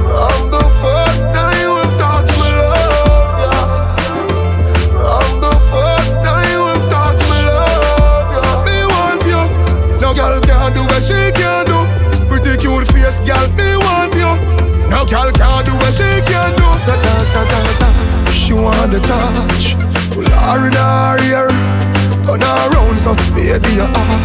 From 0.02 0.50
the 0.50 0.64
first 0.82 1.22
time 1.30 1.54
you 1.62 1.78
love, 1.78 2.26
yeah. 3.38 3.94
From 4.98 5.30
the 5.38 5.54
first 5.70 6.10
time 6.26 6.50
you 6.50 6.66
love, 7.54 8.26
yeah. 8.34 8.66
Me 8.66 8.76
want 8.90 9.22
you. 9.30 9.42
Girl 10.02 10.40
can 10.42 10.72
do 10.74 10.82
what 10.90 11.02
she 11.06 11.30
can 11.38 11.66
do. 11.70 11.86
Pretty 12.26 12.56
cute 12.58 12.86
face, 12.90 13.20
girl, 13.22 13.46
me 13.54 13.78
want 13.78 14.12
you. 14.14 14.32
No 14.90 15.06
girl 15.06 15.30
can 15.30 15.64
do 15.66 15.72
what 15.76 15.94
she 15.94 16.08
can 16.26 16.50
do. 16.58 16.66
Ta 16.82 16.98
ta. 17.78 18.32
She 18.32 18.52
want 18.54 18.90
the 18.90 18.98
touch. 18.98 19.75
Pull 20.46 20.54
her 20.54 20.66
in 20.68 20.72
her 20.74 21.18
ear. 21.26 21.48
Turn 22.24 22.42
around 22.42 23.00
so 23.00 23.14
baby 23.34 23.74
you 23.74 23.82
hot. 23.82 24.22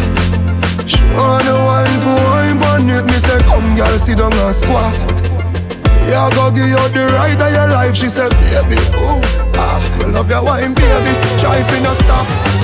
She 0.86 0.98
the 0.98 1.54
wine 1.66 1.98
for 1.98 2.14
wine 2.14 2.62
on 2.62 2.90
it. 2.90 3.04
Me 3.06 3.18
say 3.18 3.40
come 3.50 3.74
girl 3.74 3.98
sit 3.98 4.18
down 4.18 4.32
and 4.32 4.54
squat. 4.54 4.94
Yeah, 6.06 6.30
go 6.34 6.50
give 6.52 6.68
you 6.68 6.78
the 6.94 7.10
right 7.18 7.40
of 7.40 7.52
your 7.52 7.66
life. 7.68 7.96
She 7.96 8.08
said, 8.08 8.30
baby, 8.30 8.76
oh, 8.94 9.20
ah, 9.54 9.82
love 10.14 10.30
your 10.30 10.44
wine, 10.44 10.74
baby. 10.74 11.12
Try 11.40 11.58
to 11.58 11.82
not 11.82 11.96
stop. 11.96 12.61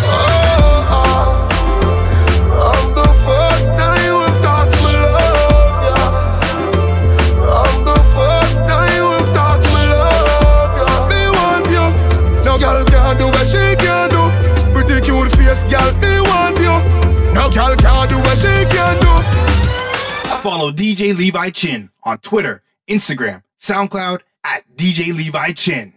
Follow 20.48 20.70
DJ 20.70 21.14
Levi 21.14 21.50
Chin 21.50 21.90
on 22.04 22.16
Twitter, 22.20 22.62
Instagram, 22.88 23.42
SoundCloud 23.60 24.22
at 24.44 24.64
DJ 24.76 25.14
Levi 25.14 25.50
Chin. 25.50 25.92